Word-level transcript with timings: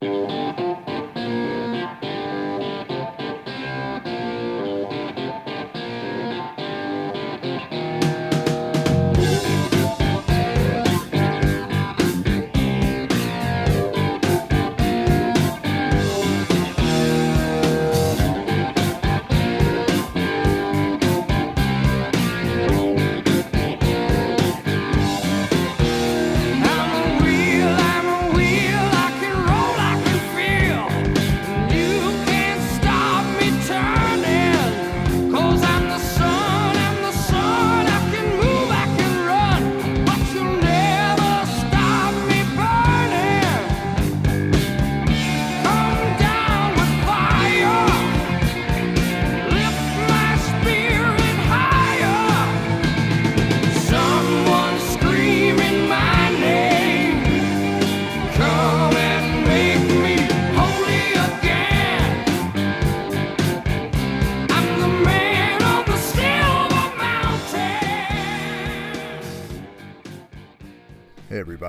I'm 0.00 0.30
a 0.30 0.47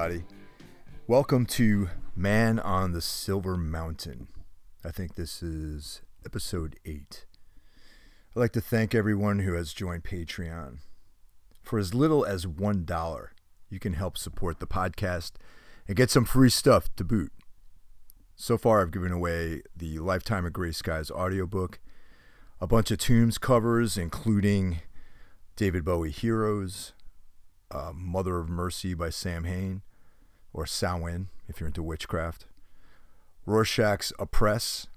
everybody. 0.09 0.25
Welcome 1.05 1.45
to 1.47 1.89
Man 2.15 2.57
on 2.59 2.93
the 2.93 3.01
Silver 3.01 3.55
Mountain. 3.55 4.27
I 4.83 4.89
think 4.89 5.13
this 5.13 5.43
is 5.43 6.01
episode 6.25 6.77
eight. 6.83 7.25
I'd 8.35 8.39
like 8.39 8.53
to 8.53 8.61
thank 8.61 8.95
everyone 8.95 9.39
who 9.39 9.53
has 9.53 9.71
joined 9.71 10.03
Patreon. 10.03 10.79
For 11.61 11.77
as 11.77 11.93
little 11.93 12.25
as 12.25 12.47
$1, 12.47 13.27
you 13.69 13.79
can 13.79 13.93
help 13.93 14.17
support 14.17 14.59
the 14.59 14.65
podcast 14.65 15.33
and 15.87 15.95
get 15.95 16.09
some 16.09 16.25
free 16.25 16.49
stuff 16.49 16.89
to 16.95 17.03
boot. 17.03 17.31
So 18.35 18.57
far, 18.57 18.81
I've 18.81 18.91
given 18.91 19.11
away 19.11 19.61
the 19.75 19.99
Lifetime 19.99 20.45
of 20.45 20.53
Gray 20.53 20.71
Skies 20.71 21.11
audiobook, 21.11 21.79
a 22.59 22.65
bunch 22.65 22.89
of 22.89 22.97
Tombs 22.97 23.37
covers, 23.37 23.95
including 23.95 24.79
David 25.55 25.85
Bowie 25.85 26.09
Heroes, 26.09 26.93
uh, 27.69 27.91
Mother 27.93 28.39
of 28.39 28.49
Mercy 28.49 28.95
by 28.95 29.11
Sam 29.11 29.43
Hain, 29.43 29.83
or 30.53 30.65
Samhain 30.65 31.29
if 31.47 31.59
you're 31.59 31.67
into 31.67 31.83
witchcraft, 31.83 32.45
Rorschach's 33.45 34.13
Oppress, 34.19 34.87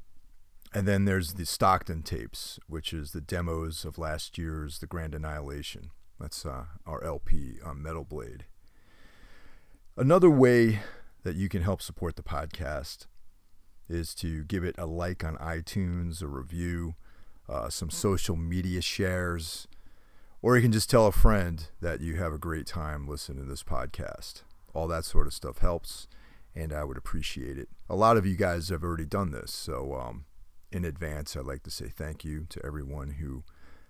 and 0.75 0.87
then 0.87 1.05
there's 1.05 1.35
the 1.35 1.47
Stockton 1.47 2.03
tapes, 2.03 2.59
which 2.67 2.93
is 2.93 3.13
the 3.13 3.21
demos 3.21 3.85
of 3.85 3.99
last 3.99 4.39
year's 4.39 4.79
The 4.79 4.87
Grand 4.87 5.15
Annihilation. 5.15 5.91
That's 6.19 6.45
uh, 6.47 6.65
our 6.87 7.03
LP 7.03 7.57
on 7.65 7.83
Metal 7.83 8.05
Blade. 8.05 8.45
Another 9.97 10.31
way 10.31 10.81
that 11.23 11.37
you 11.37 11.49
can 11.49 11.63
help 11.63 11.83
support 11.83 12.17
the 12.17 12.23
podcast 12.23 13.07
is 13.89 14.15
to 14.17 14.45
give 14.45 14.65
it 14.65 14.75
a 14.79 14.87
like 14.87 15.25
on 15.25 15.37
iTunes, 15.37 16.23
a 16.23 16.27
review, 16.27 16.95
uh, 17.49 17.69
some 17.69 17.91
social 17.91 18.37
media 18.37 18.81
shares, 18.81 19.67
or 20.41 20.57
you 20.57 20.63
can 20.63 20.73
just 20.73 20.89
tell 20.89 21.07
a 21.07 21.13
friend 21.13 21.67
that 21.81 22.01
you 22.01 22.17
have 22.17 22.33
a 22.33 22.39
great 22.39 22.67
time 22.67 23.07
listening 23.07 23.45
to 23.45 23.49
this 23.49 23.63
podcast. 23.63 24.43
All 24.75 24.89
that 24.89 25.05
sort 25.05 25.27
of 25.27 25.35
stuff 25.35 25.59
helps, 25.59 26.09
and 26.55 26.73
I 26.73 26.85
would 26.85 26.97
appreciate 26.97 27.59
it. 27.59 27.69
A 27.89 27.97
lot 27.97 28.17
of 28.17 28.27
you 28.27 28.37
guys 28.37 28.69
have 28.69 28.83
already 28.83 29.07
done 29.07 29.31
this, 29.31 29.53
so 29.53 29.95
um, 29.95 30.25
in 30.71 30.85
advance, 30.85 31.37
I'd 31.37 31.45
like 31.45 31.63
to 31.65 31.71
say 31.71 31.89
thank 31.89 32.25
you 32.25 32.47
to 32.49 32.65
everyone 32.65 33.13
who 33.13 33.45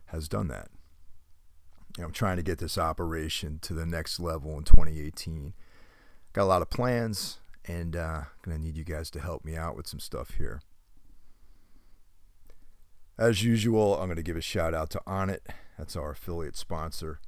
has 0.07 0.29
done 0.29 0.49
that. 0.49 0.69
I'm 1.99 2.13
trying 2.13 2.37
to 2.37 2.43
get 2.43 2.59
this 2.59 2.79
operation 2.79 3.59
to 3.63 3.75
the 3.75 3.87
next 3.87 4.19
level 4.19 4.57
in 4.57 4.65
2018. 4.65 5.53
Got 6.33 6.43
a 6.43 6.45
lot 6.45 6.63
of 6.63 6.71
plans, 6.71 7.39
and 7.65 7.95
uh, 7.95 8.23
gonna 8.43 8.59
need 8.59 8.77
you 8.77 8.85
guys 8.85 9.11
to 9.11 9.21
help 9.21 9.45
me 9.45 9.57
out 9.57 9.77
with 9.77 9.87
some 9.87 10.01
stuff 10.01 10.33
here. 10.39 10.63
As 13.19 13.45
usual, 13.45 14.01
I'm 14.01 14.15
to 14.15 14.23
give 14.23 14.37
a 14.37 14.41
shout 14.41 14.75
out 14.75 14.91
to 14.91 15.03
Onnit. 15.07 15.41
That's 15.79 15.97
our 15.97 16.13
affiliate 16.13 16.57
sponsor. 16.57 17.21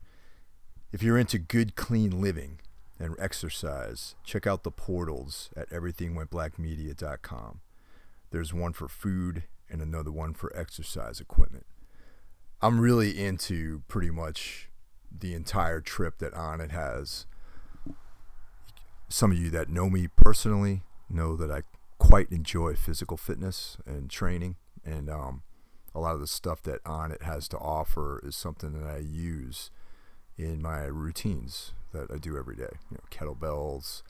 If 0.93 1.03
you're 1.03 1.19
into 1.19 1.39
good, 1.39 1.77
clean 1.77 2.21
living 2.21 2.61
and 2.99 3.15
exercise, 3.19 4.15
check 4.25 4.47
out 4.47 4.63
the 4.63 4.71
portals 4.71 5.51
at 5.57 5.69
everythingwentblackmedia.com. 5.71 7.61
There's 8.31 8.55
one 8.55 8.73
for 8.73 8.89
food 8.89 9.45
and 9.71 9.81
another 9.81 10.11
one 10.11 10.35
for 10.35 10.55
exercise 10.57 11.21
equipment. 11.21 11.67
I'm 12.63 12.81
really 12.81 13.23
into 13.23 13.83
pretty 13.89 14.11
much 14.11 14.71
the 15.17 15.35
entire 15.35 15.81
trip 15.81 16.19
that 16.19 16.35
Onnit 16.35 16.71
has. 16.71 17.27
Some 19.09 19.33
of 19.33 19.39
you 19.39 19.51
that 19.51 19.69
know 19.69 19.91
me 19.91 20.09
personally 20.09 20.83
know 21.09 21.37
that 21.37 21.51
I 21.51 21.63
quite 21.99 22.31
enjoy 22.31 22.75
physical 22.75 23.17
fitness 23.17 23.77
and 23.87 24.11
training, 24.11 24.57
and 24.85 25.09
um, 25.11 25.43
a 25.95 26.01
lot 26.01 26.15
of 26.15 26.21
the 26.21 26.27
stuff 26.27 26.63
that 26.63 26.83
Onnit 26.85 27.23
has 27.23 27.49
to 27.49 27.59
offer 27.59 28.21
is 28.25 28.35
something 28.35 28.73
that 28.73 28.89
I 28.89 28.99
use 28.99 29.71
in 30.37 30.61
my 30.61 30.83
routines 30.85 31.73
that 31.93 32.11
I 32.11 32.19
do 32.19 32.37
every 32.37 32.57
day. 32.57 32.79
You 32.91 32.99
know, 32.99 33.05
kettlebells, 33.11 34.03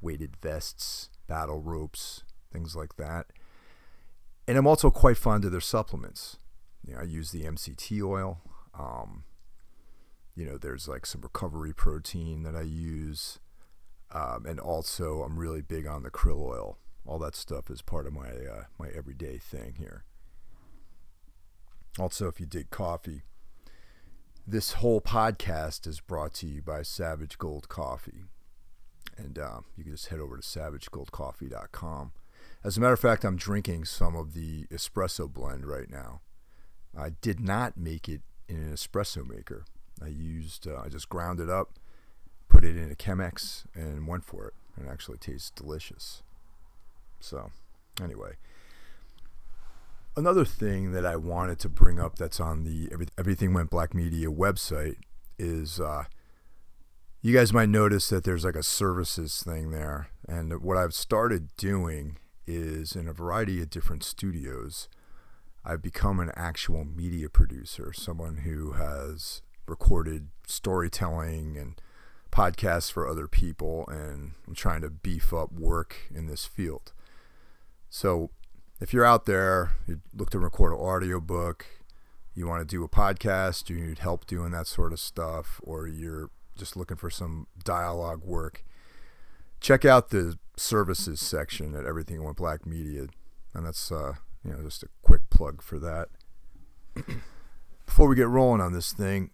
weighted 0.00 0.36
vests, 0.36 1.08
battle 1.26 1.60
ropes, 1.60 2.22
things 2.52 2.76
like 2.76 2.96
that. 2.96 3.26
And 4.46 4.58
I'm 4.58 4.66
also 4.66 4.90
quite 4.90 5.16
fond 5.16 5.44
of 5.44 5.52
their 5.52 5.60
supplements. 5.60 6.36
You 6.86 6.94
know, 6.94 7.00
I 7.00 7.04
use 7.04 7.30
the 7.30 7.44
MCT 7.44 8.02
oil. 8.02 8.40
Um, 8.78 9.24
you 10.34 10.44
know, 10.44 10.58
there's 10.58 10.88
like 10.88 11.06
some 11.06 11.20
recovery 11.20 11.72
protein 11.72 12.42
that 12.42 12.56
I 12.56 12.62
use. 12.62 13.38
Um, 14.12 14.44
and 14.46 14.58
also, 14.58 15.22
I'm 15.22 15.38
really 15.38 15.62
big 15.62 15.86
on 15.86 16.02
the 16.02 16.10
krill 16.10 16.42
oil. 16.42 16.78
All 17.06 17.18
that 17.20 17.36
stuff 17.36 17.70
is 17.70 17.82
part 17.82 18.06
of 18.06 18.12
my 18.12 18.28
uh, 18.28 18.64
my 18.78 18.88
everyday 18.88 19.38
thing 19.38 19.74
here. 19.78 20.04
Also, 21.98 22.28
if 22.28 22.40
you 22.40 22.46
dig 22.46 22.70
coffee, 22.70 23.22
this 24.46 24.72
whole 24.74 25.00
podcast 25.00 25.86
is 25.86 26.00
brought 26.00 26.34
to 26.34 26.46
you 26.46 26.62
by 26.62 26.82
Savage 26.82 27.38
Gold 27.38 27.68
Coffee. 27.68 28.24
And 29.16 29.38
uh, 29.38 29.60
you 29.76 29.84
can 29.84 29.92
just 29.92 30.08
head 30.08 30.20
over 30.20 30.36
to 30.36 30.42
savagegoldcoffee.com. 30.42 32.12
As 32.64 32.76
a 32.76 32.80
matter 32.80 32.92
of 32.92 33.00
fact, 33.00 33.24
I'm 33.24 33.36
drinking 33.36 33.84
some 33.84 34.16
of 34.16 34.34
the 34.34 34.64
espresso 34.66 35.32
blend 35.32 35.66
right 35.66 35.90
now. 35.90 36.20
I 36.96 37.10
did 37.10 37.40
not 37.40 37.76
make 37.76 38.08
it 38.08 38.22
in 38.48 38.56
an 38.56 38.72
espresso 38.72 39.28
maker. 39.28 39.64
I 40.02 40.08
used, 40.08 40.66
uh, 40.66 40.82
I 40.84 40.88
just 40.88 41.08
ground 41.08 41.40
it 41.40 41.50
up, 41.50 41.78
put 42.48 42.64
it 42.64 42.76
in 42.76 42.90
a 42.90 42.94
Chemex, 42.94 43.64
and 43.74 44.06
went 44.06 44.24
for 44.24 44.48
it. 44.48 44.54
It 44.80 44.88
actually 44.90 45.18
tastes 45.18 45.50
delicious. 45.50 46.22
So, 47.20 47.50
anyway 48.02 48.32
another 50.16 50.44
thing 50.44 50.92
that 50.92 51.06
I 51.06 51.16
wanted 51.16 51.58
to 51.60 51.68
bring 51.68 51.98
up 51.98 52.16
that's 52.16 52.40
on 52.40 52.64
the 52.64 52.90
Everything 53.18 53.54
Went 53.54 53.70
Black 53.70 53.94
Media 53.94 54.28
website 54.28 54.96
is 55.38 55.80
uh, 55.80 56.04
you 57.22 57.34
guys 57.34 57.52
might 57.52 57.68
notice 57.68 58.08
that 58.08 58.24
there's 58.24 58.44
like 58.44 58.56
a 58.56 58.62
services 58.62 59.42
thing 59.42 59.70
there. 59.70 60.08
And 60.28 60.62
what 60.62 60.76
I've 60.76 60.94
started 60.94 61.54
doing 61.56 62.18
is 62.46 62.96
in 62.96 63.08
a 63.08 63.12
variety 63.12 63.60
of 63.62 63.70
different 63.70 64.04
studios, 64.04 64.88
I've 65.64 65.82
become 65.82 66.20
an 66.20 66.32
actual 66.34 66.84
media 66.84 67.28
producer, 67.28 67.92
someone 67.92 68.38
who 68.38 68.72
has 68.72 69.42
recorded 69.66 70.28
storytelling 70.46 71.56
and 71.56 71.80
podcasts 72.32 72.90
for 72.90 73.06
other 73.06 73.28
people, 73.28 73.84
and 73.88 74.32
I'm 74.46 74.54
trying 74.54 74.80
to 74.82 74.90
beef 74.90 75.32
up 75.32 75.52
work 75.52 76.08
in 76.14 76.26
this 76.26 76.46
field. 76.46 76.92
So 77.88 78.30
if 78.80 78.92
you're 78.92 79.04
out 79.04 79.26
there, 79.26 79.72
you 79.86 80.00
look 80.14 80.30
to 80.30 80.38
record 80.38 80.72
an 80.72 80.78
audiobook, 80.78 81.66
you 82.34 82.46
want 82.46 82.66
to 82.66 82.76
do 82.76 82.82
a 82.82 82.88
podcast, 82.88 83.68
you 83.68 83.76
need 83.76 83.98
help 83.98 84.26
doing 84.26 84.52
that 84.52 84.66
sort 84.66 84.92
of 84.92 85.00
stuff, 85.00 85.60
or 85.62 85.86
you're 85.86 86.30
just 86.56 86.76
looking 86.76 86.96
for 86.96 87.10
some 87.10 87.46
dialogue 87.62 88.24
work, 88.24 88.64
check 89.60 89.84
out 89.84 90.10
the 90.10 90.38
services 90.56 91.20
section 91.20 91.74
at 91.74 91.84
Everything 91.84 92.22
Went 92.22 92.36
Black 92.36 92.66
Media, 92.66 93.06
and 93.54 93.66
that's 93.66 93.92
uh, 93.92 94.14
you 94.44 94.52
know 94.52 94.62
just 94.62 94.82
a 94.82 94.88
quick 95.02 95.28
plug 95.30 95.62
for 95.62 95.78
that. 95.78 96.08
Before 97.86 98.08
we 98.08 98.16
get 98.16 98.28
rolling 98.28 98.60
on 98.60 98.72
this 98.72 98.92
thing, 98.92 99.30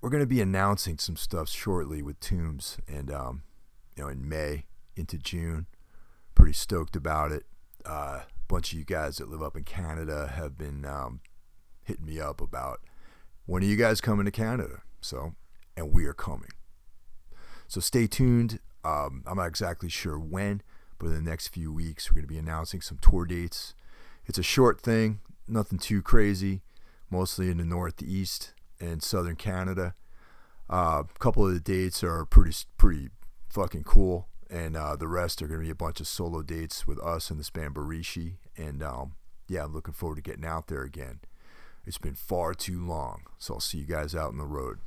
we're 0.00 0.10
going 0.10 0.22
to 0.22 0.26
be 0.26 0.40
announcing 0.40 0.98
some 0.98 1.16
stuff 1.16 1.48
shortly 1.48 2.02
with 2.02 2.20
Tombs, 2.20 2.78
and 2.88 3.10
um, 3.12 3.42
you 3.96 4.04
know 4.04 4.08
in 4.08 4.26
May 4.26 4.66
into 4.96 5.18
June 5.18 5.66
pretty 6.34 6.52
stoked 6.54 6.96
about 6.96 7.32
it. 7.32 7.44
Uh, 7.84 8.20
bunch 8.50 8.72
of 8.72 8.78
you 8.78 8.84
guys 8.84 9.18
that 9.18 9.30
live 9.30 9.42
up 9.42 9.56
in 9.56 9.62
Canada 9.62 10.32
have 10.34 10.58
been 10.58 10.84
um, 10.84 11.20
hitting 11.84 12.04
me 12.04 12.18
up 12.18 12.40
about 12.40 12.80
when 13.46 13.62
are 13.62 13.66
you 13.66 13.76
guys 13.76 14.00
coming 14.00 14.24
to 14.24 14.32
Canada? 14.32 14.82
So, 15.00 15.34
and 15.76 15.92
we 15.92 16.04
are 16.06 16.12
coming. 16.12 16.50
So 17.68 17.80
stay 17.80 18.08
tuned. 18.08 18.58
Um, 18.84 19.22
I'm 19.24 19.36
not 19.36 19.46
exactly 19.46 19.88
sure 19.88 20.18
when, 20.18 20.62
but 20.98 21.06
in 21.06 21.14
the 21.14 21.30
next 21.30 21.48
few 21.48 21.72
weeks, 21.72 22.10
we're 22.10 22.16
going 22.16 22.26
to 22.26 22.32
be 22.32 22.38
announcing 22.38 22.80
some 22.80 22.98
tour 23.00 23.24
dates. 23.24 23.74
It's 24.26 24.38
a 24.38 24.42
short 24.42 24.80
thing, 24.80 25.20
nothing 25.46 25.78
too 25.78 26.02
crazy, 26.02 26.62
mostly 27.08 27.50
in 27.50 27.58
the 27.58 27.64
Northeast 27.64 28.52
and 28.80 29.00
Southern 29.00 29.36
Canada. 29.36 29.94
Uh, 30.68 31.04
a 31.08 31.18
couple 31.18 31.46
of 31.46 31.54
the 31.54 31.60
dates 31.60 32.02
are 32.02 32.24
pretty 32.24 32.56
pretty 32.76 33.10
fucking 33.48 33.84
cool, 33.84 34.28
and 34.50 34.76
uh, 34.76 34.96
the 34.96 35.06
rest 35.06 35.40
are 35.40 35.46
going 35.46 35.60
to 35.60 35.64
be 35.64 35.70
a 35.70 35.74
bunch 35.74 36.00
of 36.00 36.08
solo 36.08 36.42
dates 36.42 36.86
with 36.86 36.98
us 37.00 37.30
and 37.30 37.38
this 37.38 37.50
band. 37.50 37.76
And 38.56 38.82
um, 38.82 39.12
yeah, 39.48 39.64
I'm 39.64 39.72
looking 39.72 39.94
forward 39.94 40.16
to 40.16 40.22
getting 40.22 40.44
out 40.44 40.66
there 40.66 40.82
again. 40.82 41.20
It's 41.86 41.98
been 41.98 42.14
far 42.14 42.52
too 42.52 42.84
long, 42.84 43.22
so 43.38 43.54
I'll 43.54 43.60
see 43.60 43.78
you 43.78 43.86
guys 43.86 44.14
out 44.14 44.28
on 44.28 44.38
the 44.38 44.44
road. 44.44 44.78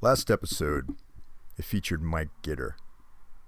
Last 0.00 0.30
episode, 0.30 0.96
it 1.56 1.64
featured 1.64 2.02
Mike 2.02 2.30
Gitter, 2.42 2.72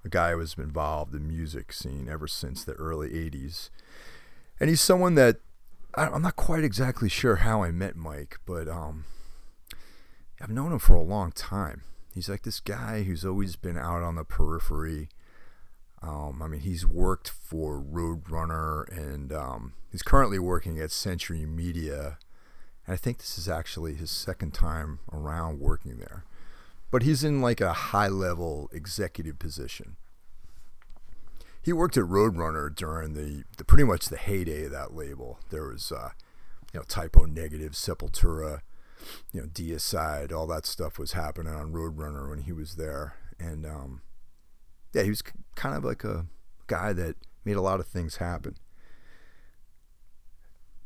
a 0.04 0.08
guy 0.08 0.32
who 0.32 0.40
has 0.40 0.54
been 0.54 0.66
involved 0.66 1.14
in 1.14 1.22
the 1.22 1.32
music 1.32 1.72
scene 1.72 2.08
ever 2.08 2.28
since 2.28 2.62
the 2.62 2.72
early 2.72 3.08
80s. 3.10 3.70
And 4.60 4.68
he's 4.68 4.80
someone 4.80 5.14
that 5.14 5.38
I'm 5.94 6.22
not 6.22 6.36
quite 6.36 6.62
exactly 6.62 7.08
sure 7.08 7.36
how 7.36 7.62
I 7.62 7.70
met 7.70 7.96
Mike, 7.96 8.38
but 8.46 8.68
um, 8.68 9.04
I've 10.40 10.50
known 10.50 10.72
him 10.72 10.78
for 10.78 10.94
a 10.94 11.02
long 11.02 11.32
time. 11.32 11.82
He's 12.14 12.28
like 12.28 12.42
this 12.42 12.60
guy 12.60 13.04
who's 13.04 13.24
always 13.24 13.56
been 13.56 13.78
out 13.78 14.02
on 14.02 14.16
the 14.16 14.24
periphery. 14.24 15.08
Um, 16.02 16.40
I 16.42 16.48
mean, 16.48 16.60
he's 16.60 16.86
worked 16.86 17.28
for 17.28 17.80
Roadrunner 17.80 18.88
and 18.96 19.32
um, 19.32 19.74
he's 19.92 20.02
currently 20.02 20.38
working 20.38 20.80
at 20.80 20.90
Century 20.90 21.46
Media. 21.46 22.18
And 22.86 22.94
I 22.94 22.96
think 22.96 23.18
this 23.18 23.38
is 23.38 23.48
actually 23.48 23.94
his 23.94 24.10
second 24.10 24.54
time 24.54 25.00
around 25.12 25.60
working 25.60 25.98
there. 25.98 26.24
But 26.90 27.02
he's 27.02 27.22
in 27.22 27.40
like 27.40 27.60
a 27.60 27.72
high 27.72 28.08
level 28.08 28.68
executive 28.72 29.38
position. 29.38 29.96
He 31.62 31.72
worked 31.72 31.96
at 31.96 32.04
Roadrunner 32.04 32.74
during 32.74 33.12
the, 33.12 33.44
the 33.58 33.64
pretty 33.64 33.84
much 33.84 34.06
the 34.06 34.16
heyday 34.16 34.64
of 34.64 34.72
that 34.72 34.94
label. 34.94 35.38
There 35.50 35.68
was, 35.68 35.92
uh, 35.92 36.10
you 36.72 36.80
know, 36.80 36.84
Type 36.88 37.16
O 37.18 37.26
Negative, 37.26 37.72
Sepultura, 37.72 38.62
you 39.32 39.40
know, 39.40 39.46
Deicide, 39.46 40.32
all 40.32 40.46
that 40.48 40.66
stuff 40.66 40.98
was 40.98 41.12
happening 41.12 41.52
on 41.52 41.72
Roadrunner 41.72 42.28
when 42.28 42.40
he 42.40 42.52
was 42.52 42.76
there. 42.76 43.14
And 43.38 43.64
um, 43.64 44.02
yeah, 44.92 45.02
he 45.02 45.10
was 45.10 45.22
kind 45.54 45.76
of 45.76 45.84
like 45.84 46.04
a 46.04 46.26
guy 46.66 46.92
that 46.92 47.16
made 47.44 47.56
a 47.56 47.62
lot 47.62 47.80
of 47.80 47.86
things 47.86 48.16
happen. 48.16 48.56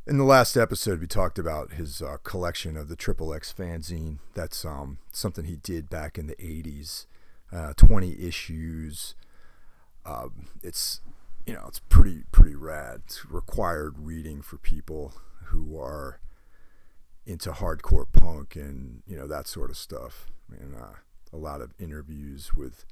In 0.06 0.18
the 0.18 0.24
last 0.24 0.56
episode, 0.56 1.00
we 1.00 1.06
talked 1.06 1.38
about 1.38 1.72
his 1.72 2.02
uh, 2.02 2.18
collection 2.22 2.76
of 2.76 2.88
the 2.88 2.96
Triple 2.96 3.32
X 3.32 3.54
fanzine. 3.56 4.18
That's 4.34 4.64
um, 4.64 4.98
something 5.10 5.46
he 5.46 5.56
did 5.56 5.88
back 5.88 6.18
in 6.18 6.26
the 6.26 6.36
80s. 6.36 7.06
Uh, 7.50 7.72
20 7.74 8.20
issues. 8.20 9.14
Um, 10.04 10.48
it's 10.62 11.00
you 11.46 11.54
know 11.54 11.64
it's 11.68 11.78
pretty 11.78 12.24
pretty 12.32 12.54
rad. 12.54 13.02
It's 13.06 13.24
required 13.24 13.94
reading 13.98 14.42
for 14.42 14.58
people 14.58 15.14
who 15.46 15.78
are 15.78 16.20
into 17.26 17.52
hardcore 17.52 18.10
punk 18.12 18.56
and 18.56 19.02
you 19.06 19.16
know 19.16 19.26
that 19.26 19.46
sort 19.46 19.70
of 19.70 19.76
stuff. 19.76 20.26
And 20.50 20.74
uh, 20.74 20.96
a 21.32 21.36
lot 21.36 21.60
of 21.60 21.72
interviews 21.78 22.54
with 22.54 22.84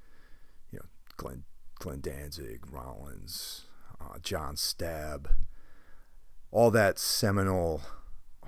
you 0.70 0.78
know 0.78 0.86
Glenn 1.16 1.44
Glenn 1.78 2.00
Danzig, 2.00 2.60
Rollins, 2.70 3.62
uh, 4.00 4.18
John 4.22 4.56
Stabb, 4.56 5.26
all 6.50 6.70
that 6.70 6.98
seminal 6.98 7.82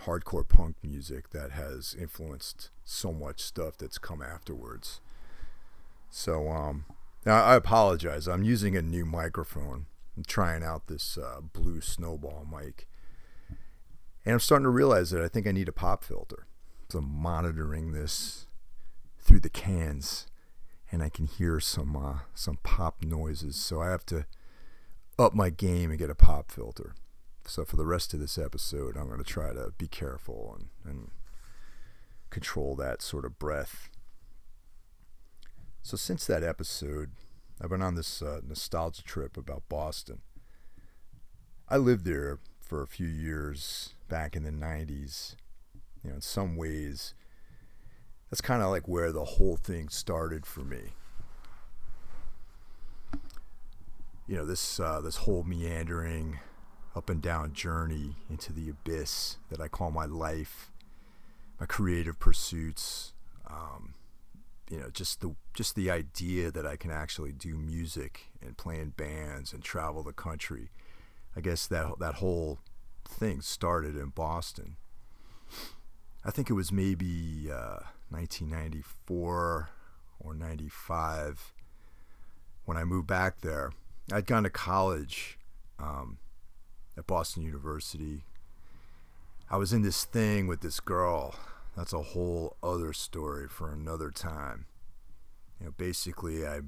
hardcore 0.05 0.47
punk 0.47 0.77
music 0.83 1.31
that 1.31 1.53
has 1.53 1.97
influenced 1.99 2.71
so 2.85 3.13
much 3.13 3.41
stuff 3.41 3.77
that's 3.77 3.99
come 3.99 4.23
afterwards. 4.23 5.01
So 6.11 6.49
um, 6.49 6.85
I 7.27 7.55
apologize. 7.55 8.29
I'm 8.29 8.45
using 8.45 8.77
a 8.77 8.83
new 8.83 9.05
microphone. 9.05 9.87
I'm 10.17 10.25
trying 10.25 10.63
out 10.63 10.87
this 10.87 11.19
uh, 11.19 11.41
blue 11.41 11.81
snowball 11.81 12.47
mic. 12.51 12.87
And 14.25 14.33
I'm 14.33 14.41
starting 14.41 14.65
to 14.65 14.71
realize 14.71 15.11
that 15.11 15.23
I 15.23 15.29
think 15.29 15.47
I 15.47 15.53
need 15.53 15.69
a 15.69 15.73
pop 15.73 16.03
filter. 16.03 16.47
So 16.89 16.99
I'm 16.99 17.11
monitoring 17.11 17.93
this 17.93 18.47
through 19.19 19.41
the 19.41 19.51
cans 19.51 20.27
and 20.91 21.03
I 21.03 21.09
can 21.09 21.27
hear 21.27 21.61
some 21.61 21.97
uh, 21.97 22.21
some 22.35 22.59
pop 22.63 23.03
noises. 23.03 23.57
So 23.57 23.81
I 23.81 23.91
have 23.91 24.07
to 24.07 24.27
up 25.19 25.35
my 25.35 25.51
game 25.51 25.91
and 25.91 25.99
get 25.99 26.11
a 26.11 26.15
pop 26.15 26.51
filter. 26.51 26.95
So 27.47 27.65
for 27.65 27.77
the 27.77 27.87
rest 27.87 28.15
of 28.15 28.21
this 28.21 28.39
episode, 28.39 28.97
I'm 28.97 29.09
going 29.09 29.23
to 29.23 29.25
try 29.25 29.53
to 29.53 29.73
be 29.77 29.87
careful 29.87 30.57
and, 30.59 30.69
and 30.91 31.11
control 32.31 32.75
that 32.77 33.03
sort 33.03 33.25
of 33.25 33.39
breath. 33.39 33.91
So 35.83 35.97
since 35.97 36.27
that 36.27 36.43
episode, 36.43 37.11
I've 37.61 37.71
been 37.71 37.83
on 37.83 37.95
this 37.95 38.23
uh, 38.23 38.41
nostalgia 38.47 39.03
trip 39.03 39.37
about 39.37 39.69
Boston. 39.69 40.21
I 41.69 41.77
lived 41.77 42.05
there 42.05 42.39
for 42.65 42.83
a 42.83 42.87
few 42.87 43.07
years 43.07 43.95
back 44.09 44.35
in 44.35 44.43
the 44.43 44.51
90s. 44.51 45.37
You 46.03 46.11
know, 46.11 46.17
in 46.17 46.23
some 46.23 46.57
ways, 46.57 47.15
that's 48.31 48.41
kind 48.41 48.63
of 48.63 48.71
like 48.71 48.89
where 48.89 49.13
the 49.13 49.25
whole 49.25 49.57
thing 49.57 49.89
started 49.89 50.47
for 50.47 50.61
me. 50.61 50.95
You 54.27 54.37
know, 54.37 54.47
this 54.47 54.81
uh, 54.81 55.01
this 55.03 55.19
whole 55.19 55.45
meandering 55.45 56.39
up 56.97 57.11
and 57.11 57.21
down 57.21 57.53
journey 57.53 58.17
into 58.31 58.53
the 58.53 58.71
abyss 58.71 59.37
that 59.51 59.61
I 59.61 59.69
call 59.69 59.91
my 59.91 60.07
life, 60.07 60.71
my 61.61 61.67
creative 61.67 62.19
pursuits. 62.19 63.13
Um, 63.49 63.95
you 64.71 64.79
know, 64.79 64.89
just 64.91 65.21
the 65.21 65.35
just 65.53 65.75
the 65.75 65.91
idea 65.91 66.51
that 66.51 66.67
I 66.67 66.77
can 66.77 66.91
actually 66.91 67.33
do 67.33 67.57
music 67.57 68.33
and 68.41 68.57
play 68.57 68.81
in 68.81 68.91
bands 68.91 69.53
and 69.53 69.63
travel 69.63 70.03
the 70.03 70.13
country. 70.13 70.71
I 71.37 71.41
guess 71.41 71.67
that 71.67 71.99
that 71.99 72.17
whole 72.17 72.59
thing 73.05 73.41
started 73.41 73.97
in 73.97 74.09
Boston. 74.09 74.77
I 76.25 76.31
think 76.31 76.49
it 76.49 76.55
was 76.55 76.73
maybe 76.73 77.51
uh, 77.51 77.81
1994 78.11 79.69
or 80.21 80.35
95 80.35 81.53
when 82.65 82.77
I 82.77 82.85
moved 82.85 83.07
back 83.07 83.41
there. 83.41 83.73
I'd 84.13 84.27
gone 84.27 84.45
to 84.45 84.51
college 84.51 85.39
um, 85.79 86.19
at 86.97 87.07
Boston 87.07 87.43
University. 87.43 88.25
I 89.51 89.57
was 89.57 89.73
in 89.73 89.83
this 89.83 90.05
thing 90.05 90.47
with 90.47 90.61
this 90.61 90.81
girl. 90.81 91.35
That's 91.77 91.93
a 91.93 92.03
whole 92.03 92.57
other 92.63 92.93
story 92.93 93.49
for 93.49 93.73
another 93.73 94.11
time. 94.11 94.67
You 95.61 95.67
know, 95.67 95.75
basically, 95.77 96.47
I 96.47 96.61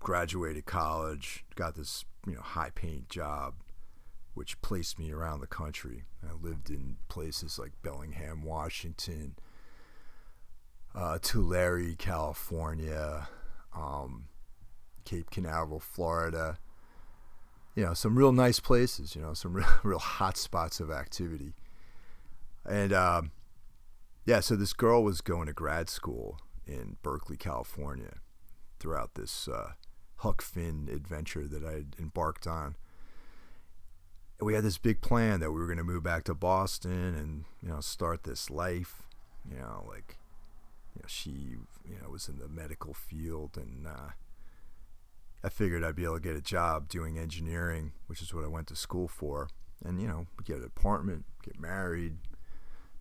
graduated 0.00 0.66
college, 0.66 1.44
got 1.54 1.74
this 1.74 2.04
you 2.26 2.34
know 2.34 2.40
high 2.40 2.70
paying 2.74 3.06
job, 3.08 3.54
which 4.34 4.60
placed 4.62 4.98
me 4.98 5.12
around 5.12 5.40
the 5.40 5.46
country. 5.46 6.04
I 6.26 6.32
lived 6.40 6.70
in 6.70 6.96
places 7.08 7.58
like 7.58 7.72
Bellingham, 7.82 8.42
Washington, 8.42 9.36
uh, 10.94 11.18
Tulare, 11.20 11.94
California, 11.94 13.28
um, 13.76 14.26
Cape 15.04 15.30
Canaveral, 15.30 15.80
Florida. 15.80 16.58
You 17.74 17.84
know, 17.84 17.94
some 17.94 18.16
real 18.16 18.32
nice 18.32 18.60
places. 18.60 19.14
You 19.14 19.22
know, 19.22 19.34
some 19.34 19.52
real, 19.54 19.66
real 19.82 19.98
hot 19.98 20.36
spots 20.36 20.80
of 20.80 20.90
activity. 20.90 21.52
And 22.64 22.92
um, 22.92 23.32
yeah, 24.24 24.40
so 24.40 24.56
this 24.56 24.72
girl 24.72 25.02
was 25.02 25.20
going 25.20 25.46
to 25.46 25.52
grad 25.52 25.90
school 25.90 26.38
in 26.66 26.96
Berkeley, 27.02 27.36
California, 27.36 28.18
throughout 28.78 29.14
this 29.14 29.48
uh, 29.48 29.72
Huck 30.16 30.40
Finn 30.40 30.88
adventure 30.92 31.48
that 31.48 31.64
I 31.64 31.72
had 31.72 31.96
embarked 31.98 32.46
on 32.46 32.76
we 34.44 34.54
had 34.54 34.64
this 34.64 34.78
big 34.78 35.00
plan 35.00 35.40
that 35.40 35.52
we 35.52 35.60
were 35.60 35.66
going 35.66 35.78
to 35.78 35.84
move 35.84 36.02
back 36.02 36.24
to 36.24 36.34
Boston 36.34 37.14
and 37.14 37.44
you 37.62 37.68
know 37.68 37.80
start 37.80 38.24
this 38.24 38.50
life. 38.50 39.02
You 39.48 39.58
know, 39.58 39.84
like 39.88 40.16
you 40.94 41.02
know, 41.02 41.08
she 41.08 41.30
you 41.88 41.98
know 42.02 42.10
was 42.10 42.28
in 42.28 42.38
the 42.38 42.48
medical 42.48 42.94
field, 42.94 43.56
and 43.56 43.86
uh, 43.86 44.10
I 45.44 45.48
figured 45.48 45.84
I'd 45.84 45.96
be 45.96 46.04
able 46.04 46.16
to 46.16 46.20
get 46.20 46.36
a 46.36 46.40
job 46.40 46.88
doing 46.88 47.18
engineering, 47.18 47.92
which 48.06 48.22
is 48.22 48.32
what 48.32 48.44
I 48.44 48.48
went 48.48 48.66
to 48.68 48.76
school 48.76 49.08
for, 49.08 49.48
and 49.84 50.00
you 50.00 50.06
know 50.06 50.26
get 50.44 50.58
an 50.58 50.64
apartment, 50.64 51.24
get 51.42 51.58
married, 51.60 52.16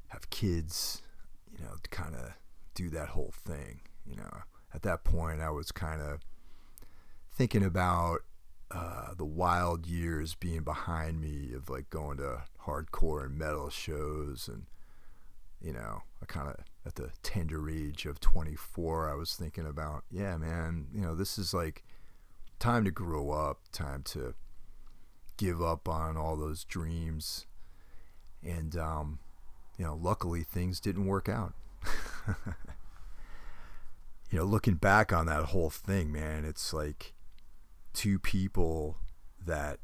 have 0.09 0.29
kids. 0.29 1.01
You 1.57 1.65
know, 1.65 1.75
to 1.83 1.89
kind 1.89 2.15
of 2.15 2.31
do 2.75 2.89
that 2.91 3.09
whole 3.09 3.33
thing. 3.45 3.81
You 4.09 4.15
know, 4.15 4.29
at 4.73 4.81
that 4.83 5.03
point, 5.03 5.41
I 5.41 5.49
was 5.49 5.71
kind 5.71 6.01
of 6.01 6.19
thinking 7.31 7.63
about 7.63 8.21
uh, 8.73 9.13
the 9.17 9.25
wild 9.25 9.85
years 9.85 10.35
being 10.35 10.61
behind 10.61 11.19
me 11.19 11.53
of 11.53 11.69
like 11.69 11.89
going 11.89 12.17
to 12.17 12.43
hardcore 12.65 13.25
and 13.25 13.37
metal 13.37 13.69
shows 13.69 14.47
and 14.47 14.65
you 15.61 15.73
know 15.73 16.03
I 16.21 16.25
kind 16.25 16.47
of 16.47 16.55
at 16.85 16.95
the 16.95 17.09
tender 17.21 17.69
age 17.69 18.05
of 18.05 18.19
24 18.19 19.09
I 19.09 19.15
was 19.15 19.35
thinking 19.35 19.65
about 19.65 20.03
yeah 20.09 20.37
man 20.37 20.87
you 20.93 21.01
know 21.01 21.15
this 21.15 21.37
is 21.37 21.53
like 21.53 21.83
time 22.59 22.85
to 22.85 22.91
grow 22.91 23.31
up 23.31 23.59
time 23.71 24.03
to 24.03 24.35
give 25.41 25.61
up 25.61 25.89
on 25.89 26.15
all 26.17 26.35
those 26.35 26.63
dreams. 26.63 27.47
And, 28.43 28.77
um, 28.77 29.17
you 29.75 29.83
know, 29.83 29.97
luckily 29.99 30.43
things 30.43 30.79
didn't 30.79 31.07
work 31.07 31.27
out. 31.27 31.53
you 34.29 34.37
know, 34.37 34.43
looking 34.43 34.75
back 34.75 35.11
on 35.11 35.25
that 35.25 35.45
whole 35.45 35.71
thing, 35.71 36.11
man, 36.11 36.45
it's 36.45 36.73
like 36.73 37.13
two 37.93 38.19
people 38.19 38.97
that 39.45 39.79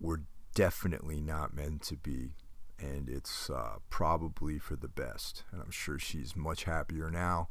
were 0.00 0.22
definitely 0.54 1.20
not 1.20 1.54
meant 1.54 1.82
to 1.82 1.96
be. 1.96 2.30
And 2.78 3.08
it's 3.08 3.48
uh, 3.48 3.76
probably 3.88 4.58
for 4.58 4.76
the 4.76 4.88
best. 4.88 5.44
And 5.50 5.62
I'm 5.62 5.70
sure 5.70 5.98
she's 5.98 6.36
much 6.36 6.64
happier 6.64 7.10
now 7.10 7.48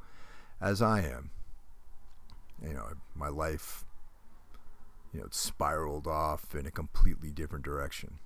as 0.62 0.82
I 0.82 1.00
am. 1.02 1.32
You 2.62 2.74
know, 2.74 2.88
my 3.16 3.28
life, 3.28 3.86
you 5.14 5.20
know, 5.20 5.26
it 5.26 5.34
spiraled 5.34 6.08
off 6.08 6.54
in 6.56 6.66
a 6.66 6.72
completely 6.72 7.32
different 7.32 7.66
direction. 7.66 8.20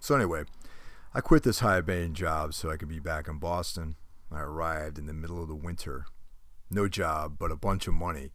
So, 0.00 0.14
anyway, 0.14 0.44
I 1.14 1.20
quit 1.20 1.42
this 1.42 1.60
high 1.60 1.80
paying 1.80 2.14
job 2.14 2.54
so 2.54 2.70
I 2.70 2.76
could 2.76 2.88
be 2.88 2.98
back 2.98 3.28
in 3.28 3.38
Boston. 3.38 3.96
I 4.32 4.40
arrived 4.40 4.98
in 4.98 5.06
the 5.06 5.12
middle 5.12 5.42
of 5.42 5.48
the 5.48 5.54
winter. 5.54 6.06
No 6.70 6.88
job, 6.88 7.36
but 7.38 7.50
a 7.50 7.56
bunch 7.56 7.86
of 7.86 7.94
money, 7.94 8.30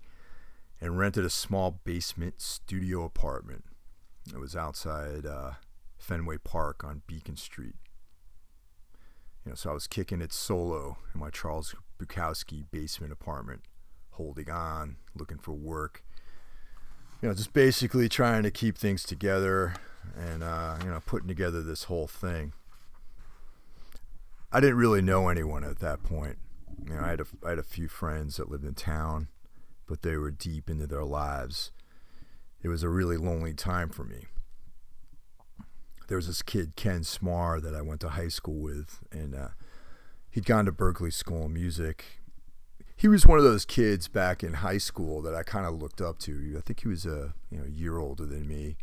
and 0.81 0.97
rented 0.97 1.25
a 1.25 1.29
small 1.29 1.79
basement 1.83 2.41
studio 2.41 3.03
apartment. 3.03 3.63
It 4.33 4.39
was 4.39 4.55
outside 4.55 5.25
uh, 5.25 5.51
Fenway 5.97 6.37
Park 6.37 6.83
on 6.83 7.01
Beacon 7.07 7.37
Street. 7.37 7.75
You 9.45 9.51
know, 9.51 9.55
so 9.55 9.69
I 9.69 9.73
was 9.73 9.87
kicking 9.87 10.21
it 10.21 10.33
solo 10.33 10.97
in 11.13 11.19
my 11.19 11.29
Charles 11.29 11.75
Bukowski 11.99 12.65
basement 12.71 13.13
apartment, 13.13 13.61
holding 14.11 14.49
on, 14.49 14.97
looking 15.15 15.37
for 15.37 15.53
work. 15.53 16.03
You 17.21 17.29
know, 17.29 17.35
just 17.35 17.53
basically 17.53 18.09
trying 18.09 18.43
to 18.43 18.51
keep 18.51 18.77
things 18.77 19.03
together 19.03 19.75
and 20.17 20.43
uh, 20.43 20.77
you 20.83 20.89
know 20.89 20.99
putting 21.05 21.27
together 21.27 21.61
this 21.61 21.83
whole 21.83 22.07
thing. 22.07 22.53
I 24.51 24.59
didn't 24.59 24.77
really 24.77 25.01
know 25.01 25.27
anyone 25.27 25.63
at 25.63 25.79
that 25.79 26.03
point. 26.03 26.37
You 26.87 26.95
know, 26.95 27.01
I 27.01 27.09
had 27.09 27.21
a, 27.21 27.25
I 27.45 27.49
had 27.49 27.59
a 27.59 27.63
few 27.63 27.87
friends 27.87 28.37
that 28.37 28.49
lived 28.49 28.63
in 28.63 28.73
town, 28.73 29.27
but 29.87 30.01
they 30.01 30.17
were 30.17 30.31
deep 30.31 30.69
into 30.69 30.87
their 30.87 31.03
lives. 31.03 31.71
It 32.61 32.69
was 32.69 32.83
a 32.83 32.89
really 32.89 33.17
lonely 33.17 33.53
time 33.53 33.89
for 33.89 34.03
me. 34.03 34.25
There 36.07 36.17
was 36.17 36.27
this 36.27 36.41
kid 36.41 36.75
Ken 36.75 37.01
Smar 37.01 37.61
that 37.61 37.75
I 37.75 37.81
went 37.81 38.01
to 38.01 38.09
high 38.09 38.27
school 38.27 38.61
with, 38.61 38.99
and 39.11 39.35
uh, 39.35 39.49
he'd 40.29 40.45
gone 40.45 40.65
to 40.65 40.71
Berklee 40.71 41.13
School 41.13 41.45
of 41.45 41.51
Music. 41.51 42.21
He 42.95 43.07
was 43.07 43.25
one 43.25 43.37
of 43.37 43.43
those 43.43 43.65
kids 43.65 44.07
back 44.07 44.43
in 44.43 44.55
high 44.55 44.77
school 44.77 45.21
that 45.23 45.35
I 45.35 45.43
kind 45.43 45.65
of 45.65 45.81
looked 45.81 46.01
up 46.01 46.19
to. 46.19 46.55
I 46.57 46.61
think 46.61 46.81
he 46.81 46.87
was 46.87 47.05
a 47.05 47.33
you 47.49 47.59
know 47.59 47.65
year 47.65 47.97
older 47.97 48.25
than 48.25 48.47
me. 48.47 48.77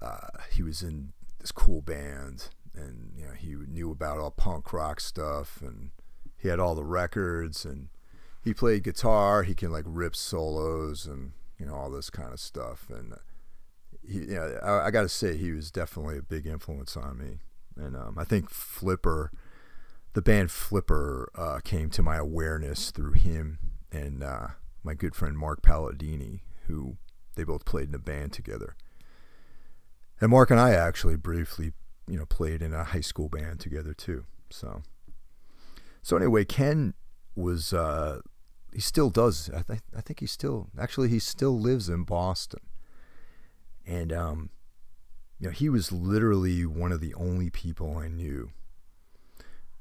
Uh, 0.00 0.28
he 0.52 0.62
was 0.62 0.82
in 0.82 1.12
this 1.40 1.52
cool 1.52 1.82
band, 1.82 2.48
and 2.74 3.12
you 3.16 3.26
know 3.26 3.32
he 3.32 3.54
knew 3.54 3.90
about 3.90 4.18
all 4.18 4.30
punk 4.30 4.72
rock 4.72 5.00
stuff, 5.00 5.60
and 5.60 5.90
he 6.36 6.48
had 6.48 6.60
all 6.60 6.74
the 6.74 6.84
records, 6.84 7.64
and 7.64 7.88
he 8.42 8.54
played 8.54 8.84
guitar. 8.84 9.42
He 9.42 9.54
can 9.54 9.70
like 9.70 9.84
rip 9.86 10.16
solos 10.16 11.06
and 11.06 11.32
you 11.58 11.66
know 11.66 11.74
all 11.74 11.90
this 11.90 12.10
kind 12.10 12.32
of 12.32 12.40
stuff, 12.40 12.86
and 12.90 13.14
he, 14.06 14.18
you 14.18 14.34
know, 14.34 14.58
I, 14.62 14.86
I 14.86 14.90
got 14.90 15.02
to 15.02 15.08
say 15.08 15.36
he 15.36 15.52
was 15.52 15.70
definitely 15.70 16.18
a 16.18 16.22
big 16.22 16.46
influence 16.46 16.96
on 16.96 17.18
me, 17.18 17.38
and 17.76 17.96
um, 17.96 18.16
I 18.18 18.24
think 18.24 18.50
Flipper, 18.50 19.30
the 20.14 20.22
band 20.22 20.50
Flipper, 20.50 21.30
uh, 21.34 21.60
came 21.62 21.90
to 21.90 22.02
my 22.02 22.16
awareness 22.16 22.90
through 22.90 23.12
him 23.12 23.58
and 23.90 24.22
uh, 24.22 24.48
my 24.82 24.94
good 24.94 25.14
friend 25.14 25.36
Mark 25.36 25.62
Palladini, 25.62 26.40
who 26.66 26.96
they 27.34 27.44
both 27.44 27.64
played 27.64 27.88
in 27.88 27.94
a 27.94 27.98
band 27.98 28.32
together. 28.32 28.76
And 30.20 30.30
Mark 30.30 30.50
and 30.50 30.58
I 30.58 30.72
actually 30.72 31.16
briefly, 31.16 31.72
you 32.08 32.18
know, 32.18 32.26
played 32.26 32.62
in 32.62 32.74
a 32.74 32.84
high 32.84 33.00
school 33.00 33.28
band 33.28 33.60
together 33.60 33.94
too. 33.94 34.24
So, 34.50 34.82
so 36.02 36.16
anyway, 36.16 36.44
Ken 36.44 36.94
was 37.38 37.72
uh, 37.72 38.20
he 38.72 38.80
still 38.80 39.10
does. 39.10 39.48
I, 39.50 39.62
th- 39.62 39.80
I 39.96 40.00
think 40.00 40.20
he 40.20 40.26
still 40.26 40.68
actually 40.78 41.08
he 41.08 41.18
still 41.18 41.58
lives 41.58 41.88
in 41.88 42.04
Boston, 42.04 42.60
and 43.86 44.12
um, 44.12 44.50
you 45.38 45.46
know, 45.46 45.52
he 45.52 45.68
was 45.68 45.92
literally 45.92 46.66
one 46.66 46.92
of 46.92 47.00
the 47.00 47.14
only 47.14 47.50
people 47.50 47.96
I 47.96 48.08
knew. 48.08 48.50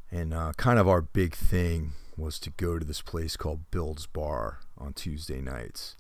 And 0.10 0.34
uh, 0.34 0.54
kind 0.56 0.80
of 0.80 0.88
our 0.88 1.02
big 1.02 1.36
thing 1.36 1.94
was 2.16 2.40
to 2.40 2.50
go 2.52 2.80
to 2.80 2.86
this 2.86 3.02
place 3.02 3.36
called 3.36 3.70
Bill's 3.72 4.06
Bar 4.06 4.60
on 4.78 4.94
Tuesday 4.94 5.42
nights. 5.42 5.96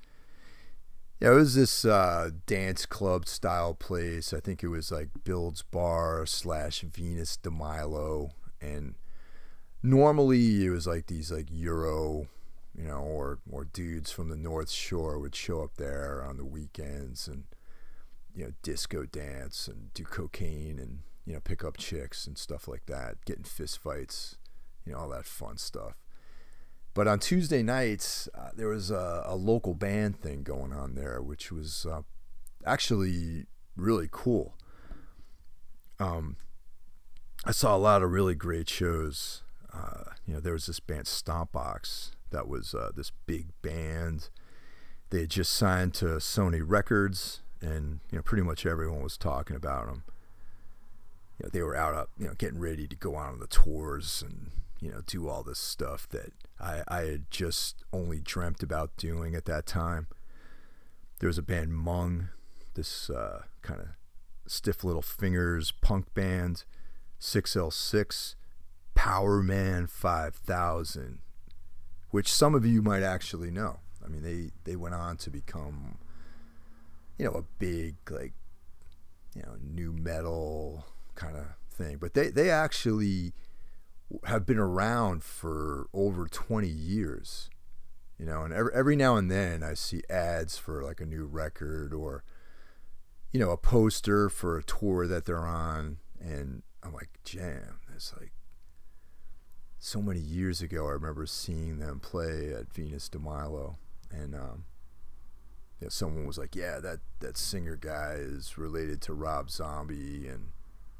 Yeah, 1.19 1.31
it 1.31 1.35
was 1.35 1.55
this 1.55 1.83
uh, 1.83 2.29
dance 2.45 2.85
club 2.85 3.27
style 3.27 3.73
place. 3.73 4.31
I 4.33 4.39
think 4.39 4.63
it 4.63 4.67
was 4.67 4.91
like 4.91 5.09
Bill's 5.23 5.63
Bar 5.63 6.25
slash 6.27 6.81
Venus 6.81 7.37
de 7.37 7.49
Milo, 7.49 8.31
and 8.61 8.95
normally 9.87 10.65
it 10.65 10.69
was 10.69 10.85
like 10.85 11.07
these 11.07 11.31
like 11.31 11.47
Euro, 11.51 12.27
you 12.77 12.83
know, 12.83 12.97
or 12.97 13.39
or 13.49 13.65
dudes 13.65 14.11
from 14.11 14.29
the 14.29 14.35
North 14.35 14.69
Shore 14.69 15.17
would 15.19 15.35
show 15.35 15.63
up 15.63 15.77
there 15.77 16.23
on 16.27 16.37
the 16.37 16.45
weekends 16.45 17.27
and 17.27 17.45
you 18.35 18.45
know 18.45 18.51
disco 18.61 19.05
dance 19.05 19.67
and 19.67 19.93
do 19.93 20.03
cocaine 20.03 20.77
and 20.77 20.99
you 21.25 21.33
know 21.33 21.39
pick 21.39 21.63
up 21.63 21.77
chicks 21.77 22.27
and 22.27 22.37
stuff 22.37 22.67
like 22.67 22.85
that, 22.87 23.23
getting 23.25 23.43
in 23.43 23.49
fist 23.49 23.79
fights, 23.79 24.37
you 24.85 24.91
know 24.91 24.99
all 24.99 25.09
that 25.09 25.25
fun 25.25 25.57
stuff. 25.57 25.95
But 26.93 27.07
on 27.07 27.19
Tuesday 27.19 27.61
nights, 27.61 28.27
uh, 28.33 28.49
there 28.55 28.69
was 28.69 28.89
a, 28.89 29.23
a, 29.27 29.35
local 29.35 29.75
band 29.75 30.19
thing 30.19 30.41
going 30.41 30.73
on 30.73 30.95
there, 30.95 31.21
which 31.21 31.51
was 31.51 31.85
uh, 31.85 32.01
actually 32.65 33.45
really 33.75 34.07
cool. 34.09 34.55
Um, 35.99 36.37
I 37.45 37.51
saw 37.51 37.75
a 37.75 37.77
lot 37.77 38.01
of 38.01 38.09
really 38.09 38.33
great 38.33 38.67
shows. 38.67 39.43
Uh, 39.73 40.11
you 40.25 40.33
know, 40.33 40.39
there 40.39 40.53
was 40.53 40.65
this 40.65 40.79
band 40.79 41.05
Stompbox 41.05 42.11
that 42.31 42.47
was 42.47 42.73
uh, 42.73 42.91
this 42.95 43.11
big 43.25 43.47
band. 43.61 44.29
They 45.09 45.21
had 45.21 45.29
just 45.29 45.53
signed 45.53 45.93
to 45.95 46.05
Sony 46.05 46.61
Records, 46.65 47.41
and 47.61 47.99
you 48.11 48.17
know, 48.17 48.21
pretty 48.21 48.43
much 48.43 48.65
everyone 48.65 49.01
was 49.01 49.17
talking 49.17 49.55
about 49.55 49.87
them. 49.87 50.03
You 51.39 51.45
know, 51.45 51.49
they 51.53 51.61
were 51.61 51.75
out, 51.75 51.93
up, 51.93 52.09
you 52.17 52.27
know, 52.27 52.33
getting 52.37 52.59
ready 52.59 52.87
to 52.87 52.95
go 52.95 53.15
on 53.15 53.39
the 53.39 53.47
tours 53.47 54.23
and 54.25 54.51
you 54.79 54.91
know, 54.91 55.01
do 55.05 55.27
all 55.27 55.43
this 55.43 55.59
stuff 55.59 56.07
that 56.09 56.33
I, 56.59 56.83
I 56.87 57.01
had 57.01 57.31
just 57.31 57.83
only 57.91 58.19
dreamt 58.19 58.61
about 58.61 58.95
doing 58.97 59.35
at 59.35 59.45
that 59.45 59.65
time. 59.65 60.07
There 61.19 61.27
was 61.27 61.37
a 61.37 61.43
band 61.43 61.73
Mung, 61.73 62.29
this 62.75 63.09
uh, 63.09 63.43
kind 63.61 63.81
of 63.81 63.87
stiff 64.45 64.83
little 64.83 65.01
fingers 65.01 65.71
punk 65.71 66.13
band, 66.13 66.63
6L6, 67.19 68.35
Power 68.97 69.43
Man 69.43 69.85
5000, 69.85 71.19
which 72.09 72.33
some 72.33 72.55
of 72.55 72.65
you 72.65 72.81
might 72.81 73.03
actually 73.03 73.51
know. 73.51 73.79
I 74.03 74.07
mean, 74.09 74.23
they, 74.23 74.49
they 74.63 74.75
went 74.75 74.95
on 74.95 75.17
to 75.17 75.29
become, 75.29 75.99
you 77.19 77.25
know, 77.25 77.31
a 77.31 77.43
big, 77.59 77.95
like, 78.09 78.33
you 79.35 79.43
know, 79.43 79.55
nu 79.61 79.91
metal 79.91 80.87
kind 81.13 81.37
of 81.37 81.45
thing. 81.69 81.97
But 81.97 82.15
they, 82.15 82.29
they 82.29 82.49
actually 82.49 83.33
have 84.25 84.47
been 84.47 84.57
around 84.57 85.21
for 85.21 85.87
over 85.93 86.27
20 86.27 86.67
years 86.67 87.49
you 88.17 88.25
know 88.25 88.43
and 88.43 88.53
every, 88.53 88.71
every 88.73 88.95
now 88.95 89.15
and 89.15 89.29
then 89.29 89.63
i 89.63 89.73
see 89.73 90.01
ads 90.09 90.57
for 90.57 90.81
like 90.81 91.01
a 91.01 91.05
new 91.05 91.25
record 91.25 91.93
or 91.93 92.23
you 93.33 93.39
know 93.39 93.51
a 93.51 93.57
poster 93.57 94.29
for 94.29 94.57
a 94.57 94.63
tour 94.63 95.07
that 95.07 95.25
they're 95.25 95.45
on 95.45 95.97
and 96.21 96.63
i'm 96.83 96.93
like 96.93 97.09
jam 97.25 97.79
it's 97.93 98.13
like 98.17 98.31
so 99.79 100.01
many 100.01 100.19
years 100.19 100.61
ago 100.61 100.87
i 100.87 100.91
remember 100.91 101.25
seeing 101.25 101.79
them 101.79 101.99
play 101.99 102.53
at 102.53 102.73
venus 102.73 103.09
de 103.09 103.19
milo 103.19 103.77
and 104.11 104.33
um, 104.33 104.65
you 105.79 105.85
know, 105.85 105.89
someone 105.89 106.25
was 106.25 106.37
like 106.37 106.55
yeah 106.55 106.79
that 106.79 106.99
that 107.19 107.37
singer 107.37 107.75
guy 107.75 108.15
is 108.17 108.57
related 108.57 109.01
to 109.01 109.13
rob 109.13 109.49
zombie 109.49 110.27
and 110.27 110.49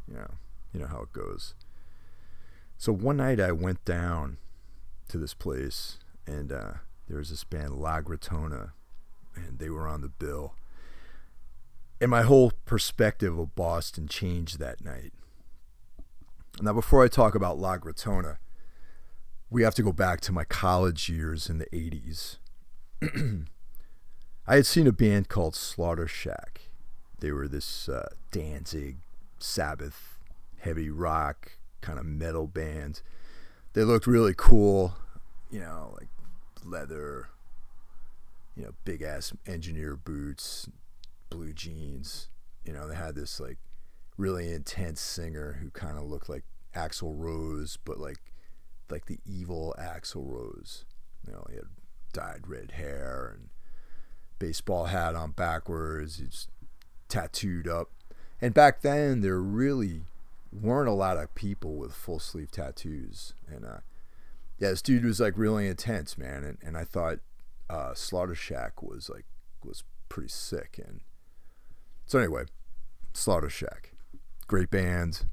you 0.08 0.14
know 0.14 0.36
you 0.74 0.80
know 0.80 0.88
how 0.88 1.02
it 1.02 1.12
goes 1.12 1.54
so 2.78 2.94
one 2.94 3.18
night 3.18 3.40
I 3.40 3.52
went 3.52 3.84
down 3.86 4.38
to 5.08 5.18
this 5.18 5.34
place, 5.34 5.98
and 6.28 6.52
uh, 6.52 6.74
there 7.08 7.18
was 7.18 7.32
this 7.32 7.44
band 7.44 7.76
La 7.78 8.02
Gratona, 8.02 8.72
and 9.36 9.58
they 9.58 9.70
were 9.70 9.88
on 9.88 10.02
the 10.02 10.10
bill. 10.10 10.54
And 12.00 12.12
my 12.12 12.22
whole 12.22 12.52
perspective 12.66 13.38
of 13.38 13.56
Boston 13.56 14.08
changed 14.08 14.60
that 14.60 14.84
night. 14.86 15.12
Now, 16.62 16.74
before 16.74 17.04
I 17.04 17.08
talk 17.08 17.34
about 17.34 17.58
La 17.58 17.78
Gratona, 17.80 18.38
we 19.50 19.64
have 19.64 19.76
to 19.76 19.84
go 19.84 19.92
back 19.92 20.22
to 20.22 20.32
my 20.32 20.44
college 20.44 21.10
years 21.10 21.50
in 21.50 21.58
the 21.58 21.68
80s. 21.68 22.38
I 24.48 24.56
had 24.56 24.66
seen 24.66 24.88
a 24.88 24.92
band 24.92 25.30
called 25.30 25.56
Slaughter 25.56 26.08
Shack. 26.08 26.70
They 27.20 27.32
were 27.32 27.48
this 27.48 27.90
uh, 27.90 28.10
Danzig, 28.32 28.98
Sabbath, 29.40 30.20
heavy 30.60 30.90
rock, 30.90 31.54
kind 31.82 32.00
of 32.00 32.06
metal 32.06 32.48
band. 32.48 33.02
They 33.74 33.84
looked 33.84 34.08
really 34.08 34.34
cool, 34.36 34.96
you 35.50 35.60
know, 35.60 35.96
like 35.98 36.10
leather, 36.64 37.30
you 38.56 38.64
know, 38.64 38.72
big 38.84 39.02
ass 39.02 39.34
engineer 39.46 39.96
boots, 39.96 40.70
blue 41.30 41.54
jeans. 41.54 42.30
you 42.66 42.74
know, 42.74 42.88
they 42.88 42.96
had 42.96 43.16
this 43.16 43.40
like 43.40 43.58
really 44.18 44.52
intense 44.52 45.00
singer 45.00 45.60
who 45.62 45.70
kind 45.70 45.98
of 45.98 46.04
looked 46.04 46.28
like 46.28 46.44
Axl 46.76 47.14
Rose, 47.16 47.78
but 47.84 48.00
like 48.00 48.18
like 48.92 49.06
the 49.06 49.20
evil 49.26 49.76
Axl 49.80 50.26
Rose. 50.26 50.86
You 51.26 51.34
know, 51.34 51.46
he 51.50 51.56
had 51.56 51.66
dyed 52.14 52.48
red 52.48 52.72
hair 52.72 53.36
and 53.36 53.50
baseball 54.40 54.86
hat 54.86 55.16
on 55.16 55.32
backwards. 55.32 56.18
He's 56.18 56.48
tattooed 57.10 57.68
up. 57.68 57.92
And 58.42 58.54
back 58.54 58.82
then, 58.82 59.22
there 59.22 59.40
really 59.40 60.04
weren't 60.52 60.90
a 60.90 60.94
lot 60.94 61.18
of 61.18 61.34
people 61.36 61.76
with 61.76 61.94
full 61.94 62.20
sleeve 62.20 62.52
tattoos. 62.52 63.34
And 63.48 63.66
uh, 63.66 63.80
yeah, 64.60 64.70
this 64.70 64.82
dude 64.82 65.06
was 65.06 65.20
like 65.20 65.38
really 65.38 65.68
intense, 65.68 66.18
man. 66.18 66.44
And, 66.44 66.58
and 66.62 66.78
I 66.78 66.84
thought 66.84 67.20
uh, 67.70 67.94
Slaughter 67.94 68.36
Shack 68.36 68.82
was 68.82 69.10
like 69.10 69.26
was 69.64 69.84
pretty 70.10 70.30
sick. 70.30 70.80
And 70.84 71.02
so 72.06 72.20
anyway, 72.20 72.44
Slaughter 73.14 73.50
Shack, 73.50 73.92
great 74.48 74.70
band. 74.70 75.26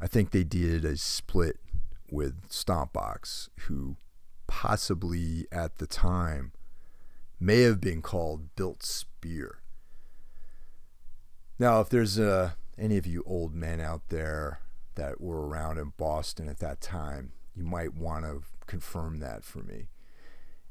I 0.00 0.06
think 0.06 0.30
they 0.30 0.44
did 0.44 0.84
a 0.84 0.96
split 0.96 1.58
with 2.10 2.48
Stompbox, 2.48 3.48
who 3.60 3.96
possibly 4.46 5.46
at 5.52 5.78
the 5.78 5.86
time 5.86 6.52
may 7.38 7.62
have 7.62 7.80
been 7.80 8.02
called 8.02 8.54
Built 8.56 8.82
Spear. 8.82 9.58
Now, 11.58 11.80
if 11.80 11.88
there's 11.88 12.18
uh, 12.18 12.52
any 12.78 12.96
of 12.96 13.06
you 13.06 13.22
old 13.26 13.54
men 13.54 13.80
out 13.80 14.08
there 14.08 14.60
that 14.94 15.20
were 15.20 15.46
around 15.46 15.78
in 15.78 15.92
Boston 15.96 16.48
at 16.48 16.58
that 16.58 16.80
time, 16.80 17.32
you 17.54 17.64
might 17.64 17.94
want 17.94 18.24
to 18.24 18.42
confirm 18.66 19.18
that 19.20 19.44
for 19.44 19.60
me. 19.60 19.88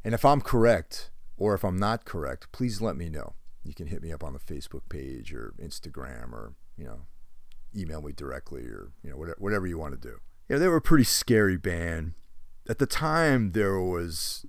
And 0.03 0.13
if 0.13 0.23
I'm 0.23 0.41
correct, 0.41 1.11
or 1.37 1.53
if 1.53 1.63
I'm 1.63 1.77
not 1.77 2.05
correct, 2.05 2.51
please 2.51 2.81
let 2.81 2.95
me 2.95 3.09
know. 3.09 3.33
You 3.63 3.73
can 3.73 3.87
hit 3.87 4.01
me 4.01 4.11
up 4.11 4.23
on 4.23 4.33
the 4.33 4.39
Facebook 4.39 4.87
page 4.89 5.33
or 5.33 5.53
Instagram 5.61 6.31
or, 6.31 6.53
you 6.77 6.85
know, 6.85 7.01
email 7.75 8.01
me 8.01 8.13
directly 8.13 8.63
or, 8.63 8.91
you 9.03 9.09
know, 9.09 9.17
whatever, 9.17 9.37
whatever 9.39 9.67
you 9.67 9.77
want 9.77 9.93
to 9.93 10.07
do. 10.07 10.19
Yeah, 10.49 10.57
they 10.57 10.67
were 10.67 10.77
a 10.77 10.81
pretty 10.81 11.03
scary 11.03 11.57
band. 11.57 12.13
At 12.69 12.79
the 12.79 12.85
time, 12.85 13.51
there 13.51 13.79
was, 13.79 14.45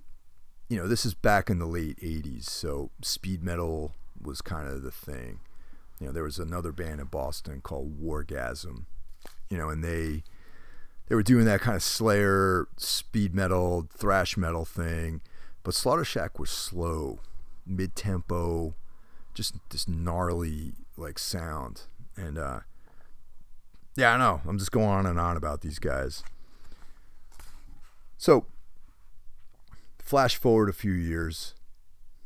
you 0.69 0.77
know, 0.77 0.87
this 0.87 1.05
is 1.05 1.13
back 1.13 1.49
in 1.49 1.59
the 1.59 1.65
late 1.65 1.99
80s, 1.99 2.45
so 2.45 2.91
speed 3.01 3.43
metal 3.43 3.93
was 4.21 4.41
kind 4.41 4.67
of 4.67 4.81
the 4.81 4.91
thing. 4.91 5.39
You 5.99 6.07
know, 6.07 6.13
there 6.13 6.23
was 6.23 6.39
another 6.39 6.71
band 6.71 7.01
in 7.01 7.07
Boston 7.07 7.61
called 7.61 8.01
Wargasm, 8.01 8.85
you 9.49 9.57
know, 9.57 9.69
and 9.69 9.83
they 9.83 10.23
they 11.07 11.15
were 11.15 11.23
doing 11.23 11.45
that 11.45 11.61
kind 11.61 11.75
of 11.75 11.83
Slayer, 11.83 12.67
speed 12.77 13.33
metal, 13.33 13.87
thrash 13.97 14.37
metal 14.37 14.63
thing. 14.63 15.21
But 15.63 15.73
Slaughter 15.73 16.05
Shack 16.05 16.39
was 16.39 16.51
slow, 16.51 17.19
mid 17.65 17.95
tempo, 17.95 18.75
just 19.33 19.55
this 19.71 19.87
gnarly 19.87 20.73
like 20.95 21.19
sound. 21.19 21.83
And 22.15 22.37
uh, 22.37 22.61
yeah, 23.95 24.13
I 24.13 24.17
know. 24.17 24.41
I'm 24.47 24.57
just 24.57 24.71
going 24.71 24.87
on 24.87 25.05
and 25.05 25.19
on 25.19 25.37
about 25.37 25.61
these 25.61 25.79
guys. 25.79 26.23
So, 28.17 28.45
flash 29.99 30.35
forward 30.35 30.69
a 30.69 30.73
few 30.73 30.91
years, 30.91 31.55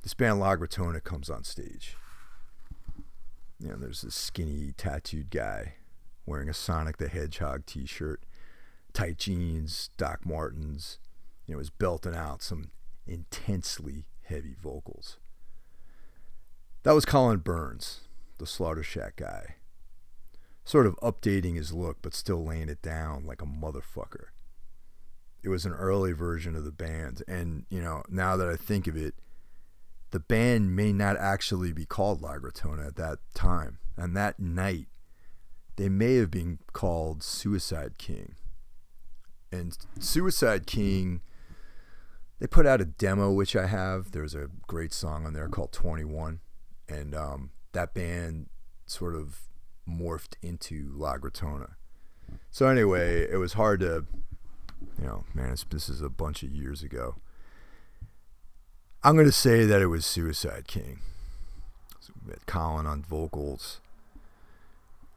this 0.02 0.14
band 0.14 0.40
La 0.40 0.56
Gratona 0.56 1.04
comes 1.04 1.30
on 1.30 1.44
stage. 1.44 1.96
You 3.60 3.70
know, 3.70 3.76
there's 3.76 4.02
this 4.02 4.16
skinny 4.16 4.74
tattooed 4.76 5.30
guy 5.30 5.76
wearing 6.26 6.50
a 6.50 6.54
Sonic 6.54 6.98
the 6.98 7.08
Hedgehog 7.08 7.66
t-shirt, 7.66 8.24
tight 8.92 9.18
jeans, 9.18 9.90
Doc 9.98 10.26
Martens. 10.26 11.00
You 11.46 11.56
know, 11.56 11.60
is 11.60 11.70
belting 11.70 12.16
out 12.16 12.42
some 12.42 12.72
intensely 13.06 14.06
heavy 14.24 14.56
vocals. 14.62 15.18
That 16.84 16.94
was 16.94 17.06
Colin 17.06 17.40
Burns, 17.40 18.02
the 18.38 18.46
Slaughter 18.46 18.84
Shack 18.84 19.18
guy. 19.18 19.56
Sort 20.66 20.88
of 20.88 20.96
updating 20.98 21.56
his 21.56 21.74
look, 21.74 21.98
but 22.02 22.14
still 22.14 22.44
laying 22.44 22.70
it 22.70 22.82
down 22.82 23.26
like 23.26 23.42
a 23.42 23.46
motherfucker. 23.46 24.28
It 25.44 25.50
was 25.50 25.66
an 25.66 25.74
early 25.74 26.14
version 26.14 26.56
of 26.56 26.64
the 26.64 26.72
band. 26.72 27.22
And, 27.28 27.66
you 27.70 27.82
know, 27.82 28.04
now 28.10 28.38
that 28.38 28.48
I 28.48 28.56
think 28.56 28.88
of 28.88 28.96
it, 28.96 29.16
the 30.12 30.22
band 30.22 30.76
may 30.76 30.94
not 30.94 31.18
actually 31.18 31.74
be 31.74 31.86
called 31.86 32.22
La 32.22 32.38
Gratona 32.38 32.88
at 32.88 32.96
that 32.96 33.20
time. 33.34 33.80
And 33.98 34.16
that 34.16 34.40
night, 34.40 34.88
they 35.76 35.90
may 35.90 36.16
have 36.16 36.32
been 36.32 36.60
called 36.72 37.24
Suicide 37.24 37.98
King. 37.98 38.36
And 39.52 39.78
Suicide 40.00 40.66
King 40.66 41.22
they 42.44 42.48
put 42.48 42.66
out 42.66 42.82
a 42.82 42.86
demo 42.86 43.32
which 43.32 43.56
I 43.56 43.68
have. 43.68 44.12
There's 44.12 44.36
a 44.36 44.50
great 44.68 44.92
song 44.92 45.26
on 45.26 45.32
there 45.32 45.48
called 45.48 45.72
21, 45.72 46.42
and 46.90 47.16
um, 47.16 47.52
that 47.72 47.94
band 47.94 48.48
sort 48.86 49.16
of 49.16 49.44
morphed 49.88 50.36
into 50.42 50.92
La 50.96 51.18
Gratona. 51.18 51.72
So 52.52 52.68
anyway, 52.68 53.28
it 53.30 53.38
was 53.38 53.54
hard 53.54 53.82
to, 53.82 54.06
you 55.00 55.06
know, 55.06 55.24
man, 55.34 55.56
this 55.70 55.90
is 55.90 56.02
a 56.02 56.10
bunch 56.10 56.44
of 56.44 56.50
years 56.50 56.84
ago. 56.84 57.16
I'm 59.04 59.18
gonna 59.18 59.32
say 59.32 59.66
that 59.66 59.82
it 59.82 59.88
was 59.88 60.06
Suicide 60.06 60.68
King. 60.68 61.00
So 62.00 62.14
we 62.26 62.32
had 62.32 62.46
Colin 62.46 62.86
on 62.86 63.02
vocals. 63.02 63.82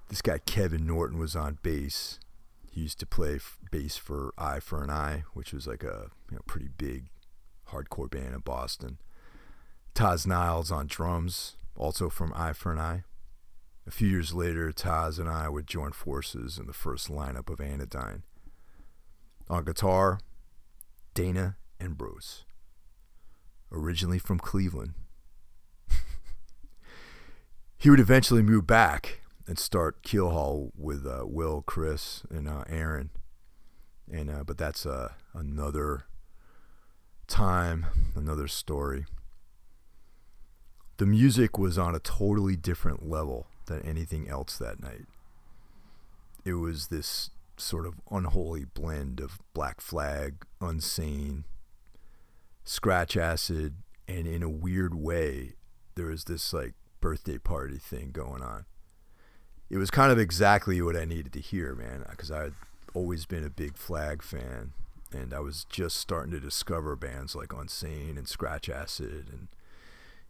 This 0.09 0.23
guy 0.23 0.39
Kevin 0.39 0.87
Norton 0.87 1.19
was 1.19 1.37
on 1.37 1.59
bass. 1.63 2.19
He 2.71 2.83
used 2.83 3.01
to 3.01 3.07
play 3.07 3.39
bass 3.71 3.97
for 3.97 4.33
Eye 4.37 4.61
for 4.61 4.83
an 4.83 4.91
Eye, 4.91 5.25
which 5.35 5.53
was 5.53 5.67
like 5.67 5.83
a 5.83 6.11
you 6.31 6.37
know, 6.37 6.43
pretty 6.47 6.69
big 6.77 7.07
hardcore 7.71 8.11
band 8.11 8.35
in 8.35 8.41
Boston. 8.41 8.99
Taz 9.95 10.27
Niles 10.27 10.71
on 10.71 10.87
drums, 10.87 11.57
also 11.77 12.09
from 12.09 12.33
Eye 12.35 12.53
for 12.53 12.73
an 12.73 12.79
Eye. 12.79 13.05
A 13.87 13.91
few 13.93 14.09
years 14.09 14.35
later, 14.35 14.73
Taz 14.73 15.21
and 15.21 15.29
I 15.29 15.49
would 15.49 15.69
join 15.69 15.93
forces 15.93 16.59
in 16.59 16.67
the 16.67 16.73
first 16.73 17.09
lineup 17.09 17.49
of 17.49 17.61
Anodyne. 17.61 18.25
On 19.49 19.65
guitar, 19.65 20.19
Dana 21.15 21.57
Ambrose. 21.81 22.45
Originally 23.71 24.19
from 24.19 24.41
Cleveland. 24.41 24.95
he 27.77 27.89
would 27.89 28.01
eventually 28.01 28.43
move 28.43 28.67
back 28.67 29.21
and 29.47 29.57
start 29.57 30.03
Keelhaul 30.03 30.73
with 30.77 31.07
uh, 31.07 31.25
Will, 31.25 31.63
Chris, 31.63 32.25
and 32.29 32.49
uh, 32.49 32.65
Aaron. 32.69 33.11
And 34.11 34.31
uh, 34.31 34.43
but 34.45 34.59
that's 34.59 34.85
uh, 34.85 35.11
another 35.33 36.07
time, 37.29 37.87
another 38.17 38.49
story. 38.49 39.05
The 40.97 41.07
music 41.07 41.57
was 41.57 41.79
on 41.79 41.95
a 41.95 42.01
totally 42.01 42.57
different 42.57 43.09
level 43.09 43.47
than 43.67 43.83
anything 43.83 44.29
else 44.29 44.57
that 44.59 44.81
night. 44.81 45.07
It 46.45 46.55
was 46.55 46.89
this 46.89 47.31
sort 47.57 47.87
of 47.87 47.95
unholy 48.11 48.65
blend 48.65 49.21
of 49.21 49.39
Black 49.55 49.81
Flag, 49.81 50.45
Unsane, 50.61 51.45
Scratch 52.65 53.17
Acid, 53.17 53.75
and 54.07 54.27
in 54.27 54.43
a 54.43 54.49
weird 54.49 54.95
way, 54.95 55.55
there 55.95 56.07
was 56.07 56.25
this 56.25 56.53
like 56.53 56.75
birthday 57.01 57.39
party 57.39 57.79
thing 57.79 58.11
going 58.13 58.43
on. 58.43 58.67
It 59.69 59.79
was 59.79 59.91
kind 59.91 60.13
of 60.13 60.19
exactly 60.19 60.81
what 60.81 60.97
I 60.97 61.05
needed 61.05 61.33
to 61.33 61.41
hear, 61.41 61.75
man, 61.75 62.05
because 62.09 62.31
I 62.31 62.43
had 62.43 62.55
always 62.95 63.27
been 63.27 63.45
a 63.45 63.51
big 63.51 63.77
Flag 63.77 64.23
fan 64.23 64.73
and 65.13 65.33
I 65.33 65.41
was 65.41 65.65
just 65.69 65.97
starting 65.97 66.33
to 66.33 66.41
discover 66.41 66.97
bands 66.97 67.35
like 67.35 67.49
Unsane 67.49 68.17
and 68.17 68.29
Scratch 68.29 68.69
Acid 68.69 69.29
and 69.33 69.49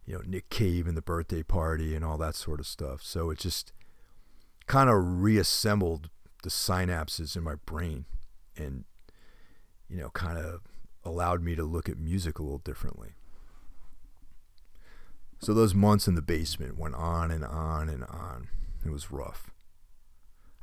you 0.07 0.15
know 0.15 0.21
Nick 0.25 0.49
Cave 0.49 0.87
and 0.87 0.97
the 0.97 1.01
Birthday 1.03 1.43
Party 1.43 1.93
and 1.93 2.03
all 2.03 2.17
that 2.17 2.33
sort 2.33 2.59
of 2.59 2.65
stuff. 2.65 3.03
So 3.03 3.29
it 3.29 3.37
just 3.37 3.71
kind 4.65 4.89
of 4.89 5.21
reassembled 5.21 6.09
the 6.41 6.49
synapses 6.49 7.35
in 7.35 7.43
my 7.43 7.55
brain 7.65 8.05
and 8.55 8.85
you 9.87 9.97
know 9.97 10.09
kind 10.09 10.39
of 10.39 10.61
allowed 11.03 11.43
me 11.43 11.55
to 11.55 11.63
look 11.63 11.87
at 11.87 11.99
music 11.99 12.39
a 12.39 12.43
little 12.43 12.57
differently. 12.57 13.13
So 15.39 15.53
those 15.53 15.75
months 15.75 16.07
in 16.07 16.15
the 16.15 16.23
basement 16.23 16.79
went 16.79 16.95
on 16.95 17.29
and 17.29 17.45
on 17.45 17.89
and 17.89 18.03
on. 18.05 18.47
It 18.83 18.89
was 18.89 19.11
rough. 19.11 19.51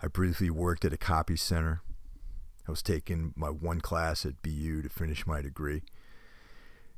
I 0.02 0.08
briefly 0.08 0.50
worked 0.50 0.84
at 0.84 0.92
a 0.92 0.96
copy 0.96 1.36
center 1.36 1.82
I 2.66 2.70
was 2.70 2.82
taking 2.82 3.32
my 3.36 3.48
one 3.48 3.80
class 3.80 4.24
at 4.24 4.42
BU 4.42 4.82
to 4.82 4.88
finish 4.88 5.26
my 5.26 5.42
degree 5.42 5.82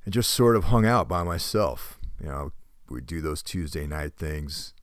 and 0.04 0.14
just 0.14 0.30
sort 0.30 0.54
of 0.54 0.64
hung 0.64 0.86
out 0.86 1.08
by 1.08 1.24
myself. 1.24 1.98
You 2.20 2.28
know, 2.28 2.52
we'd 2.88 3.06
do 3.06 3.20
those 3.20 3.42
Tuesday 3.42 3.86
night 3.86 4.14
things. 4.16 4.74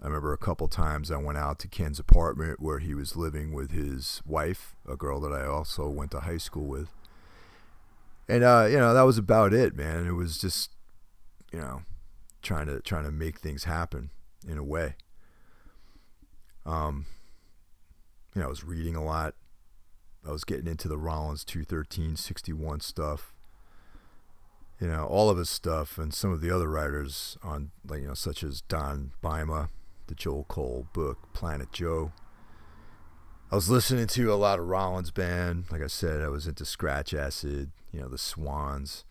I 0.00 0.06
remember 0.06 0.32
a 0.32 0.38
couple 0.38 0.68
times 0.68 1.10
I 1.10 1.16
went 1.16 1.38
out 1.38 1.58
to 1.60 1.68
Ken's 1.68 1.98
apartment 1.98 2.60
where 2.60 2.78
he 2.78 2.94
was 2.94 3.16
living 3.16 3.52
with 3.52 3.72
his 3.72 4.22
wife, 4.24 4.76
a 4.88 4.96
girl 4.96 5.20
that 5.20 5.32
I 5.32 5.44
also 5.44 5.88
went 5.88 6.12
to 6.12 6.20
high 6.20 6.36
school 6.36 6.66
with. 6.66 6.88
And 8.28 8.44
uh, 8.44 8.68
you 8.70 8.78
know, 8.78 8.94
that 8.94 9.02
was 9.02 9.18
about 9.18 9.52
it, 9.52 9.74
man. 9.74 10.06
It 10.06 10.12
was 10.12 10.38
just, 10.38 10.70
you 11.52 11.58
know, 11.58 11.82
trying 12.42 12.66
to 12.66 12.80
trying 12.80 13.04
to 13.04 13.10
make 13.10 13.40
things 13.40 13.64
happen 13.64 14.10
in 14.46 14.58
a 14.58 14.62
way. 14.62 14.94
Um, 16.64 17.06
you 18.34 18.40
know, 18.40 18.46
I 18.46 18.50
was 18.50 18.62
reading 18.62 18.94
a 18.94 19.04
lot. 19.04 19.34
I 20.26 20.30
was 20.30 20.44
getting 20.44 20.66
into 20.66 20.86
the 20.86 20.98
Rollins 20.98 21.44
213 21.44 22.16
61 22.16 22.80
stuff. 22.80 23.32
You 24.80 24.86
know, 24.86 25.06
all 25.06 25.28
of 25.28 25.38
his 25.38 25.50
stuff 25.50 25.98
and 25.98 26.14
some 26.14 26.32
of 26.32 26.40
the 26.40 26.54
other 26.54 26.68
writers 26.68 27.36
on 27.42 27.70
like 27.86 28.00
you 28.00 28.08
know 28.08 28.14
such 28.14 28.44
as 28.44 28.60
Don 28.60 29.12
Bajema, 29.22 29.70
the 30.06 30.14
Joe 30.14 30.44
Cole 30.48 30.86
book, 30.92 31.32
Planet 31.32 31.72
Joe. 31.72 32.12
I 33.50 33.54
was 33.54 33.70
listening 33.70 34.06
to 34.08 34.32
a 34.32 34.36
lot 34.36 34.58
of 34.58 34.66
Rollins 34.66 35.10
band. 35.10 35.64
Like 35.70 35.82
I 35.82 35.86
said, 35.86 36.20
I 36.20 36.28
was 36.28 36.46
into 36.46 36.66
Scratch 36.66 37.14
Acid, 37.14 37.70
you 37.92 38.00
know, 38.00 38.08
the 38.08 38.18
Swans. 38.18 39.04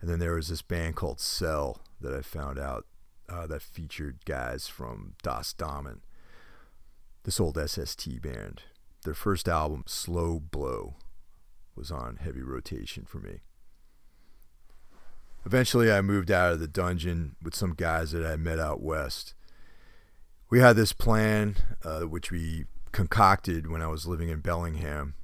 And 0.00 0.10
then 0.10 0.18
there 0.18 0.34
was 0.34 0.48
this 0.48 0.60
band 0.60 0.96
called 0.96 1.20
Cell 1.20 1.80
that 2.00 2.12
I 2.12 2.20
found 2.20 2.58
out 2.58 2.84
uh, 3.28 3.46
that 3.46 3.62
featured 3.62 4.24
guys 4.24 4.66
from 4.66 5.14
Das 5.22 5.52
Damen, 5.54 6.00
this 7.22 7.40
old 7.40 7.56
SST 7.56 8.20
band. 8.20 8.62
Their 9.04 9.14
first 9.14 9.48
album, 9.48 9.84
Slow 9.86 10.40
Blow, 10.40 10.96
was 11.76 11.90
on 11.90 12.16
heavy 12.16 12.42
rotation 12.42 13.04
for 13.04 13.18
me. 13.18 13.40
Eventually, 15.46 15.92
I 15.92 16.00
moved 16.00 16.32
out 16.32 16.52
of 16.52 16.58
the 16.58 16.66
dungeon 16.66 17.36
with 17.40 17.54
some 17.54 17.74
guys 17.74 18.10
that 18.10 18.26
I 18.26 18.34
met 18.34 18.58
out 18.58 18.82
west. 18.82 19.32
We 20.50 20.58
had 20.58 20.74
this 20.74 20.92
plan, 20.92 21.54
uh, 21.84 22.00
which 22.00 22.32
we 22.32 22.64
concocted 22.90 23.70
when 23.70 23.80
I 23.80 23.86
was 23.86 24.08
living 24.08 24.28
in 24.28 24.40
Bellingham. 24.40 25.14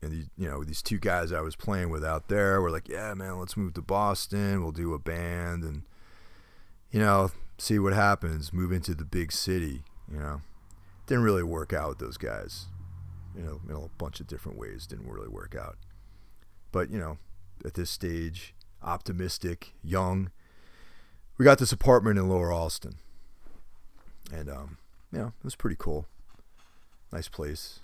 And 0.00 0.12
these, 0.12 0.30
you 0.36 0.48
know, 0.48 0.62
these 0.62 0.82
two 0.82 1.00
guys 1.00 1.32
I 1.32 1.40
was 1.40 1.56
playing 1.56 1.90
with 1.90 2.04
out 2.04 2.28
there 2.28 2.60
were 2.60 2.70
like, 2.70 2.88
"Yeah, 2.88 3.12
man, 3.14 3.40
let's 3.40 3.56
move 3.56 3.74
to 3.74 3.82
Boston. 3.82 4.62
We'll 4.62 4.70
do 4.70 4.94
a 4.94 5.00
band 5.00 5.64
and 5.64 5.82
you 6.92 7.00
know, 7.00 7.32
see 7.58 7.80
what 7.80 7.92
happens. 7.92 8.52
Move 8.52 8.70
into 8.70 8.94
the 8.94 9.04
big 9.04 9.32
city." 9.32 9.82
You 10.08 10.18
know, 10.18 10.42
didn't 11.06 11.24
really 11.24 11.42
work 11.42 11.72
out 11.72 11.88
with 11.88 11.98
those 11.98 12.18
guys. 12.18 12.66
You 13.36 13.42
know, 13.42 13.60
in 13.68 13.74
a 13.74 13.88
bunch 13.98 14.20
of 14.20 14.28
different 14.28 14.58
ways, 14.58 14.86
didn't 14.86 15.10
really 15.10 15.28
work 15.28 15.56
out. 15.56 15.76
But 16.70 16.90
you 16.90 17.00
know, 17.00 17.18
at 17.64 17.74
this 17.74 17.90
stage, 17.90 18.54
optimistic, 18.82 19.72
young, 19.82 20.30
we 21.38 21.44
got 21.44 21.58
this 21.58 21.72
apartment 21.72 22.18
in 22.18 22.28
Lower 22.28 22.52
Allston, 22.52 22.96
and 24.32 24.48
um, 24.48 24.76
you 25.10 25.18
know, 25.18 25.26
it 25.26 25.44
was 25.44 25.56
pretty 25.56 25.76
cool. 25.78 26.06
Nice 27.12 27.28
place. 27.28 27.80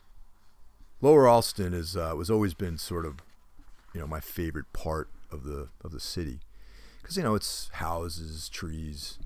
Lower 1.00 1.28
Allston 1.28 1.74
is 1.74 1.96
uh, 1.96 2.12
was 2.16 2.30
always 2.30 2.54
been 2.54 2.78
sort 2.78 3.04
of, 3.04 3.16
you 3.94 4.00
know, 4.00 4.06
my 4.06 4.20
favorite 4.20 4.72
part 4.72 5.08
of 5.32 5.44
the 5.44 5.68
of 5.82 5.92
the 5.92 6.00
city, 6.00 6.40
because 7.00 7.16
you 7.16 7.22
know 7.22 7.34
it's 7.34 7.70
houses, 7.74 8.48
trees. 8.48 9.18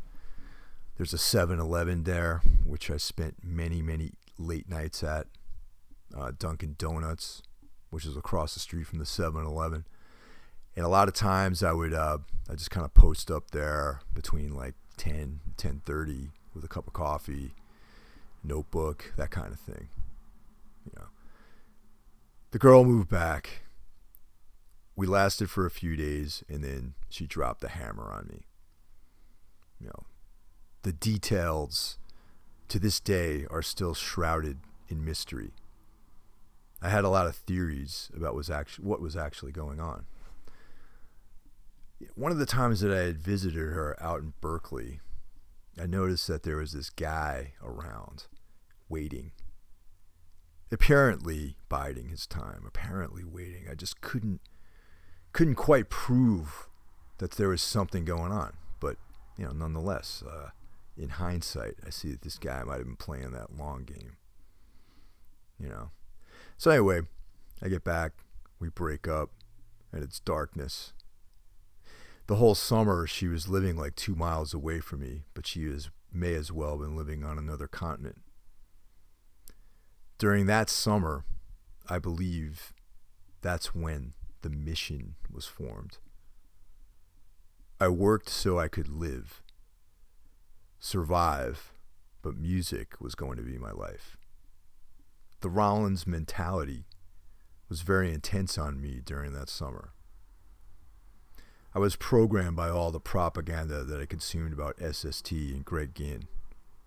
There's 0.98 1.14
a 1.14 1.16
7-Eleven 1.16 2.04
there, 2.04 2.42
which 2.64 2.90
I 2.90 2.96
spent 2.96 3.36
many 3.42 3.82
many 3.82 4.12
late 4.38 4.68
nights 4.68 5.02
at. 5.02 5.26
Uh, 6.14 6.30
Dunkin' 6.38 6.76
Donuts, 6.76 7.42
which 7.88 8.04
is 8.04 8.18
across 8.18 8.52
the 8.52 8.60
street 8.60 8.86
from 8.86 8.98
the 8.98 9.06
7-Eleven, 9.06 9.86
and 10.76 10.84
a 10.84 10.88
lot 10.88 11.08
of 11.08 11.14
times 11.14 11.62
I 11.62 11.72
would 11.72 11.92
uh, 11.92 12.18
I 12.48 12.54
just 12.54 12.70
kind 12.70 12.84
of 12.84 12.94
post 12.94 13.30
up 13.30 13.50
there 13.50 14.00
between 14.14 14.54
like 14.54 14.74
10 14.96 15.40
10:30 15.56 16.30
with 16.54 16.64
a 16.64 16.68
cup 16.68 16.86
of 16.86 16.92
coffee 16.92 17.52
notebook, 18.44 19.12
that 19.16 19.30
kind 19.30 19.52
of 19.52 19.60
thing. 19.60 19.88
You 20.84 20.92
know. 20.96 21.06
The 22.50 22.58
girl 22.58 22.84
moved 22.84 23.08
back. 23.08 23.62
We 24.94 25.06
lasted 25.06 25.50
for 25.50 25.64
a 25.64 25.70
few 25.70 25.96
days 25.96 26.44
and 26.48 26.62
then 26.62 26.94
she 27.08 27.26
dropped 27.26 27.60
the 27.60 27.70
hammer 27.70 28.10
on 28.12 28.28
me. 28.28 28.42
You 29.80 29.86
know, 29.88 30.04
the 30.82 30.92
details 30.92 31.98
to 32.68 32.78
this 32.78 33.00
day 33.00 33.46
are 33.50 33.62
still 33.62 33.94
shrouded 33.94 34.58
in 34.88 35.04
mystery. 35.04 35.52
I 36.80 36.88
had 36.88 37.04
a 37.04 37.08
lot 37.08 37.26
of 37.26 37.36
theories 37.36 38.10
about 38.14 38.34
what 38.80 39.00
was 39.00 39.16
actually 39.16 39.52
going 39.52 39.80
on. 39.80 40.04
One 42.14 42.32
of 42.32 42.38
the 42.38 42.46
times 42.46 42.80
that 42.80 42.92
I 42.92 43.02
had 43.02 43.18
visited 43.18 43.58
her 43.58 43.96
out 44.00 44.20
in 44.20 44.34
Berkeley, 44.40 45.00
I 45.80 45.86
noticed 45.86 46.26
that 46.28 46.42
there 46.42 46.56
was 46.56 46.72
this 46.72 46.90
guy 46.90 47.54
around 47.62 48.26
waiting. 48.88 49.32
Apparently 50.70 51.56
biding 51.68 52.08
his 52.08 52.26
time, 52.26 52.64
apparently 52.66 53.24
waiting. 53.24 53.66
I 53.70 53.74
just 53.74 54.00
couldn't 54.00 54.40
couldn't 55.32 55.54
quite 55.54 55.88
prove 55.88 56.68
that 57.18 57.32
there 57.32 57.48
was 57.48 57.62
something 57.62 58.04
going 58.04 58.32
on. 58.32 58.54
But, 58.80 58.96
you 59.38 59.46
know, 59.46 59.52
nonetheless, 59.52 60.22
uh, 60.22 60.50
in 60.96 61.10
hindsight, 61.10 61.76
I 61.86 61.90
see 61.90 62.10
that 62.10 62.22
this 62.22 62.38
guy 62.38 62.62
might 62.64 62.78
have 62.78 62.86
been 62.86 62.96
playing 62.96 63.32
that 63.32 63.56
long 63.56 63.84
game. 63.84 64.16
You 65.58 65.68
know. 65.68 65.90
So 66.58 66.70
anyway, 66.70 67.02
I 67.62 67.68
get 67.68 67.84
back, 67.84 68.12
we 68.58 68.68
break 68.68 69.08
up, 69.08 69.30
and 69.92 70.02
it's 70.02 70.20
darkness. 70.20 70.92
The 72.26 72.36
whole 72.36 72.54
summer 72.54 73.06
she 73.06 73.26
was 73.26 73.48
living 73.48 73.76
like 73.76 73.96
two 73.96 74.14
miles 74.14 74.54
away 74.54 74.80
from 74.80 75.00
me, 75.00 75.24
but 75.34 75.46
she 75.46 75.66
was 75.66 75.90
may 76.12 76.34
as 76.34 76.52
well 76.52 76.72
have 76.72 76.80
been 76.80 76.96
living 76.96 77.24
on 77.24 77.38
another 77.38 77.66
continent. 77.66 78.20
During 80.18 80.46
that 80.46 80.70
summer, 80.70 81.24
I 81.88 81.98
believe 81.98 82.72
that's 83.40 83.74
when 83.74 84.12
the 84.42 84.50
mission 84.50 85.14
was 85.30 85.46
formed. 85.46 85.98
I 87.80 87.88
worked 87.88 88.28
so 88.28 88.58
I 88.58 88.68
could 88.68 88.88
live, 88.88 89.42
survive, 90.78 91.72
but 92.22 92.36
music 92.36 93.00
was 93.00 93.16
going 93.16 93.36
to 93.36 93.42
be 93.42 93.58
my 93.58 93.72
life. 93.72 94.16
The 95.40 95.50
Rollins 95.50 96.06
mentality 96.06 96.84
was 97.68 97.80
very 97.80 98.12
intense 98.12 98.56
on 98.56 98.80
me 98.80 99.00
during 99.04 99.32
that 99.32 99.48
summer. 99.48 99.92
I 101.74 101.78
was 101.78 101.96
programmed 101.96 102.56
by 102.56 102.68
all 102.68 102.90
the 102.90 103.00
propaganda 103.00 103.82
that 103.82 104.00
I 104.00 104.04
consumed 104.04 104.52
about 104.52 104.76
SST 104.78 105.32
and 105.32 105.64
Greg 105.64 105.94
Ginn. 105.94 106.24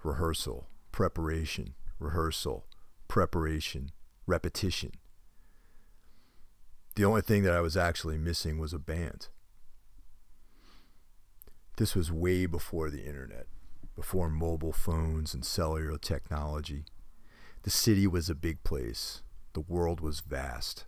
Rehearsal, 0.04 0.67
preparation, 0.91 1.74
rehearsal, 1.98 2.67
preparation, 3.08 3.89
repetition. 4.28 4.91
The 6.95 7.04
only 7.04 7.21
thing 7.21 7.41
that 7.43 7.56
I 7.56 7.62
was 7.62 7.76
actually 7.76 8.19
missing 8.19 8.60
was 8.60 8.74
a 8.74 8.80
band. 8.80 9.30
This 11.78 11.95
was 11.95 12.12
way 12.12 12.45
before 12.45 12.91
the 12.91 13.06
internet, 13.06 13.48
before 13.95 14.30
mobile 14.30 14.71
phones 14.71 15.34
and 15.34 15.43
cellular 15.43 15.98
technology. 15.98 16.86
The 17.63 17.71
city 17.71 18.06
was 18.06 18.30
a 18.30 18.36
big 18.36 18.63
place, 18.63 19.24
the 19.54 19.62
world 19.62 20.00
was 20.00 20.19
vast. 20.19 20.86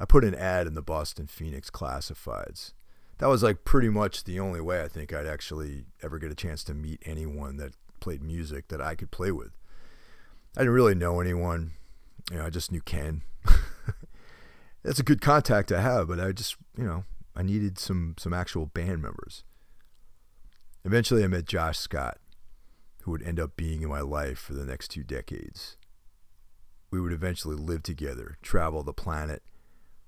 I 0.00 0.04
put 0.04 0.24
an 0.24 0.34
ad 0.34 0.66
in 0.66 0.74
the 0.74 0.82
Boston 0.82 1.26
Phoenix 1.26 1.70
Classifieds. 1.70 2.72
That 3.18 3.28
was 3.28 3.42
like 3.42 3.64
pretty 3.64 3.88
much 3.88 4.24
the 4.24 4.38
only 4.38 4.60
way 4.60 4.82
I 4.82 4.88
think 4.88 5.12
I'd 5.12 5.26
actually 5.26 5.86
ever 6.02 6.18
get 6.18 6.30
a 6.30 6.36
chance 6.36 6.62
to 6.64 6.74
meet 6.74 7.02
anyone 7.04 7.56
that 7.56 7.72
played 8.00 8.22
music 8.22 8.68
that 8.68 8.80
I 8.80 8.94
could 8.94 9.10
play 9.10 9.32
with. 9.32 9.50
I 10.56 10.60
didn't 10.60 10.74
really 10.74 10.94
know 10.94 11.20
anyone. 11.20 11.72
You 12.30 12.38
know, 12.38 12.46
I 12.46 12.50
just 12.50 12.70
knew 12.70 12.80
Ken. 12.80 13.22
That's 14.84 15.00
a 15.00 15.04
good 15.04 15.20
contact 15.20 15.68
to 15.68 15.80
have, 15.80 16.08
but 16.08 16.20
I 16.20 16.30
just, 16.30 16.56
you 16.76 16.84
know, 16.84 17.04
I 17.34 17.42
needed 17.42 17.78
some 17.78 18.14
some 18.18 18.32
actual 18.32 18.66
band 18.66 19.02
members. 19.02 19.44
Eventually 20.84 21.24
I 21.24 21.26
met 21.26 21.44
Josh 21.44 21.78
Scott, 21.78 22.18
who 23.02 23.10
would 23.10 23.22
end 23.22 23.40
up 23.40 23.56
being 23.56 23.82
in 23.82 23.88
my 23.88 24.00
life 24.00 24.38
for 24.38 24.54
the 24.54 24.64
next 24.64 24.88
two 24.88 25.02
decades. 25.02 25.76
We 26.90 27.00
would 27.00 27.12
eventually 27.12 27.56
live 27.56 27.82
together, 27.82 28.38
travel 28.42 28.82
the 28.82 28.92
planet, 28.92 29.42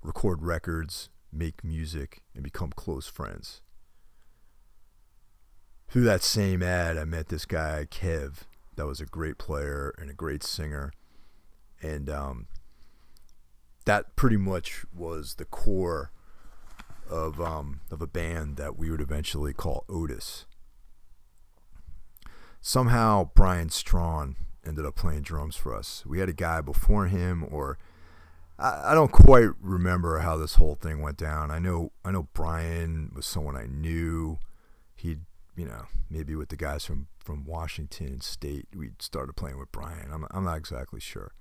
record 0.02 0.42
records, 0.42 1.10
make 1.32 1.64
music, 1.64 2.22
and 2.34 2.42
become 2.42 2.70
close 2.70 3.06
friends. 3.06 3.60
Through 5.88 6.04
that 6.04 6.22
same 6.22 6.62
ad, 6.62 6.96
I 6.96 7.04
met 7.04 7.28
this 7.28 7.44
guy, 7.44 7.86
Kev, 7.90 8.42
that 8.76 8.86
was 8.86 9.00
a 9.00 9.06
great 9.06 9.38
player 9.38 9.92
and 9.98 10.08
a 10.08 10.14
great 10.14 10.42
singer. 10.42 10.92
And 11.82 12.08
um, 12.08 12.46
that 13.84 14.14
pretty 14.14 14.36
much 14.36 14.84
was 14.94 15.34
the 15.34 15.44
core 15.44 16.12
of, 17.08 17.40
um, 17.40 17.80
of 17.90 18.00
a 18.00 18.06
band 18.06 18.56
that 18.56 18.78
we 18.78 18.90
would 18.90 19.00
eventually 19.00 19.52
call 19.52 19.84
Otis. 19.88 20.46
Somehow, 22.60 23.30
Brian 23.34 23.70
Strawn 23.70 24.36
ended 24.64 24.86
up 24.86 24.94
playing 24.94 25.22
drums 25.22 25.56
for 25.56 25.74
us. 25.74 26.04
We 26.06 26.20
had 26.20 26.28
a 26.28 26.34
guy 26.34 26.60
before 26.60 27.06
him, 27.06 27.44
or 27.50 27.78
I, 28.60 28.94
don't 28.94 29.10
quite 29.10 29.48
remember 29.60 30.18
how 30.18 30.36
this 30.36 30.56
whole 30.56 30.74
thing 30.74 31.00
went 31.00 31.16
down. 31.16 31.50
I 31.50 31.58
know 31.58 31.92
I 32.04 32.10
know 32.10 32.28
Brian 32.34 33.10
was 33.14 33.24
someone 33.24 33.56
I 33.56 33.66
knew. 33.66 34.38
He'd 34.94 35.20
you 35.56 35.64
know 35.66 35.86
maybe 36.10 36.34
with 36.34 36.50
the 36.50 36.56
guys 36.56 36.84
from 36.84 37.08
from 37.18 37.44
Washington 37.44 38.20
State. 38.20 38.66
We 38.74 38.90
started 38.98 39.34
playing 39.34 39.58
with 39.58 39.72
Brian. 39.72 40.10
I'm 40.12 40.26
I'm 40.30 40.44
not 40.44 40.58
exactly 40.58 41.00
sure. 41.00 41.32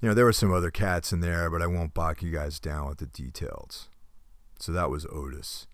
You 0.00 0.08
know 0.08 0.14
there 0.14 0.24
were 0.24 0.32
some 0.32 0.52
other 0.52 0.70
cats 0.70 1.12
in 1.12 1.20
there, 1.20 1.48
but 1.48 1.62
I 1.62 1.66
won't 1.66 1.94
bog 1.94 2.22
you 2.22 2.32
guys 2.32 2.58
down 2.58 2.88
with 2.88 2.98
the 2.98 3.06
details. 3.06 3.88
So 4.58 4.72
that 4.72 4.90
was 4.90 5.06
Otis. 5.06 5.66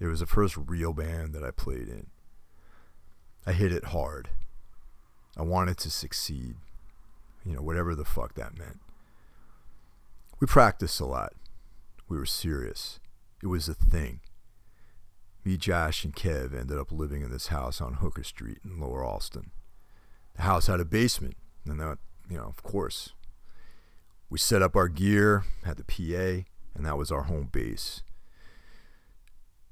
It 0.00 0.06
was 0.06 0.20
the 0.20 0.26
first 0.26 0.56
real 0.56 0.92
band 0.92 1.34
that 1.34 1.44
I 1.44 1.50
played 1.50 1.88
in. 1.88 2.06
I 3.46 3.52
hit 3.52 3.72
it 3.72 3.86
hard. 3.86 4.30
I 5.36 5.42
wanted 5.42 5.76
to 5.78 5.90
succeed. 5.90 6.56
You 7.44 7.54
know, 7.54 7.62
whatever 7.62 7.94
the 7.94 8.06
fuck 8.06 8.34
that 8.34 8.58
meant. 8.58 8.80
We 10.40 10.46
practiced 10.46 11.00
a 11.00 11.06
lot. 11.06 11.32
We 12.08 12.16
were 12.16 12.26
serious. 12.26 13.00
It 13.42 13.46
was 13.46 13.68
a 13.68 13.74
thing. 13.74 14.20
me, 15.44 15.56
Josh, 15.56 16.04
and 16.04 16.14
Kev 16.14 16.58
ended 16.58 16.78
up 16.78 16.90
living 16.90 17.22
in 17.22 17.30
this 17.30 17.48
house 17.48 17.80
on 17.80 17.94
Hooker 17.94 18.24
Street 18.24 18.58
in 18.64 18.80
Lower 18.80 19.04
Allston. 19.04 19.50
The 20.36 20.42
house 20.42 20.66
had 20.66 20.80
a 20.80 20.84
basement, 20.84 21.36
and 21.66 21.78
that, 21.80 21.98
you 22.30 22.36
know, 22.36 22.44
of 22.44 22.62
course, 22.62 23.12
we 24.30 24.38
set 24.38 24.62
up 24.62 24.74
our 24.74 24.88
gear, 24.88 25.44
had 25.64 25.76
the 25.76 25.84
PA, 25.84 26.48
and 26.74 26.86
that 26.86 26.98
was 26.98 27.12
our 27.12 27.24
home 27.24 27.50
base. 27.52 28.02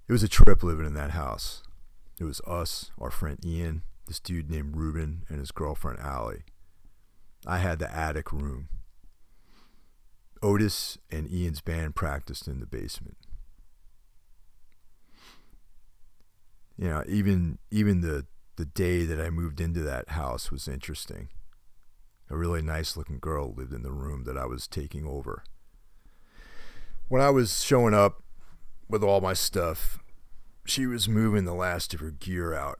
It 0.08 0.12
was 0.12 0.22
a 0.22 0.28
trip 0.28 0.62
living 0.62 0.86
in 0.86 0.94
that 0.94 1.12
house. 1.12 1.62
It 2.20 2.24
was 2.24 2.40
us, 2.46 2.90
our 3.00 3.10
friend 3.10 3.38
Ian, 3.44 3.82
this 4.06 4.20
dude 4.20 4.50
named 4.50 4.76
Ruben, 4.76 5.24
and 5.28 5.38
his 5.38 5.52
girlfriend 5.52 6.00
Allie. 6.00 6.44
I 7.46 7.58
had 7.58 7.78
the 7.78 7.92
attic 7.92 8.30
room. 8.30 8.68
Otis 10.42 10.98
and 11.10 11.30
Ian's 11.30 11.60
band 11.60 11.94
practiced 11.94 12.48
in 12.48 12.60
the 12.60 12.66
basement. 12.66 13.16
You 16.76 16.88
know, 16.88 17.04
even 17.06 17.58
even 17.70 18.00
the 18.00 18.26
the 18.56 18.64
day 18.64 19.04
that 19.04 19.20
I 19.20 19.30
moved 19.30 19.60
into 19.60 19.80
that 19.82 20.10
house 20.10 20.50
was 20.50 20.68
interesting. 20.68 21.28
A 22.28 22.36
really 22.36 22.62
nice 22.62 22.96
looking 22.96 23.18
girl 23.18 23.52
lived 23.52 23.72
in 23.72 23.82
the 23.82 23.92
room 23.92 24.24
that 24.24 24.36
I 24.36 24.46
was 24.46 24.66
taking 24.66 25.06
over. 25.06 25.44
When 27.08 27.20
I 27.20 27.30
was 27.30 27.62
showing 27.62 27.94
up 27.94 28.22
with 28.88 29.02
all 29.02 29.20
my 29.20 29.34
stuff, 29.34 29.98
she 30.64 30.86
was 30.86 31.08
moving 31.08 31.44
the 31.44 31.54
last 31.54 31.92
of 31.94 32.00
her 32.00 32.10
gear 32.10 32.54
out. 32.54 32.78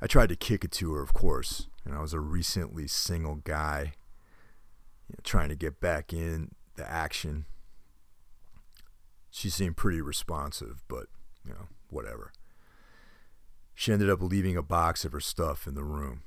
I 0.00 0.06
tried 0.06 0.30
to 0.30 0.36
kick 0.36 0.64
it 0.64 0.72
to 0.72 0.92
her, 0.94 1.02
of 1.02 1.12
course, 1.12 1.68
and 1.84 1.94
I 1.94 2.00
was 2.00 2.12
a 2.12 2.20
recently 2.20 2.88
single 2.88 3.36
guy 3.36 3.92
trying 5.30 5.48
to 5.48 5.54
get 5.54 5.80
back 5.80 6.12
in 6.12 6.50
the 6.74 6.90
action. 6.90 7.46
She 9.30 9.48
seemed 9.48 9.76
pretty 9.76 10.00
responsive, 10.00 10.82
but, 10.88 11.06
you 11.46 11.52
know, 11.52 11.68
whatever. 11.88 12.32
She 13.72 13.92
ended 13.92 14.10
up 14.10 14.20
leaving 14.20 14.56
a 14.56 14.62
box 14.62 15.04
of 15.04 15.12
her 15.12 15.20
stuff 15.20 15.68
in 15.68 15.76
the 15.76 15.84
room. 15.84 16.24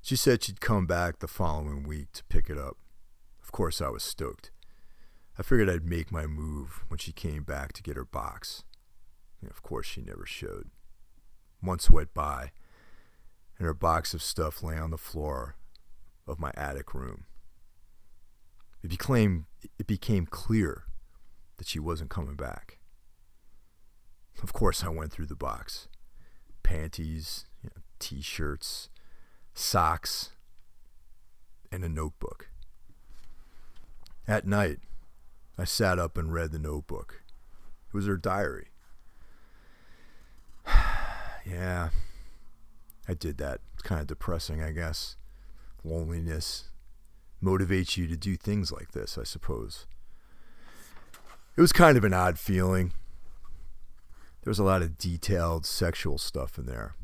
She 0.00 0.16
said 0.16 0.42
she'd 0.42 0.62
come 0.62 0.86
back 0.86 1.18
the 1.18 1.28
following 1.28 1.82
week 1.86 2.10
to 2.14 2.24
pick 2.24 2.48
it 2.48 2.56
up. 2.56 2.78
Of 3.42 3.52
course, 3.52 3.82
I 3.82 3.90
was 3.90 4.02
stoked. 4.02 4.50
I 5.38 5.42
figured 5.42 5.68
I'd 5.68 5.84
make 5.84 6.10
my 6.10 6.26
move 6.26 6.84
when 6.88 6.96
she 6.96 7.12
came 7.12 7.42
back 7.42 7.74
to 7.74 7.82
get 7.82 7.96
her 7.96 8.06
box. 8.06 8.64
And 9.42 9.50
of 9.50 9.62
course, 9.62 9.84
she 9.84 10.00
never 10.00 10.24
showed. 10.24 10.70
Months 11.60 11.90
went 11.90 12.14
by, 12.14 12.52
and 13.58 13.66
her 13.66 13.74
box 13.74 14.14
of 14.14 14.22
stuff 14.22 14.62
lay 14.62 14.78
on 14.78 14.90
the 14.90 14.96
floor 14.96 15.56
of 16.26 16.40
my 16.40 16.50
attic 16.56 16.94
room. 16.94 17.26
It 18.84 18.90
became, 18.90 19.46
it 19.78 19.86
became 19.86 20.26
clear 20.26 20.84
that 21.56 21.66
she 21.66 21.78
wasn't 21.78 22.10
coming 22.10 22.36
back. 22.36 22.76
Of 24.42 24.52
course, 24.52 24.84
I 24.84 24.90
went 24.90 25.10
through 25.10 25.26
the 25.26 25.34
box 25.34 25.88
panties, 26.62 27.46
you 27.62 27.70
know, 27.74 27.82
t 27.98 28.20
shirts, 28.20 28.90
socks, 29.54 30.32
and 31.72 31.82
a 31.82 31.88
notebook. 31.88 32.50
At 34.28 34.46
night, 34.46 34.80
I 35.56 35.64
sat 35.64 35.98
up 35.98 36.18
and 36.18 36.32
read 36.32 36.52
the 36.52 36.58
notebook. 36.58 37.22
It 37.88 37.94
was 37.94 38.06
her 38.06 38.18
diary. 38.18 38.68
yeah, 41.46 41.88
I 43.08 43.14
did 43.14 43.38
that. 43.38 43.60
It's 43.72 43.82
kind 43.82 44.02
of 44.02 44.06
depressing, 44.08 44.62
I 44.62 44.72
guess. 44.72 45.16
Loneliness 45.82 46.70
motivates 47.44 47.96
you 47.96 48.06
to 48.06 48.16
do 48.16 48.36
things 48.36 48.72
like 48.72 48.92
this, 48.92 49.18
I 49.18 49.24
suppose. 49.24 49.86
It 51.56 51.60
was 51.60 51.72
kind 51.72 51.96
of 51.96 52.04
an 52.04 52.14
odd 52.14 52.38
feeling. 52.38 52.92
There 54.42 54.50
was 54.50 54.58
a 54.58 54.64
lot 54.64 54.82
of 54.82 54.98
detailed 54.98 55.64
sexual 55.66 56.18
stuff 56.18 56.58
in 56.58 56.66
there. 56.66 56.94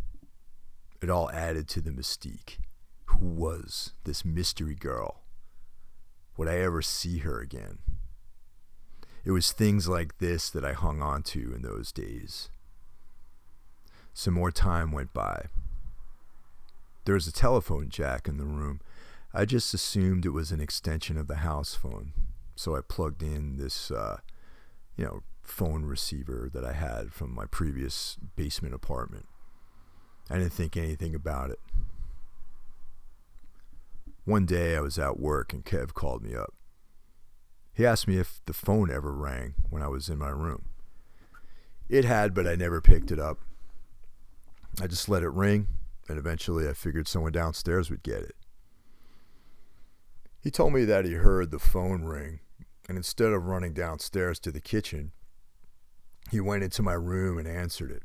It 1.03 1.11
all 1.11 1.31
added 1.31 1.69
to 1.69 1.81
the 1.81 1.91
mystique. 1.91 2.59
Who 3.07 3.27
was 3.27 3.93
this 4.05 4.25
mystery 4.25 4.75
girl? 4.75 5.23
Would 6.37 6.49
I 6.49 6.59
ever 6.59 6.83
see 6.83 7.19
her 7.19 7.41
again? 7.41 7.79
It 9.25 9.33
was 9.33 9.53
things 9.53 9.89
like 9.89 10.19
this 10.19 10.51
that 10.51 10.65
I 10.65 10.73
hung 10.73 11.03
on 11.03 11.23
to 11.25 11.53
in 11.55 11.63
those 11.63 11.93
days. 11.93 12.49
Some 14.15 14.35
more 14.35 14.51
time 14.51 14.93
went 14.93 15.13
by. 15.13 15.47
There 17.05 17.15
was 17.15 17.27
a 17.27 17.33
telephone 17.33 17.89
jack 17.89 18.29
in 18.29 18.39
the 18.39 18.45
room. 18.45 18.81
I 19.33 19.45
just 19.45 19.73
assumed 19.73 20.27
it 20.27 20.31
was 20.31 20.51
an 20.51 20.61
extension 20.61 21.17
of 21.17 21.29
the 21.29 21.37
house 21.37 21.75
phone. 21.75 22.13
So 22.57 22.77
I 22.77 22.81
plugged 22.81 23.23
in 23.23 23.57
this, 23.57 23.91
uh, 23.91 24.19
you 24.97 25.05
know, 25.05 25.23
phone 25.43 25.85
receiver 25.85 26.51
that 26.53 26.65
I 26.65 26.73
had 26.73 27.13
from 27.13 27.35
my 27.35 27.47
previous 27.47 28.17
basement 28.37 28.75
apartment. 28.75 29.27
I 30.29 30.39
didn't 30.39 30.53
think 30.53 30.77
anything 30.77 31.15
about 31.15 31.51
it. 31.51 31.61
One 34.25 34.47
day 34.47 34.77
I 34.77 34.81
was 34.81 34.99
at 34.99 35.19
work 35.19 35.53
and 35.53 35.65
Kev 35.65 35.95
called 35.95 36.23
me 36.23 36.35
up. 36.35 36.55
He 37.73 37.87
asked 37.87 38.07
me 38.07 38.19
if 38.19 38.41
the 38.47 38.53
phone 38.53 38.91
ever 38.91 39.13
rang 39.13 39.55
when 39.71 39.83
I 39.83 39.89
was 39.89 40.09
in 40.09 40.19
my 40.19 40.29
room. 40.29 40.67
It 41.89 42.05
had, 42.05 42.35
but 42.35 42.47
I 42.47 42.55
never 42.55 42.81
picked 42.81 43.11
it 43.11 43.19
up. 43.19 43.39
I 44.81 44.87
just 44.87 45.09
let 45.09 45.23
it 45.23 45.31
ring, 45.31 45.67
and 46.09 46.19
eventually 46.19 46.69
I 46.69 46.75
figured 46.75 47.09
someone 47.09 47.33
downstairs 47.33 47.91
would 47.91 48.03
get 48.03 48.23
it. 48.23 48.37
He 50.41 50.51
told 50.51 50.73
me 50.73 50.85
that 50.85 51.05
he 51.05 51.13
heard 51.13 51.51
the 51.51 51.59
phone 51.59 52.05
ring, 52.05 52.41
and 52.89 52.97
instead 52.97 53.33
of 53.33 53.47
running 53.47 53.75
downstairs 53.75 54.39
to 54.41 54.51
the 54.51 54.61
kitchen, 54.61 55.13
he 56.31 56.41
went 56.41 56.63
into 56.63 56.83
my 56.83 56.95
room 56.95 57.39
and 57.39 57.47
answered 57.47 57.91
it. 57.91 58.03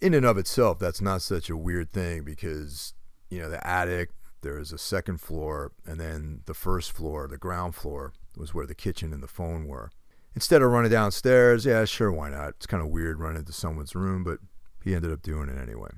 In 0.00 0.14
and 0.14 0.26
of 0.26 0.36
itself, 0.36 0.78
that's 0.78 1.00
not 1.00 1.22
such 1.22 1.48
a 1.48 1.56
weird 1.56 1.92
thing 1.92 2.24
because, 2.24 2.94
you 3.30 3.40
know, 3.40 3.48
the 3.48 3.64
attic, 3.66 4.10
there's 4.42 4.72
a 4.72 4.78
second 4.78 5.20
floor, 5.20 5.72
and 5.86 5.98
then 5.98 6.40
the 6.46 6.54
first 6.54 6.92
floor, 6.92 7.26
the 7.28 7.38
ground 7.38 7.74
floor, 7.74 8.12
was 8.36 8.52
where 8.52 8.66
the 8.66 8.74
kitchen 8.74 9.12
and 9.12 9.22
the 9.22 9.28
phone 9.28 9.66
were. 9.66 9.90
Instead 10.34 10.60
of 10.60 10.70
running 10.70 10.90
downstairs, 10.90 11.64
yeah, 11.64 11.84
sure, 11.84 12.10
why 12.10 12.28
not? 12.28 12.50
It's 12.50 12.66
kind 12.66 12.82
of 12.82 12.88
weird 12.88 13.20
running 13.20 13.38
into 13.38 13.52
someone's 13.52 13.94
room, 13.94 14.24
but 14.24 14.40
he 14.82 14.94
ended 14.94 15.12
up 15.12 15.22
doing 15.22 15.48
it 15.48 15.56
anyway. 15.56 15.90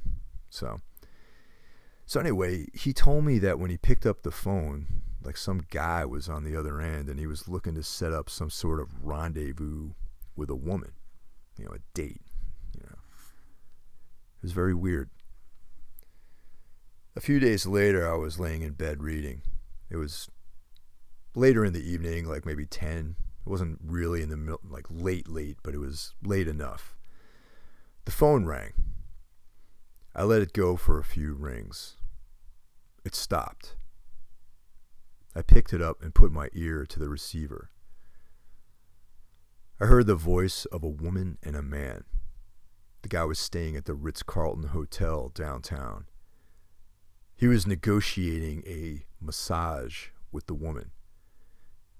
So, 0.50 0.80
so 2.06 2.20
anyway, 2.20 2.66
he 2.72 2.92
told 2.92 3.24
me 3.24 3.38
that 3.40 3.58
when 3.58 3.70
he 3.70 3.76
picked 3.76 4.06
up 4.06 4.22
the 4.22 4.30
phone, 4.30 4.86
like 5.24 5.36
some 5.36 5.62
guy 5.70 6.04
was 6.04 6.28
on 6.28 6.44
the 6.44 6.56
other 6.56 6.80
end 6.80 7.08
and 7.08 7.18
he 7.18 7.26
was 7.26 7.48
looking 7.48 7.74
to 7.74 7.82
set 7.82 8.12
up 8.12 8.30
some 8.30 8.48
sort 8.48 8.80
of 8.80 9.04
rendezvous 9.04 9.90
with 10.36 10.48
a 10.48 10.54
woman, 10.54 10.92
you 11.58 11.64
know, 11.64 11.72
a 11.72 11.80
date, 11.94 12.22
you 12.74 12.82
know. 12.88 12.96
It 14.38 14.42
was 14.42 14.52
very 14.52 14.74
weird. 14.74 15.10
A 17.16 17.20
few 17.20 17.40
days 17.40 17.66
later, 17.66 18.08
I 18.08 18.14
was 18.14 18.38
laying 18.38 18.62
in 18.62 18.74
bed 18.74 19.02
reading. 19.02 19.42
It 19.90 19.96
was 19.96 20.28
later 21.34 21.64
in 21.64 21.72
the 21.72 21.90
evening, 21.90 22.26
like 22.26 22.46
maybe 22.46 22.66
10. 22.66 23.16
It 23.44 23.50
wasn't 23.50 23.80
really 23.84 24.22
in 24.22 24.28
the 24.28 24.36
middle, 24.36 24.60
like 24.68 24.86
late, 24.90 25.28
late, 25.28 25.56
but 25.64 25.74
it 25.74 25.78
was 25.78 26.14
late 26.22 26.46
enough. 26.46 26.94
The 28.04 28.12
phone 28.12 28.44
rang. 28.44 28.74
I 30.14 30.22
let 30.22 30.40
it 30.40 30.52
go 30.52 30.76
for 30.76 30.98
a 30.98 31.04
few 31.04 31.34
rings. 31.34 31.95
It 33.06 33.14
stopped. 33.14 33.76
I 35.32 35.42
picked 35.42 35.72
it 35.72 35.80
up 35.80 36.02
and 36.02 36.12
put 36.12 36.32
my 36.32 36.48
ear 36.52 36.84
to 36.86 36.98
the 36.98 37.08
receiver. 37.08 37.70
I 39.80 39.86
heard 39.86 40.08
the 40.08 40.16
voice 40.16 40.64
of 40.64 40.82
a 40.82 40.88
woman 40.88 41.38
and 41.40 41.54
a 41.54 41.62
man. 41.62 42.02
The 43.02 43.08
guy 43.08 43.22
was 43.22 43.38
staying 43.38 43.76
at 43.76 43.84
the 43.84 43.94
Ritz 43.94 44.24
Carlton 44.24 44.70
Hotel 44.70 45.30
downtown. 45.32 46.06
He 47.36 47.46
was 47.46 47.64
negotiating 47.64 48.64
a 48.66 49.06
massage 49.20 50.08
with 50.32 50.46
the 50.46 50.54
woman. 50.54 50.90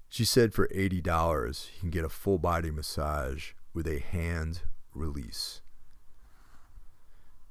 She 0.09 0.25
said 0.25 0.53
for 0.53 0.67
$80, 0.67 1.67
he 1.67 1.79
can 1.79 1.89
get 1.89 2.03
a 2.03 2.09
full 2.09 2.37
body 2.37 2.69
massage 2.69 3.53
with 3.73 3.87
a 3.87 3.99
hand 3.99 4.63
release. 4.93 5.61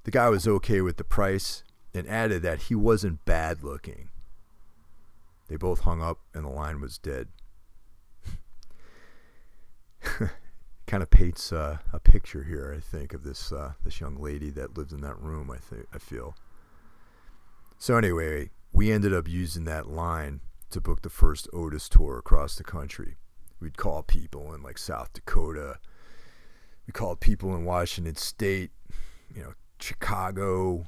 The 0.04 0.10
guy 0.10 0.28
was 0.28 0.46
okay 0.46 0.82
with 0.82 0.98
the 0.98 1.04
price 1.04 1.64
and 1.96 2.08
added 2.08 2.42
that 2.42 2.62
he 2.62 2.74
wasn't 2.74 3.24
bad 3.24 3.62
looking. 3.62 4.10
They 5.48 5.56
both 5.56 5.80
hung 5.80 6.02
up 6.02 6.18
and 6.34 6.44
the 6.44 6.50
line 6.50 6.80
was 6.80 6.98
dead. 6.98 7.28
kind 10.86 11.02
of 11.02 11.10
paints 11.10 11.52
uh, 11.52 11.78
a 11.92 11.98
picture 11.98 12.44
here, 12.44 12.74
I 12.76 12.80
think, 12.80 13.12
of 13.12 13.24
this 13.24 13.52
uh, 13.52 13.72
this 13.82 14.00
young 14.00 14.16
lady 14.16 14.50
that 14.50 14.76
lived 14.76 14.92
in 14.92 15.00
that 15.00 15.18
room. 15.18 15.50
I 15.50 15.58
think 15.58 15.86
I 15.92 15.98
feel. 15.98 16.36
So 17.78 17.96
anyway, 17.96 18.50
we 18.72 18.90
ended 18.92 19.12
up 19.12 19.28
using 19.28 19.64
that 19.64 19.88
line 19.88 20.40
to 20.70 20.80
book 20.80 21.02
the 21.02 21.10
first 21.10 21.48
Otis 21.52 21.88
tour 21.88 22.18
across 22.18 22.56
the 22.56 22.64
country. 22.64 23.16
We'd 23.60 23.76
call 23.76 24.02
people 24.02 24.52
in 24.54 24.62
like 24.62 24.78
South 24.78 25.12
Dakota. 25.12 25.78
We 26.86 26.92
called 26.92 27.20
people 27.20 27.54
in 27.54 27.64
Washington 27.64 28.16
State, 28.16 28.70
you 29.34 29.42
know, 29.42 29.54
Chicago, 29.80 30.86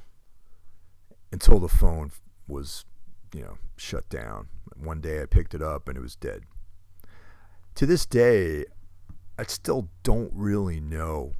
until 1.31 1.59
the 1.59 1.67
phone 1.67 2.11
was 2.47 2.85
you 3.33 3.41
know, 3.41 3.57
shut 3.77 4.09
down. 4.09 4.47
One 4.75 5.01
day 5.01 5.21
I 5.21 5.25
picked 5.25 5.53
it 5.53 5.61
up 5.61 5.87
and 5.87 5.97
it 5.97 6.01
was 6.01 6.15
dead. 6.15 6.43
To 7.75 7.85
this 7.85 8.05
day, 8.05 8.65
I 9.37 9.43
still 9.43 9.89
don't 10.03 10.31
really 10.33 10.79
know 10.79 11.33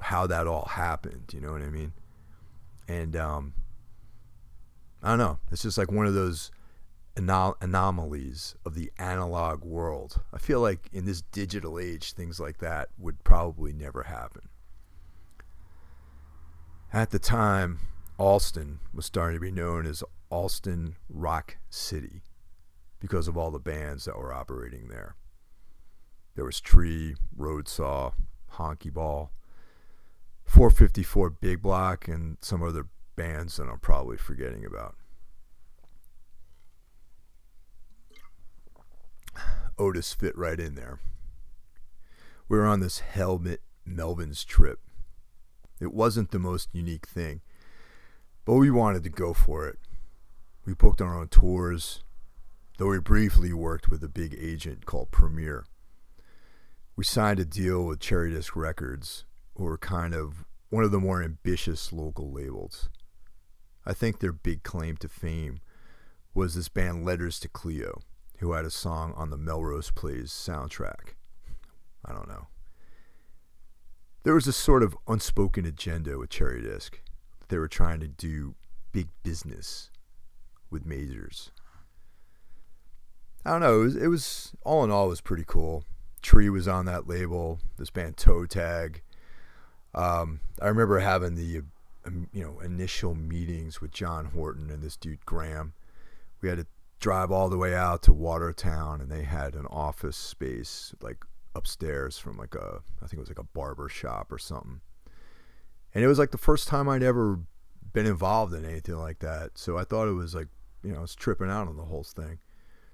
how 0.00 0.26
that 0.26 0.46
all 0.46 0.66
happened. 0.66 1.32
You 1.32 1.40
know 1.40 1.52
what 1.52 1.62
I 1.62 1.70
mean? 1.70 1.92
And 2.88 3.16
um, 3.16 3.54
I 5.02 5.10
don't 5.10 5.18
know. 5.18 5.38
It's 5.50 5.62
just 5.62 5.78
like 5.78 5.90
one 5.90 6.06
of 6.06 6.14
those 6.14 6.50
anom- 7.16 7.54
anomalies 7.60 8.54
of 8.66 8.74
the 8.74 8.90
analog 8.98 9.64
world. 9.64 10.20
I 10.32 10.38
feel 10.38 10.60
like 10.60 10.88
in 10.92 11.04
this 11.04 11.22
digital 11.22 11.78
age, 11.78 12.12
things 12.12 12.40
like 12.40 12.58
that 12.58 12.88
would 12.98 13.22
probably 13.24 13.72
never 13.72 14.04
happen. 14.04 14.48
At 16.92 17.10
the 17.10 17.18
time, 17.18 17.80
Allston 18.18 18.78
was 18.92 19.06
starting 19.06 19.36
to 19.36 19.40
be 19.40 19.50
known 19.50 19.86
as 19.86 20.04
Allston 20.30 20.96
Rock 21.08 21.56
City 21.68 22.22
because 23.00 23.28
of 23.28 23.36
all 23.36 23.50
the 23.50 23.58
bands 23.58 24.04
that 24.04 24.16
were 24.16 24.32
operating 24.32 24.88
there. 24.88 25.16
There 26.36 26.44
was 26.44 26.60
Tree, 26.60 27.16
Roadsaw, 27.36 28.12
Honky 28.54 28.92
Ball, 28.92 29.30
454 30.44 31.30
Big 31.30 31.62
Block, 31.62 32.08
and 32.08 32.38
some 32.40 32.62
other 32.62 32.86
bands 33.16 33.56
that 33.56 33.68
I'm 33.68 33.78
probably 33.78 34.16
forgetting 34.16 34.64
about. 34.64 34.96
Otis 39.78 40.12
fit 40.12 40.36
right 40.36 40.60
in 40.60 40.74
there. 40.74 41.00
We 42.48 42.58
were 42.58 42.66
on 42.66 42.80
this 42.80 43.00
Helmet 43.00 43.62
Melvins 43.88 44.44
trip. 44.44 44.80
It 45.80 45.92
wasn't 45.92 46.30
the 46.30 46.38
most 46.38 46.68
unique 46.72 47.06
thing, 47.06 47.40
but 48.44 48.54
we 48.54 48.70
wanted 48.70 49.02
to 49.04 49.10
go 49.10 49.32
for 49.32 49.66
it. 49.66 49.78
We 50.64 50.74
booked 50.74 51.00
our 51.00 51.18
own 51.18 51.28
tours, 51.28 52.02
though 52.78 52.88
we 52.88 52.98
briefly 52.98 53.52
worked 53.52 53.90
with 53.90 54.02
a 54.02 54.08
big 54.08 54.36
agent 54.38 54.86
called 54.86 55.10
Premier. 55.10 55.64
We 56.96 57.04
signed 57.04 57.40
a 57.40 57.44
deal 57.44 57.84
with 57.84 58.00
Cherry 58.00 58.32
Disc 58.32 58.54
Records, 58.54 59.24
who 59.56 59.64
were 59.64 59.78
kind 59.78 60.14
of 60.14 60.44
one 60.70 60.84
of 60.84 60.90
the 60.90 61.00
more 61.00 61.22
ambitious 61.22 61.92
local 61.92 62.32
labels. 62.32 62.88
I 63.86 63.92
think 63.92 64.18
their 64.18 64.32
big 64.32 64.62
claim 64.62 64.96
to 64.98 65.08
fame 65.08 65.60
was 66.34 66.54
this 66.54 66.68
band 66.68 67.04
Letters 67.04 67.38
to 67.40 67.48
Cleo, 67.48 68.00
who 68.38 68.52
had 68.52 68.64
a 68.64 68.70
song 68.70 69.12
on 69.16 69.30
the 69.30 69.36
Melrose 69.36 69.90
Place 69.90 70.32
soundtrack. 70.32 71.14
I 72.04 72.12
don't 72.12 72.28
know. 72.28 72.48
There 74.24 74.34
was 74.34 74.46
a 74.46 74.52
sort 74.52 74.82
of 74.82 74.96
unspoken 75.06 75.66
agenda 75.66 76.18
with 76.18 76.30
Cherry 76.30 76.62
Disc. 76.62 76.98
They 77.54 77.58
were 77.58 77.68
trying 77.68 78.00
to 78.00 78.08
do 78.08 78.56
big 78.90 79.10
business 79.22 79.88
with 80.72 80.84
majors. 80.84 81.52
I 83.46 83.52
don't 83.52 83.60
know. 83.60 83.82
It 83.82 83.84
was, 83.84 83.96
it 83.96 84.06
was 84.08 84.52
all 84.64 84.82
in 84.82 84.90
all, 84.90 85.06
it 85.06 85.10
was 85.10 85.20
pretty 85.20 85.44
cool. 85.46 85.84
Tree 86.20 86.50
was 86.50 86.66
on 86.66 86.86
that 86.86 87.06
label. 87.06 87.60
This 87.76 87.90
band 87.90 88.16
Toe 88.16 88.44
Tag. 88.46 89.02
Um, 89.94 90.40
I 90.60 90.66
remember 90.66 90.98
having 90.98 91.36
the 91.36 91.62
um, 92.04 92.26
you 92.32 92.42
know 92.42 92.58
initial 92.58 93.14
meetings 93.14 93.80
with 93.80 93.92
John 93.92 94.24
Horton 94.24 94.68
and 94.68 94.82
this 94.82 94.96
dude 94.96 95.24
Graham. 95.24 95.74
We 96.40 96.48
had 96.48 96.58
to 96.58 96.66
drive 96.98 97.30
all 97.30 97.48
the 97.48 97.56
way 97.56 97.72
out 97.72 98.02
to 98.02 98.12
Watertown, 98.12 99.00
and 99.00 99.12
they 99.12 99.22
had 99.22 99.54
an 99.54 99.66
office 99.66 100.16
space 100.16 100.92
like 101.00 101.24
upstairs 101.54 102.18
from 102.18 102.36
like 102.36 102.56
a 102.56 102.80
I 103.00 103.06
think 103.06 103.12
it 103.12 103.20
was 103.20 103.28
like 103.28 103.38
a 103.38 103.44
barber 103.44 103.88
shop 103.88 104.32
or 104.32 104.38
something. 104.38 104.80
And 105.94 106.02
it 106.02 106.08
was 106.08 106.18
like 106.18 106.32
the 106.32 106.38
first 106.38 106.68
time 106.68 106.88
I'd 106.88 107.02
ever 107.02 107.40
been 107.92 108.06
involved 108.06 108.52
in 108.52 108.64
anything 108.64 108.96
like 108.96 109.20
that. 109.20 109.52
So 109.54 109.78
I 109.78 109.84
thought 109.84 110.08
it 110.08 110.12
was 110.12 110.34
like 110.34 110.48
you 110.82 110.92
know 110.92 110.98
I 110.98 111.02
was 111.02 111.14
tripping 111.14 111.50
out 111.50 111.68
on 111.68 111.76
the 111.76 111.84
whole 111.84 112.04
thing 112.04 112.38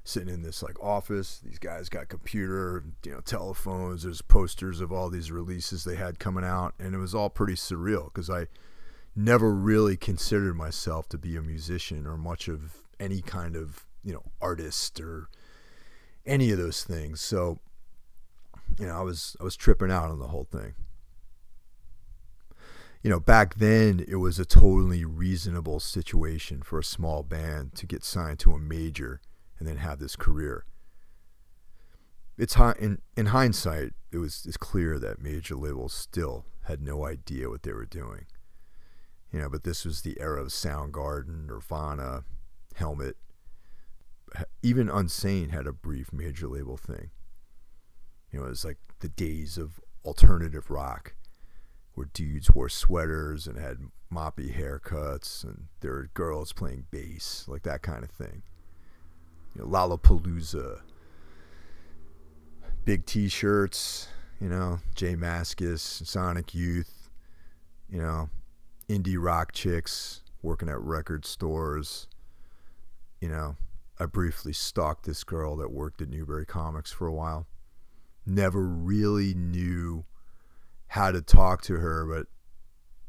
sitting 0.04 0.32
in 0.32 0.42
this 0.42 0.62
like 0.62 0.80
office. 0.82 1.40
These 1.44 1.58
guys 1.58 1.88
got 1.88 2.08
computer, 2.08 2.84
you 3.04 3.12
know, 3.12 3.20
telephones. 3.20 4.02
There's 4.02 4.22
posters 4.22 4.80
of 4.80 4.92
all 4.92 5.08
these 5.08 5.30
releases 5.30 5.84
they 5.84 5.96
had 5.96 6.18
coming 6.18 6.44
out, 6.44 6.74
and 6.78 6.94
it 6.94 6.98
was 6.98 7.14
all 7.14 7.30
pretty 7.30 7.54
surreal 7.54 8.06
because 8.06 8.30
I 8.30 8.46
never 9.14 9.52
really 9.52 9.96
considered 9.96 10.54
myself 10.54 11.08
to 11.10 11.18
be 11.18 11.36
a 11.36 11.42
musician 11.42 12.06
or 12.06 12.16
much 12.16 12.48
of 12.48 12.76
any 12.98 13.20
kind 13.20 13.56
of 13.56 13.86
you 14.04 14.12
know 14.12 14.22
artist 14.40 15.00
or 15.00 15.28
any 16.26 16.50
of 16.50 16.58
those 16.58 16.84
things. 16.84 17.20
So 17.20 17.60
you 18.78 18.86
know, 18.86 18.96
I 18.96 19.02
was 19.02 19.36
I 19.40 19.44
was 19.44 19.56
tripping 19.56 19.90
out 19.90 20.10
on 20.10 20.18
the 20.18 20.28
whole 20.28 20.48
thing. 20.50 20.74
You 23.02 23.10
know, 23.10 23.20
back 23.20 23.54
then 23.54 24.04
it 24.06 24.16
was 24.16 24.38
a 24.38 24.44
totally 24.44 25.04
reasonable 25.04 25.80
situation 25.80 26.62
for 26.62 26.78
a 26.78 26.84
small 26.84 27.22
band 27.22 27.74
to 27.76 27.86
get 27.86 28.04
signed 28.04 28.38
to 28.40 28.52
a 28.52 28.58
major 28.58 29.20
and 29.58 29.66
then 29.66 29.78
have 29.78 29.98
this 29.98 30.16
career. 30.16 30.64
It's 32.36 32.56
in 32.56 33.00
in 33.16 33.26
hindsight, 33.26 33.92
it 34.12 34.18
was 34.18 34.44
it's 34.46 34.56
clear 34.56 34.98
that 34.98 35.22
major 35.22 35.54
labels 35.54 35.94
still 35.94 36.44
had 36.64 36.82
no 36.82 37.06
idea 37.06 37.48
what 37.48 37.62
they 37.62 37.72
were 37.72 37.86
doing. 37.86 38.26
You 39.32 39.40
know, 39.40 39.48
but 39.48 39.64
this 39.64 39.84
was 39.84 40.02
the 40.02 40.18
era 40.20 40.42
of 40.42 40.48
Soundgarden, 40.48 41.46
Nirvana, 41.46 42.24
Helmet. 42.74 43.16
Even 44.62 44.88
Unsane 44.88 45.50
had 45.50 45.66
a 45.66 45.72
brief 45.72 46.12
major 46.12 46.48
label 46.48 46.76
thing. 46.76 47.10
You 48.30 48.40
know, 48.40 48.46
it 48.46 48.50
was 48.50 48.64
like 48.64 48.78
the 49.00 49.08
days 49.08 49.56
of 49.58 49.80
alternative 50.04 50.70
rock, 50.70 51.14
where 51.94 52.08
dudes 52.12 52.50
wore 52.50 52.68
sweaters 52.68 53.46
and 53.46 53.58
had 53.58 53.78
moppy 54.12 54.56
haircuts, 54.56 55.44
and 55.44 55.66
there 55.80 55.92
were 55.92 56.10
girls 56.14 56.52
playing 56.52 56.86
bass, 56.90 57.44
like 57.48 57.62
that 57.62 57.82
kind 57.82 58.04
of 58.04 58.10
thing 58.10 58.42
you 59.54 59.62
know, 59.62 59.68
Lollapalooza, 59.68 60.80
big 62.84 63.06
T-shirts, 63.06 64.08
you 64.40 64.48
know, 64.48 64.80
J 64.94 65.14
Mascis, 65.14 66.06
Sonic 66.06 66.54
Youth, 66.54 67.10
you 67.88 68.00
know, 68.00 68.30
indie 68.88 69.16
rock 69.18 69.52
chicks 69.52 70.22
working 70.42 70.68
at 70.68 70.80
record 70.80 71.24
stores. 71.24 72.06
You 73.20 73.28
know, 73.28 73.56
I 73.98 74.06
briefly 74.06 74.52
stalked 74.52 75.04
this 75.04 75.24
girl 75.24 75.56
that 75.56 75.72
worked 75.72 76.00
at 76.00 76.08
Newbury 76.08 76.46
Comics 76.46 76.90
for 76.90 77.06
a 77.06 77.12
while. 77.12 77.46
Never 78.24 78.62
really 78.62 79.34
knew 79.34 80.04
how 80.90 81.12
to 81.12 81.22
talk 81.22 81.62
to 81.62 81.76
her, 81.76 82.04
but 82.04 82.26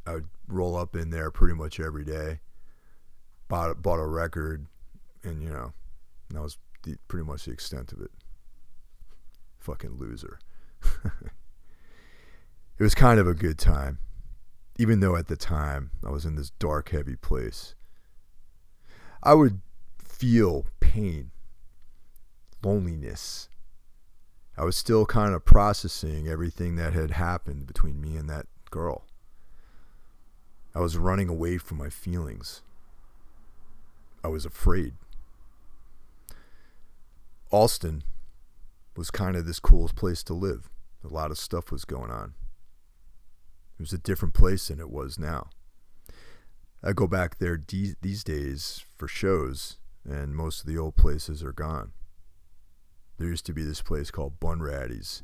I 0.05 0.15
would 0.15 0.27
roll 0.47 0.75
up 0.77 0.95
in 0.95 1.09
there 1.09 1.31
pretty 1.31 1.55
much 1.55 1.79
every 1.79 2.05
day. 2.05 2.39
Bought 3.47 3.81
bought 3.81 3.99
a 3.99 4.05
record, 4.05 4.67
and 5.23 5.41
you 5.41 5.49
know, 5.49 5.73
that 6.29 6.41
was 6.43 6.59
the, 6.83 6.95
pretty 7.07 7.25
much 7.25 7.45
the 7.45 7.51
extent 7.51 7.91
of 7.91 7.99
it. 7.99 8.11
Fucking 9.57 9.97
loser. 9.97 10.39
it 11.03 12.83
was 12.83 12.93
kind 12.93 13.19
of 13.19 13.27
a 13.27 13.33
good 13.33 13.57
time, 13.57 13.97
even 14.77 14.99
though 14.99 15.15
at 15.15 15.27
the 15.27 15.35
time 15.35 15.89
I 16.05 16.11
was 16.11 16.23
in 16.23 16.35
this 16.35 16.51
dark, 16.51 16.89
heavy 16.89 17.15
place. 17.15 17.73
I 19.23 19.33
would 19.33 19.59
feel 19.97 20.67
pain, 20.79 21.31
loneliness. 22.63 23.49
I 24.61 24.63
was 24.63 24.77
still 24.77 25.07
kind 25.07 25.33
of 25.33 25.43
processing 25.43 26.27
everything 26.27 26.75
that 26.75 26.93
had 26.93 27.09
happened 27.09 27.65
between 27.65 27.99
me 27.99 28.15
and 28.15 28.29
that 28.29 28.45
girl. 28.69 29.05
I 30.75 30.81
was 30.81 30.99
running 30.99 31.29
away 31.29 31.57
from 31.57 31.79
my 31.79 31.89
feelings. 31.89 32.61
I 34.23 34.27
was 34.27 34.45
afraid. 34.45 34.93
Allston 37.49 38.03
was 38.95 39.09
kind 39.09 39.35
of 39.35 39.47
this 39.47 39.59
coolest 39.59 39.95
place 39.95 40.21
to 40.25 40.35
live. 40.35 40.69
A 41.03 41.07
lot 41.07 41.31
of 41.31 41.39
stuff 41.39 41.71
was 41.71 41.83
going 41.83 42.11
on. 42.11 42.35
It 43.79 43.81
was 43.81 43.93
a 43.93 43.97
different 43.97 44.35
place 44.35 44.67
than 44.67 44.79
it 44.79 44.91
was 44.91 45.17
now. 45.17 45.49
I 46.83 46.93
go 46.93 47.07
back 47.07 47.39
there 47.39 47.57
de- 47.57 47.95
these 48.03 48.23
days 48.23 48.85
for 48.95 49.07
shows, 49.07 49.77
and 50.07 50.35
most 50.35 50.59
of 50.61 50.67
the 50.67 50.77
old 50.77 50.95
places 50.95 51.41
are 51.41 51.51
gone. 51.51 51.93
There 53.21 53.29
used 53.29 53.45
to 53.45 53.53
be 53.53 53.63
this 53.63 53.81
place 53.81 54.11
called 54.11 54.39
Bunratty's. 54.39 55.23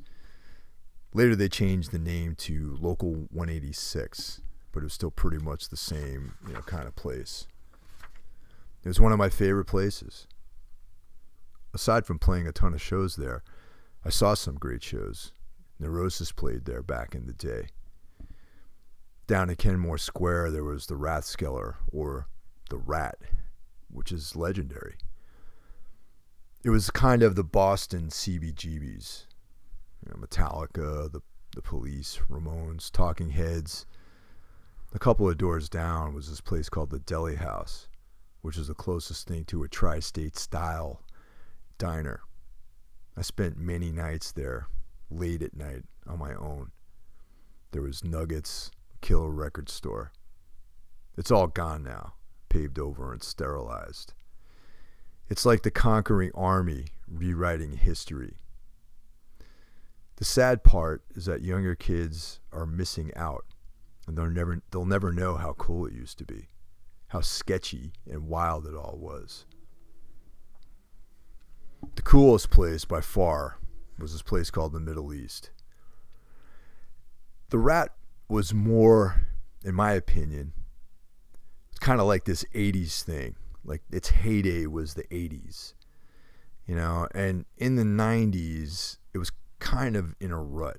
Later, 1.13 1.35
they 1.35 1.49
changed 1.49 1.91
the 1.91 1.99
name 1.99 2.35
to 2.35 2.77
Local 2.79 3.27
186, 3.31 4.41
but 4.71 4.81
it 4.81 4.83
was 4.83 4.93
still 4.93 5.11
pretty 5.11 5.43
much 5.43 5.69
the 5.69 5.77
same, 5.77 6.35
you 6.47 6.53
know, 6.53 6.61
kind 6.61 6.87
of 6.87 6.95
place. 6.95 7.47
It 8.83 8.87
was 8.87 8.99
one 8.99 9.11
of 9.11 9.17
my 9.17 9.29
favorite 9.29 9.65
places 9.65 10.27
aside 11.77 12.07
from 12.07 12.17
playing 12.17 12.47
a 12.47 12.51
ton 12.51 12.73
of 12.73 12.81
shows 12.81 13.17
there, 13.17 13.43
I 14.03 14.09
saw 14.09 14.33
some 14.33 14.55
great 14.55 14.81
shows. 14.81 15.31
Neurosis 15.79 16.31
played 16.31 16.65
there 16.65 16.81
back 16.81 17.13
in 17.13 17.27
the 17.27 17.33
day. 17.33 17.67
Down 19.27 19.51
at 19.51 19.59
Kenmore 19.59 19.99
Square, 19.99 20.51
there 20.51 20.63
was 20.63 20.87
the 20.87 20.95
Rathskeller, 20.95 21.75
or 21.91 22.27
the 22.71 22.77
Rat, 22.77 23.19
which 23.91 24.11
is 24.11 24.35
legendary. 24.35 24.95
It 26.67 26.71
was 26.71 26.89
kind 26.89 27.23
of 27.23 27.35
the 27.35 27.45
Boston 27.45 28.09
CBGBs. 28.09 29.25
You 30.03 30.11
know, 30.11 30.17
Metallica, 30.17 31.09
the, 31.09 31.21
the 31.55 31.61
Police, 31.61 32.19
Ramones, 32.29 32.91
Talking 32.91 33.29
Heads. 33.29 33.85
A 34.93 34.99
couple 34.99 35.29
of 35.29 35.37
doors 35.37 35.69
down 35.69 36.13
was 36.13 36.29
this 36.29 36.41
place 36.41 36.67
called 36.67 36.89
the 36.89 36.99
Deli 36.99 37.37
House, 37.37 37.87
which 38.41 38.57
is 38.57 38.67
the 38.67 38.73
closest 38.73 39.29
thing 39.29 39.45
to 39.45 39.63
a 39.63 39.69
tri 39.69 40.01
state 40.01 40.35
style 40.35 41.01
diner. 41.77 42.19
I 43.15 43.21
spent 43.21 43.57
many 43.57 43.93
nights 43.93 44.33
there, 44.33 44.67
late 45.09 45.43
at 45.43 45.55
night 45.55 45.83
on 46.05 46.19
my 46.19 46.33
own. 46.33 46.71
There 47.71 47.83
was 47.83 48.03
Nuggets, 48.03 48.71
Killer 48.99 49.31
Record 49.31 49.69
Store. 49.69 50.11
It's 51.17 51.31
all 51.31 51.47
gone 51.47 51.83
now, 51.83 52.15
paved 52.49 52.77
over 52.77 53.13
and 53.13 53.23
sterilized. 53.23 54.15
It's 55.29 55.45
like 55.45 55.63
the 55.63 55.71
conquering 55.71 56.31
army 56.33 56.87
rewriting 57.07 57.73
history. 57.73 58.37
The 60.17 60.25
sad 60.25 60.63
part 60.63 61.03
is 61.15 61.25
that 61.25 61.41
younger 61.41 61.75
kids 61.75 62.39
are 62.51 62.65
missing 62.65 63.11
out, 63.15 63.45
and 64.07 64.17
they'll 64.17 64.29
never 64.29 64.61
they'll 64.71 64.85
never 64.85 65.11
know 65.11 65.35
how 65.35 65.53
cool 65.53 65.85
it 65.85 65.93
used 65.93 66.17
to 66.19 66.25
be, 66.25 66.47
how 67.09 67.21
sketchy 67.21 67.91
and 68.09 68.27
wild 68.27 68.65
it 68.65 68.73
all 68.73 68.97
was. 68.99 69.45
The 71.95 72.01
coolest 72.01 72.49
place 72.49 72.85
by 72.85 73.01
far 73.01 73.57
was 73.99 74.13
this 74.13 74.21
place 74.21 74.49
called 74.49 74.73
the 74.73 74.79
Middle 74.79 75.13
East. 75.13 75.51
The 77.49 77.59
Rat 77.59 77.93
was 78.27 78.53
more, 78.53 79.27
in 79.63 79.75
my 79.75 79.91
opinion, 79.91 80.53
it's 81.69 81.79
kind 81.79 82.01
of 82.01 82.07
like 82.07 82.25
this 82.25 82.43
80s 82.55 83.03
thing. 83.03 83.35
Like 83.67 83.83
its 83.91 84.09
heyday 84.09 84.65
was 84.65 84.93
the 84.93 85.03
80s, 85.03 85.73
you 86.65 86.75
know, 86.75 87.07
and 87.13 87.45
in 87.57 87.75
the 87.75 87.83
90s, 87.83 88.97
it 89.13 89.17
was 89.17 89.31
kind 89.59 89.95
of 89.95 90.15
in 90.19 90.31
a 90.31 90.41
rut. 90.41 90.77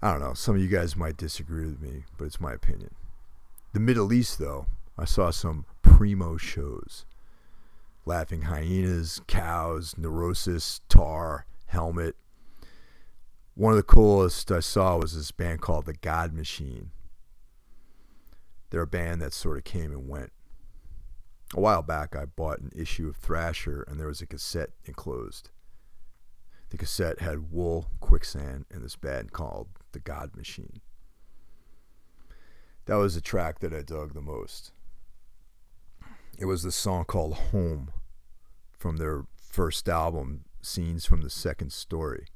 I 0.00 0.12
don't 0.12 0.20
know. 0.20 0.34
Some 0.34 0.54
of 0.54 0.62
you 0.62 0.68
guys 0.68 0.96
might 0.96 1.16
disagree 1.16 1.66
with 1.66 1.80
me, 1.80 2.04
but 2.16 2.24
it's 2.26 2.40
my 2.40 2.52
opinion. 2.52 2.94
The 3.72 3.80
Middle 3.80 4.12
East, 4.12 4.38
though, 4.38 4.66
I 4.96 5.04
saw 5.04 5.30
some 5.30 5.64
primo 5.82 6.36
shows. 6.36 7.06
Laughing 8.04 8.42
Hyenas, 8.42 9.20
Cows, 9.26 9.94
Neurosis, 9.96 10.80
Tar, 10.88 11.46
Helmet. 11.66 12.16
One 13.54 13.72
of 13.72 13.76
the 13.76 13.82
coolest 13.82 14.50
I 14.50 14.60
saw 14.60 14.96
was 14.96 15.14
this 15.14 15.30
band 15.30 15.60
called 15.60 15.86
The 15.86 15.94
God 15.94 16.32
Machine. 16.32 16.90
They're 18.70 18.82
a 18.82 18.86
band 18.86 19.20
that 19.22 19.32
sort 19.32 19.58
of 19.58 19.64
came 19.64 19.92
and 19.92 20.08
went. 20.08 20.32
A 21.54 21.60
while 21.60 21.82
back, 21.82 22.16
I 22.16 22.24
bought 22.24 22.60
an 22.60 22.72
issue 22.74 23.08
of 23.08 23.16
Thrasher, 23.16 23.82
and 23.82 24.00
there 24.00 24.06
was 24.06 24.22
a 24.22 24.26
cassette 24.26 24.70
enclosed. 24.86 25.50
The 26.70 26.78
cassette 26.78 27.20
had 27.20 27.52
Wool, 27.52 27.90
Quicksand, 28.00 28.64
and 28.70 28.82
this 28.82 28.96
band 28.96 29.32
called 29.32 29.68
The 29.92 30.00
God 30.00 30.34
Machine. 30.34 30.80
That 32.86 32.94
was 32.94 33.14
the 33.14 33.20
track 33.20 33.58
that 33.60 33.74
I 33.74 33.82
dug 33.82 34.14
the 34.14 34.22
most. 34.22 34.72
It 36.38 36.46
was 36.46 36.62
the 36.62 36.72
song 36.72 37.04
called 37.04 37.34
Home 37.34 37.92
from 38.78 38.96
their 38.96 39.26
first 39.36 39.88
album, 39.88 40.46
Scenes 40.62 41.04
from 41.04 41.20
the 41.20 41.30
Second 41.30 41.72
Story. 41.72 42.26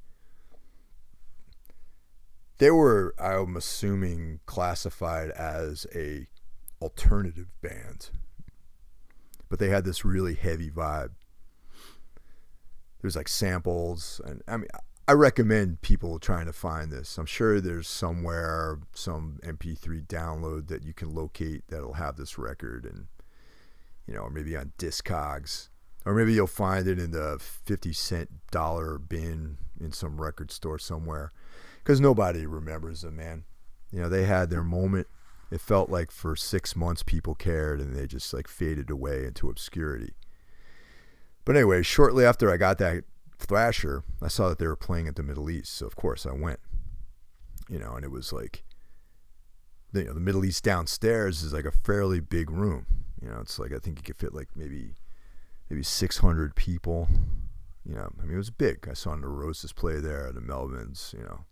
They 2.59 2.71
were, 2.71 3.15
I'm 3.19 3.57
assuming, 3.57 4.41
classified 4.45 5.31
as 5.31 5.87
a 5.95 6.27
alternative 6.83 7.49
band. 7.63 8.11
But 9.49 9.59
they 9.59 9.69
had 9.69 9.85
this 9.85 10.05
really 10.05 10.35
heavy 10.35 10.71
vibe. 10.71 11.11
There's 13.01 13.17
like 13.17 13.29
samples 13.29 14.21
and 14.25 14.43
I 14.49 14.57
mean 14.57 14.69
I 15.09 15.13
recommend 15.13 15.83
people 15.83 16.19
trying 16.19 16.47
to 16.47 16.53
find 16.53 16.91
this. 16.91 17.17
I'm 17.17 17.27
sure 17.27 17.61
there's 17.61 17.87
somewhere 17.87 18.81
some 18.93 19.39
MP3 19.45 20.05
download 20.07 20.67
that 20.67 20.83
you 20.83 20.93
can 20.93 21.15
locate 21.15 21.63
that'll 21.69 21.93
have 21.93 22.17
this 22.17 22.39
record 22.39 22.85
and 22.85 23.07
you 24.07 24.15
know, 24.15 24.23
or 24.23 24.31
maybe 24.31 24.57
on 24.57 24.73
Discogs. 24.79 25.69
Or 26.05 26.15
maybe 26.15 26.33
you'll 26.33 26.47
find 26.47 26.87
it 26.87 26.99
in 27.01 27.11
the 27.11 27.39
50 27.41 27.93
cent 27.93 28.31
dollar 28.53 28.99
bin 28.99 29.59
in 29.81 29.91
some 29.93 30.21
record 30.21 30.53
store 30.53 30.79
somewhere. 30.79 31.33
Because 31.83 32.01
nobody 32.01 32.47
remembers 32.47 33.03
them, 33.03 33.17
man. 33.17 33.45
You 33.91 34.03
know, 34.03 34.09
they 34.09 34.25
had 34.25 34.51
their 34.51 34.63
moment. 34.63 35.09
It 35.51 35.61
felt 35.61 35.91
like 35.91 36.11
for 36.11 36.35
six 36.35 36.75
months 36.75 37.03
people 37.03 37.35
cared 37.35 37.81
and 37.81 37.95
they 37.95 38.07
just 38.07 38.33
like 38.35 38.49
faded 38.49 38.91
away 38.91 39.25
into 39.25 39.49
obscurity. 39.49 40.15
But 41.45 41.57
anyway, 41.57 41.83
shortly 41.83 42.25
after 42.25 42.51
I 42.51 42.57
got 42.57 42.79
that 42.79 43.05
Thrasher, 43.39 44.03
I 44.21 44.29
saw 44.29 44.49
that 44.49 44.59
they 44.59 44.67
were 44.67 44.77
playing 44.77 45.07
at 45.07 45.17
the 45.17 45.23
Middle 45.23 45.49
East. 45.49 45.73
So 45.75 45.87
of 45.87 45.95
course 45.95 46.27
I 46.27 46.33
went. 46.33 46.61
You 47.69 47.79
know, 47.79 47.95
and 47.95 48.05
it 48.05 48.11
was 48.11 48.33
like, 48.33 48.65
you 49.93 50.05
know, 50.05 50.13
the 50.13 50.21
Middle 50.21 50.45
East 50.45 50.63
downstairs 50.65 51.43
is 51.43 51.53
like 51.53 51.65
a 51.65 51.73
fairly 51.73 52.21
big 52.21 52.51
room. 52.51 52.87
You 53.21 53.29
know, 53.29 53.39
it's 53.41 53.59
like 53.59 53.73
I 53.73 53.79
think 53.79 53.99
you 53.99 54.03
could 54.03 54.17
fit 54.17 54.35
like 54.35 54.49
maybe 54.57 54.95
maybe 55.71 55.83
600 55.83 56.55
people. 56.55 57.09
You 57.85 57.95
know, 57.95 58.09
I 58.21 58.25
mean 58.25 58.35
it 58.35 58.39
was 58.39 58.51
big. 58.51 58.89
I 58.91 58.95
saw 58.95 59.15
Neurosis 59.15 59.73
play 59.73 60.01
there, 60.01 60.33
the 60.33 60.41
Melvins. 60.41 61.13
You 61.13 61.25
know, 61.25 61.45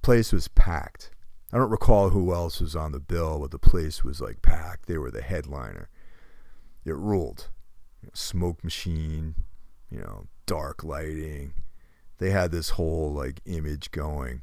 place 0.00 0.32
was 0.32 0.48
packed. 0.48 1.10
I 1.52 1.56
don't 1.56 1.70
recall 1.70 2.10
who 2.10 2.34
else 2.34 2.60
was 2.60 2.76
on 2.76 2.92
the 2.92 3.00
bill, 3.00 3.38
but 3.38 3.50
the 3.50 3.58
place 3.58 4.04
was 4.04 4.20
like 4.20 4.42
packed. 4.42 4.86
They 4.86 4.98
were 4.98 5.10
the 5.10 5.22
headliner. 5.22 5.88
It 6.84 6.96
ruled. 6.96 7.48
You 8.02 8.06
know, 8.08 8.12
smoke 8.14 8.62
machine, 8.62 9.34
you 9.90 9.98
know, 9.98 10.26
dark 10.46 10.84
lighting. 10.84 11.54
They 12.18 12.30
had 12.30 12.50
this 12.50 12.70
whole 12.70 13.12
like 13.12 13.40
image 13.46 13.90
going. 13.90 14.42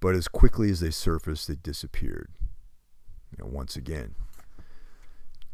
But 0.00 0.14
as 0.14 0.28
quickly 0.28 0.70
as 0.70 0.80
they 0.80 0.90
surfaced, 0.90 1.48
they 1.48 1.56
disappeared. 1.56 2.30
You 3.30 3.44
know, 3.44 3.50
once 3.50 3.74
again. 3.74 4.14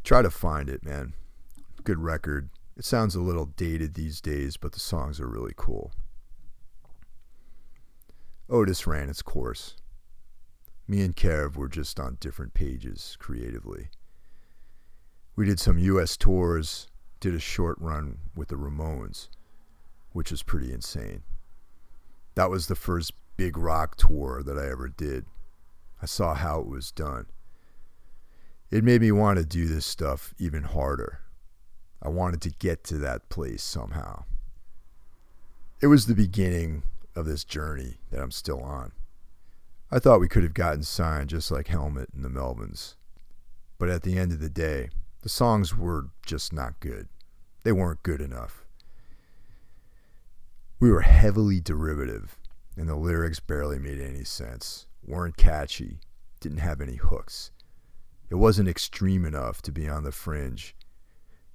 Try 0.03 0.21
to 0.21 0.31
find 0.31 0.69
it, 0.69 0.85
man. 0.85 1.15
Good 1.85 1.99
record. 1.99 2.51
It 2.77 2.85
sounds 2.85 3.15
a 3.15 3.21
little 3.21 3.47
dated 3.47 3.95
these 3.95 4.21
days, 4.21 4.57
but 4.57 4.73
the 4.73 4.81
songs 4.81 5.21
are 5.21 5.29
really 5.29 5.55
cool. 5.57 5.93
Otis 8.51 8.87
ran 8.87 9.09
its 9.09 9.23
course. 9.23 9.77
Me 10.87 11.01
and 11.01 11.17
Kev 11.17 11.57
were 11.57 11.69
just 11.69 11.99
on 11.99 12.19
different 12.21 12.53
pages 12.53 13.17
creatively. 13.19 13.89
We 15.35 15.47
did 15.47 15.59
some 15.59 15.79
US 15.79 16.17
tours, 16.17 16.89
did 17.21 17.35
a 17.35 17.41
short 17.41 17.77
run 17.81 18.19
with 18.37 18.49
the 18.49 18.57
Ramones, 18.57 19.29
which 20.13 20.31
was 20.31 20.43
pretty 20.43 20.73
insane. 20.73 21.23
That 22.35 22.51
was 22.51 22.67
the 22.67 22.75
first 22.75 23.13
big 23.37 23.57
rock 23.57 23.97
tour 23.97 24.43
that 24.45 24.59
I 24.59 24.71
ever 24.71 24.89
did. 24.89 25.25
I 26.03 26.07
saw 26.07 26.35
how 26.35 26.61
it 26.61 26.67
was 26.67 26.93
done. 26.93 27.27
It 28.71 28.85
made 28.85 29.01
me 29.01 29.13
want 29.13 29.39
to 29.39 29.45
do 29.45 29.67
this 29.67 29.87
stuff 29.87 30.35
even 30.39 30.65
harder. 30.65 31.21
I 32.03 32.09
wanted 32.09 32.43
to 32.43 32.51
get 32.51 32.85
to 32.85 32.99
that 32.99 33.29
place 33.31 33.63
somehow. 33.63 34.25
It 35.81 35.87
was 35.87 36.07
the 36.07 36.15
beginning 36.15 36.83
of 37.17 37.25
this 37.25 37.45
journey 37.45 37.99
that 38.11 38.21
I'm 38.21 38.31
still 38.31 38.61
on. 38.61 38.93
I 39.91 39.99
thought 39.99 40.21
we 40.21 40.29
could 40.29 40.43
have 40.43 40.55
gotten 40.55 40.83
signed 40.83 41.31
just 41.31 41.51
like 41.51 41.69
Helmet 41.69 42.09
and 42.15 42.25
the 42.25 42.29
Melvins. 42.29 42.95
But 43.79 43.89
at 43.89 44.03
the 44.03 44.19
end 44.19 44.33
of 44.33 44.41
the 44.41 44.51
day, 44.51 44.91
the 45.23 45.29
songs 45.29 45.77
were 45.77 46.07
just 46.25 46.53
not 46.53 46.81
good. 46.81 47.09
They 47.63 47.73
weren't 47.73 48.03
good 48.03 48.21
enough. 48.21 48.65
We 50.81 50.91
were 50.91 51.03
heavily 51.03 51.61
derivative, 51.61 52.39
and 52.77 52.89
the 52.89 52.97
lyrics 52.97 53.41
barely 53.41 53.79
made 53.79 54.01
any 54.01 54.25
sense, 54.25 54.87
weren't 55.07 55.37
catchy, 55.37 56.01
didn't 56.41 56.59
have 56.59 56.81
any 56.81 56.97
hooks. 56.97 57.51
It 58.29 58.35
wasn't 58.35 58.69
extreme 58.69 59.25
enough 59.25 59.63
to 59.63 59.73
be 59.73 59.89
on 59.89 60.03
the 60.03 60.13
fringe, 60.13 60.75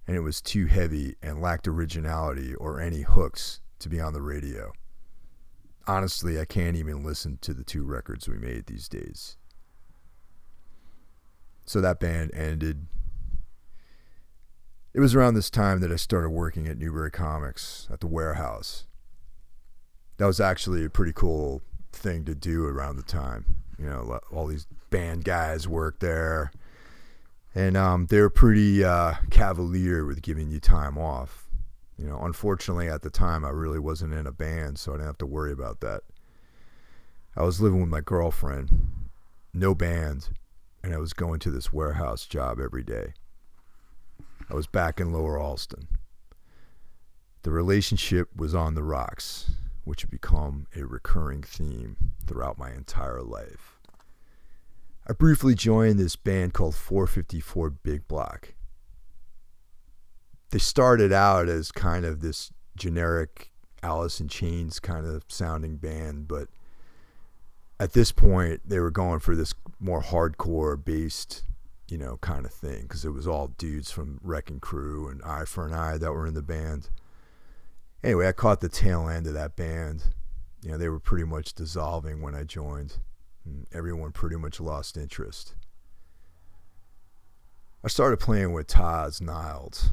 and 0.07 0.15
it 0.15 0.21
was 0.21 0.41
too 0.41 0.65
heavy 0.65 1.15
and 1.21 1.41
lacked 1.41 1.67
originality 1.67 2.55
or 2.55 2.79
any 2.79 3.01
hooks 3.01 3.61
to 3.79 3.89
be 3.89 3.99
on 3.99 4.13
the 4.13 4.21
radio. 4.21 4.71
Honestly, 5.89 6.39
I 6.39 6.45
can't 6.45 6.77
even 6.77 7.03
listen 7.03 7.39
to 7.41 7.51
the 7.51 7.63
two 7.63 7.83
records 7.83 8.29
we 8.29 8.37
made 8.37 8.67
these 8.67 8.87
days. 8.87 9.37
So 11.65 11.81
that 11.81 11.99
band 11.99 12.29
ended. 12.35 12.85
It 14.93 14.99
was 14.99 15.15
around 15.15 15.33
this 15.33 15.49
time 15.49 15.79
that 15.79 15.91
I 15.91 15.95
started 15.95 16.29
working 16.29 16.67
at 16.67 16.77
Newbury 16.77 17.09
Comics 17.09 17.87
at 17.91 18.01
the 18.01 18.07
warehouse. 18.07 18.85
That 20.17 20.27
was 20.27 20.39
actually 20.39 20.85
a 20.85 20.91
pretty 20.91 21.13
cool 21.13 21.63
thing 21.91 22.23
to 22.25 22.35
do 22.35 22.65
around 22.65 22.97
the 22.97 23.03
time. 23.03 23.57
You 23.79 23.87
know, 23.87 24.19
all 24.31 24.45
these 24.45 24.67
band 24.91 25.23
guys 25.23 25.67
worked 25.67 26.01
there 26.01 26.51
and 27.55 27.75
um, 27.75 28.05
they 28.11 28.21
were 28.21 28.29
pretty 28.29 28.83
uh, 28.83 29.15
cavalier 29.31 30.05
with 30.05 30.21
giving 30.21 30.51
you 30.51 30.59
time 30.59 30.99
off. 30.99 31.48
You 31.99 32.07
know, 32.07 32.19
unfortunately, 32.21 32.87
at 32.87 33.01
the 33.01 33.09
time, 33.09 33.43
I 33.43 33.49
really 33.49 33.77
wasn't 33.77 34.13
in 34.13 34.25
a 34.25 34.31
band, 34.31 34.79
so 34.79 34.93
I 34.93 34.95
didn't 34.95 35.07
have 35.07 35.17
to 35.17 35.25
worry 35.25 35.51
about 35.51 35.81
that. 35.81 36.03
I 37.35 37.43
was 37.43 37.59
living 37.59 37.81
with 37.81 37.89
my 37.89 37.99
girlfriend, 37.99 39.09
no 39.53 39.75
band, 39.75 40.29
and 40.81 40.93
I 40.93 40.97
was 40.97 41.11
going 41.11 41.39
to 41.41 41.51
this 41.51 41.73
warehouse 41.73 42.25
job 42.25 42.57
every 42.57 42.83
day. 42.83 43.15
I 44.49 44.53
was 44.53 44.65
back 44.65 45.01
in 45.01 45.11
Lower 45.11 45.37
Allston. 45.37 45.89
The 47.43 47.51
relationship 47.51 48.29
was 48.33 48.55
on 48.55 48.75
the 48.75 48.83
rocks, 48.83 49.51
which 49.83 50.01
had 50.01 50.09
become 50.09 50.67
a 50.77 50.85
recurring 50.85 51.43
theme 51.43 51.97
throughout 52.25 52.57
my 52.57 52.71
entire 52.71 53.21
life. 53.21 53.77
I 55.05 55.11
briefly 55.11 55.53
joined 55.53 55.99
this 55.99 56.15
band 56.15 56.53
called 56.53 56.75
454 56.75 57.71
Big 57.71 58.07
Block. 58.07 58.53
They 60.51 60.59
started 60.59 61.13
out 61.13 61.47
as 61.47 61.71
kind 61.71 62.05
of 62.05 62.21
this 62.21 62.51
generic 62.75 63.51
Alice 63.83 64.19
in 64.19 64.27
Chains 64.27 64.79
kind 64.79 65.05
of 65.05 65.23
sounding 65.27 65.77
band, 65.77 66.27
but 66.27 66.47
at 67.79 67.93
this 67.93 68.11
point 68.11 68.61
they 68.65 68.79
were 68.79 68.91
going 68.91 69.19
for 69.19 69.35
this 69.35 69.53
more 69.79 70.01
hardcore 70.01 70.83
based, 70.83 71.43
you 71.89 71.97
know, 71.97 72.17
kind 72.21 72.45
of 72.45 72.51
thing 72.51 72.83
because 72.83 73.05
it 73.05 73.11
was 73.11 73.27
all 73.27 73.47
dudes 73.57 73.91
from 73.91 74.19
Wrecking 74.23 74.59
Crew 74.59 75.07
and 75.07 75.21
Eye 75.23 75.45
for 75.45 75.67
an 75.67 75.73
Eye 75.73 75.97
that 75.97 76.11
were 76.11 76.27
in 76.27 76.33
the 76.33 76.41
band. 76.41 76.89
Anyway, 78.03 78.27
I 78.27 78.31
caught 78.31 78.61
the 78.61 78.69
tail 78.69 79.07
end 79.07 79.27
of 79.27 79.33
that 79.33 79.55
band. 79.55 80.03
You 80.61 80.71
know, 80.71 80.77
they 80.77 80.89
were 80.89 80.99
pretty 80.99 81.25
much 81.25 81.53
dissolving 81.53 82.21
when 82.21 82.35
I 82.35 82.43
joined. 82.43 82.97
Everyone 83.73 84.11
pretty 84.11 84.35
much 84.35 84.59
lost 84.59 84.97
interest. 84.97 85.55
I 87.83 87.87
started 87.87 88.19
playing 88.19 88.51
with 88.51 88.67
Taz 88.67 89.21
Niles, 89.21 89.91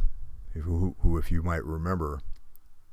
who, 0.62 0.96
who, 1.00 1.18
if 1.18 1.30
you 1.30 1.42
might 1.42 1.64
remember, 1.64 2.20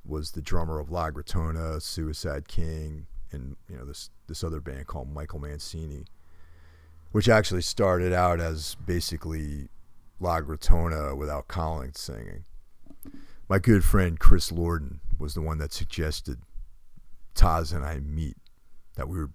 was 0.06 0.32
the 0.32 0.42
drummer 0.42 0.80
of 0.80 0.92
La 0.92 1.12
Gritona, 1.12 1.82
Suicide 1.82 2.48
King, 2.48 3.08
and 3.32 3.56
you 3.70 3.78
know 3.78 3.86
this 3.86 4.10
this 4.28 4.44
other 4.44 4.60
band 4.60 4.88
called 4.88 5.12
Michael 5.12 5.40
Mancini, 5.40 6.06
which 7.12 7.30
actually 7.30 7.62
started 7.62 8.14
out 8.14 8.40
as 8.40 8.76
basically 8.86 9.70
La 10.20 10.42
Gritona 10.42 11.16
without 11.16 11.48
Collins 11.48 12.00
singing. 12.00 12.46
My 13.50 13.60
good 13.60 13.84
friend 13.84 14.20
Chris 14.20 14.52
Lorden 14.52 15.00
was 15.20 15.34
the 15.34 15.42
one 15.42 15.58
that 15.58 15.74
suggested 15.74 16.40
Taz 17.36 17.74
and 17.76 17.86
I 17.86 18.00
meet, 18.00 18.38
that 18.96 19.08
we 19.08 19.18
were 19.18 19.32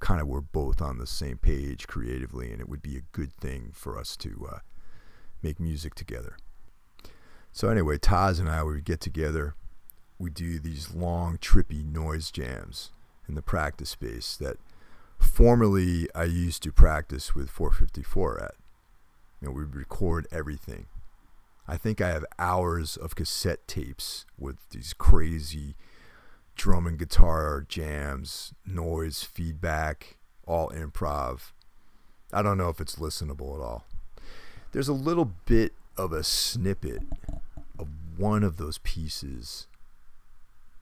kind 0.00 0.20
of 0.20 0.26
were 0.26 0.40
both 0.40 0.82
on 0.82 0.98
the 0.98 1.06
same 1.06 1.38
page 1.38 1.86
creatively, 1.86 2.50
and 2.50 2.60
it 2.60 2.68
would 2.68 2.82
be 2.82 2.96
a 2.96 3.02
good 3.12 3.32
thing 3.32 3.70
for 3.72 3.98
us 3.98 4.16
to 4.16 4.48
uh, 4.52 4.58
make 5.42 5.60
music 5.60 5.94
together. 5.94 6.36
So 7.52 7.68
anyway, 7.68 7.98
Taz 7.98 8.40
and 8.40 8.48
I 8.48 8.62
would 8.62 8.84
get 8.84 9.00
together. 9.00 9.54
We 10.18 10.30
do 10.30 10.58
these 10.58 10.94
long, 10.94 11.38
trippy 11.38 11.84
noise 11.84 12.30
jams 12.30 12.90
in 13.28 13.34
the 13.34 13.42
practice 13.42 13.90
space 13.90 14.36
that 14.36 14.56
formerly 15.18 16.08
I 16.14 16.24
used 16.24 16.62
to 16.64 16.72
practice 16.72 17.34
with 17.34 17.50
454 17.50 18.42
at. 18.42 18.54
You 19.40 19.48
know, 19.48 19.54
we 19.54 19.64
record 19.64 20.26
everything. 20.32 20.86
I 21.68 21.76
think 21.76 22.00
I 22.00 22.08
have 22.08 22.24
hours 22.38 22.96
of 22.96 23.14
cassette 23.14 23.66
tapes 23.68 24.24
with 24.38 24.56
these 24.70 24.92
crazy 24.92 25.74
drum 26.56 26.86
and 26.86 26.98
guitar 26.98 27.64
jams, 27.68 28.52
noise, 28.66 29.22
feedback, 29.22 30.16
all 30.46 30.70
improv. 30.70 31.52
I 32.32 32.42
don't 32.42 32.58
know 32.58 32.68
if 32.68 32.80
it's 32.80 32.96
listenable 32.96 33.54
at 33.54 33.62
all. 33.62 33.84
There's 34.72 34.88
a 34.88 34.92
little 34.92 35.32
bit 35.44 35.72
of 35.96 36.12
a 36.12 36.24
snippet 36.24 37.02
one 38.16 38.42
of 38.42 38.56
those 38.56 38.78
pieces. 38.78 39.66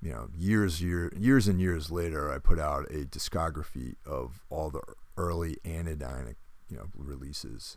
You 0.03 0.13
know, 0.13 0.29
years, 0.37 0.83
year, 0.83 1.13
years 1.17 1.47
and 1.47 1.61
years 1.61 1.91
later, 1.91 2.33
I 2.33 2.39
put 2.39 2.59
out 2.59 2.87
a 2.91 3.05
discography 3.05 3.97
of 4.07 4.43
all 4.49 4.71
the 4.71 4.81
early 5.17 5.59
Anodyne, 5.65 6.37
you 6.71 6.77
know, 6.77 6.87
releases. 6.97 7.77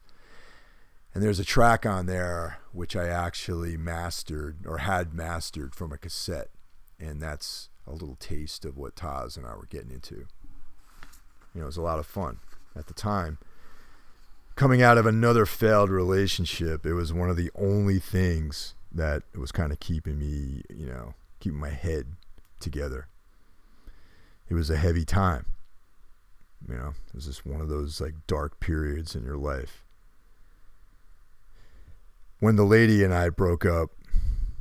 And 1.13 1.21
there's 1.21 1.39
a 1.39 1.45
track 1.45 1.85
on 1.85 2.05
there 2.05 2.59
which 2.71 2.95
I 2.95 3.07
actually 3.07 3.77
mastered 3.77 4.65
or 4.65 4.79
had 4.79 5.13
mastered 5.13 5.75
from 5.75 5.91
a 5.91 5.97
cassette, 5.97 6.49
and 6.99 7.21
that's 7.21 7.69
a 7.85 7.91
little 7.91 8.15
taste 8.15 8.65
of 8.65 8.77
what 8.77 8.95
Taz 8.95 9.37
and 9.37 9.45
I 9.45 9.55
were 9.55 9.67
getting 9.69 9.91
into. 9.91 10.25
You 11.53 11.59
know, 11.59 11.63
it 11.63 11.65
was 11.65 11.77
a 11.77 11.81
lot 11.81 11.99
of 11.99 12.07
fun 12.07 12.39
at 12.75 12.87
the 12.87 12.93
time. 12.93 13.37
Coming 14.55 14.81
out 14.81 14.97
of 14.97 15.05
another 15.05 15.45
failed 15.45 15.89
relationship, 15.89 16.85
it 16.85 16.93
was 16.93 17.11
one 17.11 17.29
of 17.29 17.37
the 17.37 17.51
only 17.55 17.99
things 17.99 18.75
that 18.93 19.23
was 19.35 19.51
kind 19.51 19.71
of 19.71 19.79
keeping 19.79 20.19
me, 20.19 20.61
you 20.69 20.85
know, 20.85 21.13
keeping 21.39 21.59
my 21.59 21.69
head 21.69 22.07
together. 22.59 23.07
It 24.49 24.53
was 24.53 24.69
a 24.69 24.77
heavy 24.77 25.05
time. 25.05 25.45
You 26.67 26.75
know, 26.75 26.93
it 27.07 27.15
was 27.15 27.25
just 27.25 27.45
one 27.45 27.61
of 27.61 27.69
those 27.69 27.99
like 27.99 28.13
dark 28.27 28.59
periods 28.59 29.15
in 29.15 29.25
your 29.25 29.37
life. 29.37 29.83
When 32.39 32.55
the 32.55 32.63
lady 32.63 33.03
and 33.03 33.13
I 33.13 33.29
broke 33.29 33.65
up, 33.65 33.89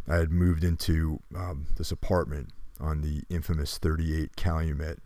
I 0.08 0.16
had 0.16 0.30
moved 0.30 0.64
into 0.64 1.20
um, 1.36 1.66
this 1.76 1.92
apartment 1.92 2.50
on 2.80 3.02
the 3.02 3.22
infamous 3.28 3.78
38 3.78 4.34
Calumet 4.36 4.98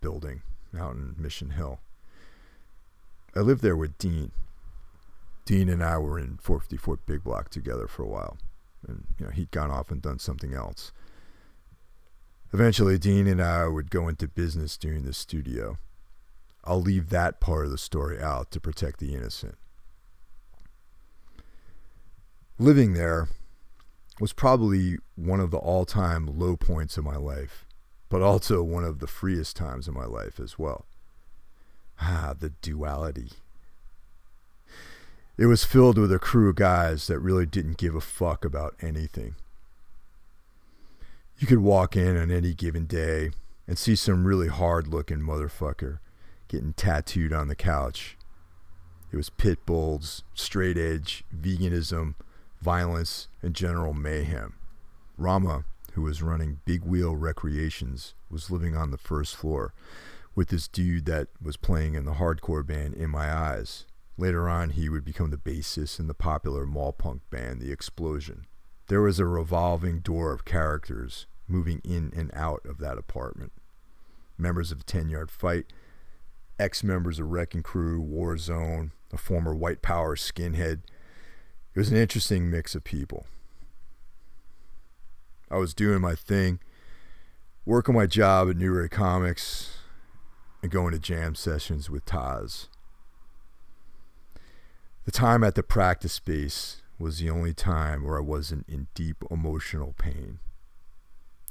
building 0.00 0.42
out 0.78 0.94
in 0.94 1.14
Mission 1.18 1.50
Hill. 1.50 1.80
I 3.34 3.40
lived 3.40 3.62
there 3.62 3.76
with 3.76 3.98
Dean. 3.98 4.30
Dean 5.46 5.70
and 5.70 5.82
I 5.82 5.96
were 5.96 6.18
in 6.18 6.36
454 6.42 6.98
Big 7.06 7.24
Block 7.24 7.48
together 7.48 7.86
for 7.86 8.02
a 8.02 8.08
while. 8.08 8.36
And, 8.86 9.06
you 9.18 9.24
know, 9.24 9.32
he'd 9.32 9.50
gone 9.50 9.70
off 9.70 9.90
and 9.90 10.02
done 10.02 10.18
something 10.18 10.52
else. 10.52 10.92
Eventually, 12.52 12.98
Dean 12.98 13.26
and 13.26 13.40
I 13.40 13.66
would 13.66 13.90
go 13.90 14.08
into 14.08 14.28
business 14.28 14.76
during 14.76 15.04
the 15.04 15.14
studio. 15.14 15.78
I'll 16.64 16.82
leave 16.82 17.08
that 17.08 17.40
part 17.40 17.64
of 17.64 17.70
the 17.70 17.78
story 17.78 18.20
out 18.20 18.50
to 18.50 18.60
protect 18.60 18.98
the 18.98 19.14
innocent. 19.14 19.56
Living 22.58 22.92
there, 22.92 23.28
was 24.20 24.32
probably 24.32 24.96
one 25.14 25.40
of 25.40 25.50
the 25.50 25.58
all 25.58 25.84
time 25.84 26.26
low 26.38 26.56
points 26.56 26.96
of 26.96 27.04
my 27.04 27.16
life, 27.16 27.66
but 28.08 28.22
also 28.22 28.62
one 28.62 28.84
of 28.84 28.98
the 28.98 29.06
freest 29.06 29.56
times 29.56 29.88
of 29.88 29.94
my 29.94 30.06
life 30.06 30.40
as 30.40 30.58
well. 30.58 30.86
Ah, 32.00 32.34
the 32.38 32.50
duality. 32.50 33.30
It 35.38 35.46
was 35.46 35.64
filled 35.64 35.98
with 35.98 36.10
a 36.10 36.18
crew 36.18 36.48
of 36.48 36.56
guys 36.56 37.08
that 37.08 37.20
really 37.20 37.44
didn't 37.44 37.76
give 37.76 37.94
a 37.94 38.00
fuck 38.00 38.42
about 38.42 38.74
anything. 38.80 39.34
You 41.38 41.46
could 41.46 41.58
walk 41.58 41.94
in 41.94 42.16
on 42.16 42.30
any 42.30 42.54
given 42.54 42.86
day 42.86 43.32
and 43.68 43.76
see 43.76 43.96
some 43.96 44.26
really 44.26 44.48
hard 44.48 44.88
looking 44.88 45.20
motherfucker 45.20 45.98
getting 46.48 46.72
tattooed 46.72 47.34
on 47.34 47.48
the 47.48 47.54
couch. 47.54 48.16
It 49.12 49.16
was 49.16 49.28
pit 49.28 49.66
bulls, 49.66 50.22
straight 50.32 50.78
edge, 50.78 51.22
veganism, 51.36 52.14
violence, 52.62 53.28
and 53.42 53.54
general 53.54 53.92
mayhem. 53.92 54.54
Rama, 55.18 55.64
who 55.92 56.02
was 56.02 56.22
running 56.22 56.60
Big 56.64 56.82
Wheel 56.82 57.14
Recreations, 57.14 58.14
was 58.30 58.50
living 58.50 58.74
on 58.74 58.90
the 58.90 58.98
first 58.98 59.36
floor 59.36 59.74
with 60.34 60.48
this 60.48 60.66
dude 60.66 61.04
that 61.04 61.28
was 61.42 61.58
playing 61.58 61.94
in 61.94 62.06
the 62.06 62.14
hardcore 62.14 62.66
band 62.66 62.94
In 62.94 63.10
My 63.10 63.30
Eyes. 63.30 63.84
Later 64.18 64.48
on, 64.48 64.70
he 64.70 64.88
would 64.88 65.04
become 65.04 65.30
the 65.30 65.36
bassist 65.36 66.00
in 66.00 66.06
the 66.06 66.14
popular 66.14 66.64
mall 66.64 66.92
punk 66.92 67.22
band 67.30 67.60
The 67.60 67.70
Explosion. 67.70 68.46
There 68.88 69.02
was 69.02 69.18
a 69.18 69.26
revolving 69.26 70.00
door 70.00 70.32
of 70.32 70.44
characters 70.44 71.26
moving 71.46 71.80
in 71.84 72.12
and 72.16 72.30
out 72.32 72.64
of 72.64 72.78
that 72.78 72.98
apartment. 72.98 73.52
Members 74.38 74.72
of 74.72 74.86
10 74.86 75.08
Yard 75.08 75.30
Fight, 75.30 75.66
ex 76.58 76.82
members 76.82 77.18
of 77.18 77.30
Wrecking 77.30 77.62
Crew, 77.62 78.02
Warzone, 78.02 78.90
a 79.12 79.18
former 79.18 79.54
White 79.54 79.82
Power 79.82 80.16
skinhead, 80.16 80.80
it 81.74 81.78
was 81.78 81.90
an 81.90 81.96
interesting 81.98 82.50
mix 82.50 82.74
of 82.74 82.84
people. 82.84 83.26
I 85.50 85.58
was 85.58 85.74
doing 85.74 86.00
my 86.00 86.14
thing, 86.14 86.58
working 87.66 87.94
my 87.94 88.06
job 88.06 88.48
at 88.48 88.56
Newbury 88.56 88.88
Comics, 88.88 89.76
and 90.62 90.70
going 90.70 90.92
to 90.92 90.98
jam 90.98 91.34
sessions 91.34 91.90
with 91.90 92.06
Taz. 92.06 92.68
The 95.06 95.12
time 95.12 95.44
at 95.44 95.54
the 95.54 95.62
practice 95.62 96.14
space 96.14 96.82
was 96.98 97.20
the 97.20 97.30
only 97.30 97.54
time 97.54 98.02
where 98.02 98.18
I 98.18 98.22
wasn't 98.22 98.68
in 98.68 98.88
deep 98.92 99.22
emotional 99.30 99.94
pain. 99.96 100.40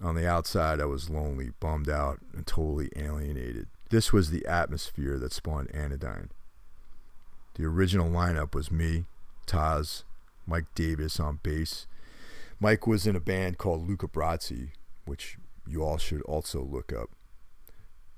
On 0.01 0.13
the 0.13 0.27
outside, 0.27 0.81
I 0.81 0.85
was 0.85 1.09
lonely, 1.09 1.51
bummed 1.61 1.87
out, 1.87 2.19
and 2.35 2.45
totally 2.45 2.89
alienated. 2.97 3.67
This 3.89 4.11
was 4.11 4.29
the 4.29 4.45
atmosphere 4.45 5.17
that 5.19 5.31
spawned 5.31 5.73
Anodyne. 5.73 6.31
The 7.53 7.63
original 7.63 8.09
lineup 8.09 8.53
was 8.53 8.69
me, 8.69 9.05
Taz, 9.47 10.03
Mike 10.45 10.65
Davis 10.75 11.17
on 11.17 11.39
bass. 11.41 11.87
Mike 12.59 12.85
was 12.85 13.07
in 13.07 13.15
a 13.15 13.21
band 13.21 13.57
called 13.57 13.87
Luca 13.87 14.09
Brasi, 14.09 14.71
which 15.05 15.37
you 15.65 15.81
all 15.81 15.97
should 15.97 16.21
also 16.23 16.61
look 16.61 16.91
up. 16.91 17.09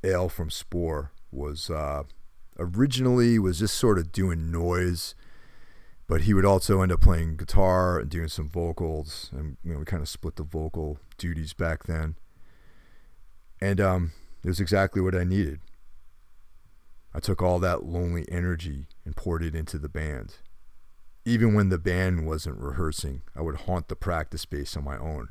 Ale 0.03 0.29
from 0.29 0.49
Spore 0.49 1.11
was 1.31 1.69
uh, 1.69 2.03
originally 2.57 3.38
was 3.38 3.59
just 3.59 3.75
sort 3.75 3.99
of 3.99 4.11
doing 4.11 4.51
noise, 4.51 5.13
but 6.07 6.21
he 6.21 6.33
would 6.33 6.45
also 6.45 6.81
end 6.81 6.91
up 6.91 7.01
playing 7.01 7.35
guitar 7.35 7.99
and 7.99 8.09
doing 8.09 8.29
some 8.29 8.47
vocals, 8.47 9.29
and 9.33 9.57
you 9.63 9.73
know 9.73 9.79
we 9.79 9.85
kind 9.85 10.01
of 10.01 10.09
split 10.09 10.37
the 10.37 10.43
vocal 10.43 10.99
duties 11.17 11.53
back 11.53 11.83
then. 11.83 12.15
And 13.59 13.81
um, 13.81 14.11
it 14.43 14.47
was 14.47 14.59
exactly 14.59 15.01
what 15.01 15.15
I 15.15 15.23
needed. 15.23 15.59
I 17.13 17.19
took 17.19 17.41
all 17.41 17.59
that 17.59 17.83
lonely 17.83 18.25
energy 18.31 18.85
and 19.03 19.15
poured 19.15 19.43
it 19.43 19.55
into 19.55 19.77
the 19.77 19.89
band. 19.89 20.35
Even 21.25 21.53
when 21.53 21.69
the 21.69 21.79
band 21.79 22.25
wasn't 22.25 22.59
rehearsing, 22.59 23.23
I 23.35 23.41
would 23.41 23.61
haunt 23.61 23.89
the 23.89 23.95
practice 23.95 24.43
space 24.43 24.77
on 24.77 24.83
my 24.83 24.97
own, 24.97 25.29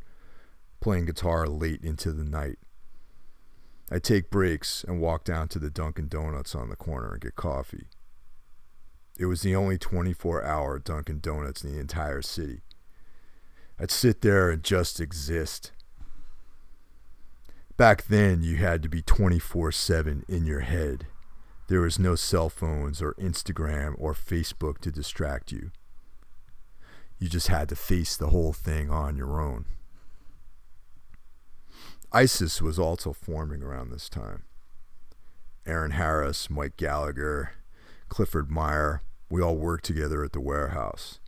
playing 0.80 1.06
guitar 1.06 1.46
late 1.46 1.82
into 1.82 2.12
the 2.12 2.24
night. 2.24 2.58
I'd 3.90 4.02
take 4.02 4.30
breaks 4.30 4.84
and 4.84 5.00
walk 5.00 5.24
down 5.24 5.48
to 5.48 5.58
the 5.58 5.70
Dunkin' 5.70 6.08
Donuts 6.08 6.54
on 6.54 6.68
the 6.68 6.76
corner 6.76 7.12
and 7.12 7.20
get 7.20 7.36
coffee. 7.36 7.86
It 9.18 9.26
was 9.26 9.42
the 9.42 9.56
only 9.56 9.78
24 9.78 10.44
hour 10.44 10.78
Dunkin' 10.78 11.20
Donuts 11.20 11.64
in 11.64 11.72
the 11.72 11.80
entire 11.80 12.22
city. 12.22 12.60
I'd 13.78 13.90
sit 13.90 14.20
there 14.20 14.50
and 14.50 14.62
just 14.62 15.00
exist. 15.00 15.72
Back 17.76 18.06
then, 18.06 18.42
you 18.42 18.56
had 18.56 18.82
to 18.82 18.88
be 18.88 19.02
24 19.02 19.72
7 19.72 20.24
in 20.28 20.46
your 20.46 20.60
head. 20.60 21.06
There 21.68 21.80
was 21.80 21.98
no 21.98 22.14
cell 22.14 22.48
phones 22.48 23.02
or 23.02 23.14
Instagram 23.14 23.94
or 23.98 24.14
Facebook 24.14 24.78
to 24.78 24.92
distract 24.92 25.50
you. 25.50 25.72
You 27.18 27.28
just 27.28 27.48
had 27.48 27.68
to 27.70 27.76
face 27.76 28.16
the 28.16 28.28
whole 28.28 28.52
thing 28.52 28.90
on 28.90 29.16
your 29.16 29.40
own. 29.40 29.66
ISIS 32.12 32.62
was 32.62 32.78
also 32.78 33.12
forming 33.12 33.62
around 33.62 33.90
this 33.90 34.08
time. 34.08 34.44
Aaron 35.66 35.90
Harris, 35.90 36.48
Mike 36.48 36.76
Gallagher, 36.76 37.52
Clifford 38.08 38.50
Meyer, 38.50 39.02
we 39.28 39.42
all 39.42 39.56
worked 39.56 39.84
together 39.84 40.24
at 40.24 40.32
the 40.32 40.40
warehouse. 40.40 41.18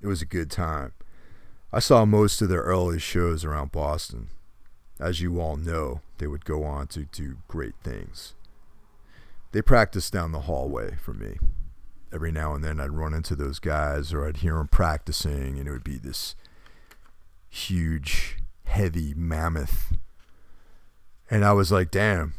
It 0.00 0.06
was 0.06 0.22
a 0.22 0.26
good 0.26 0.50
time. 0.50 0.92
I 1.72 1.78
saw 1.78 2.04
most 2.04 2.42
of 2.42 2.48
their 2.48 2.62
early 2.62 2.98
shows 2.98 3.44
around 3.44 3.72
Boston. 3.72 4.30
As 4.98 5.20
you 5.20 5.40
all 5.40 5.56
know, 5.56 6.00
they 6.18 6.26
would 6.26 6.44
go 6.44 6.64
on 6.64 6.88
to 6.88 7.04
do 7.04 7.38
great 7.48 7.74
things. 7.82 8.34
They 9.52 9.62
practiced 9.62 10.12
down 10.12 10.32
the 10.32 10.40
hallway 10.40 10.96
from 10.96 11.18
me. 11.18 11.38
Every 12.12 12.32
now 12.32 12.54
and 12.54 12.64
then 12.64 12.80
I'd 12.80 12.90
run 12.90 13.14
into 13.14 13.36
those 13.36 13.58
guys 13.58 14.12
or 14.12 14.26
I'd 14.26 14.38
hear 14.38 14.56
them 14.56 14.68
practicing, 14.68 15.58
and 15.58 15.68
it 15.68 15.70
would 15.70 15.84
be 15.84 15.98
this 15.98 16.34
huge, 17.48 18.38
heavy 18.64 19.14
mammoth. 19.14 19.96
And 21.30 21.44
I 21.44 21.52
was 21.52 21.70
like, 21.70 21.90
damn, 21.90 22.34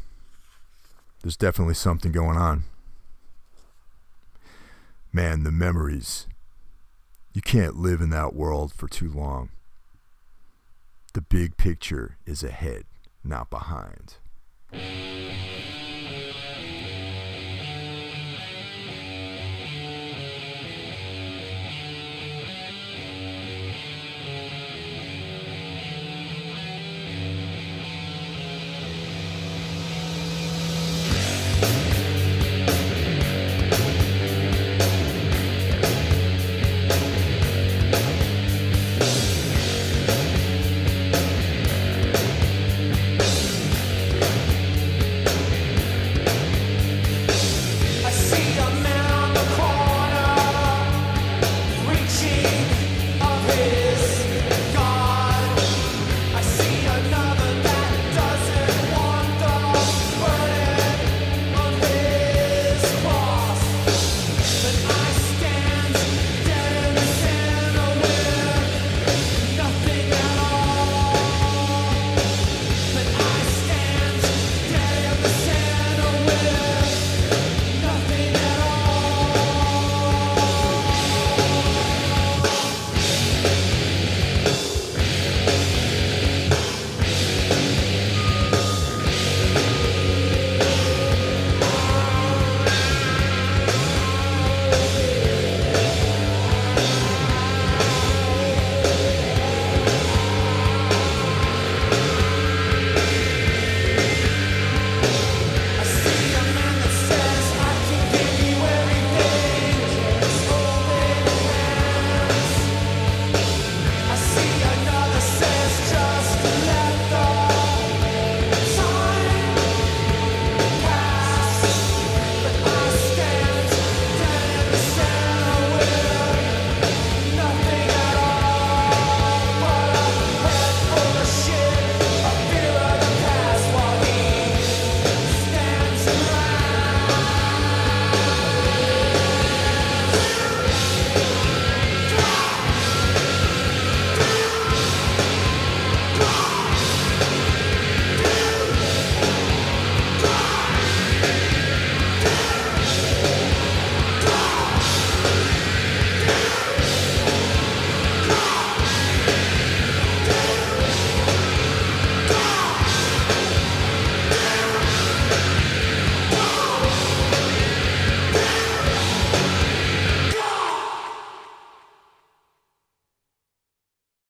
there's 1.22 1.36
definitely 1.36 1.74
something 1.74 2.12
going 2.12 2.36
on. 2.36 2.64
Man, 5.14 5.42
the 5.42 5.52
memories. 5.52 6.26
You 7.34 7.42
can't 7.42 7.76
live 7.76 8.00
in 8.00 8.08
that 8.10 8.34
world 8.34 8.72
for 8.72 8.88
too 8.88 9.10
long. 9.10 9.50
The 11.12 11.20
big 11.20 11.58
picture 11.58 12.16
is 12.24 12.42
ahead, 12.42 12.84
not 13.22 13.50
behind. 13.50 14.14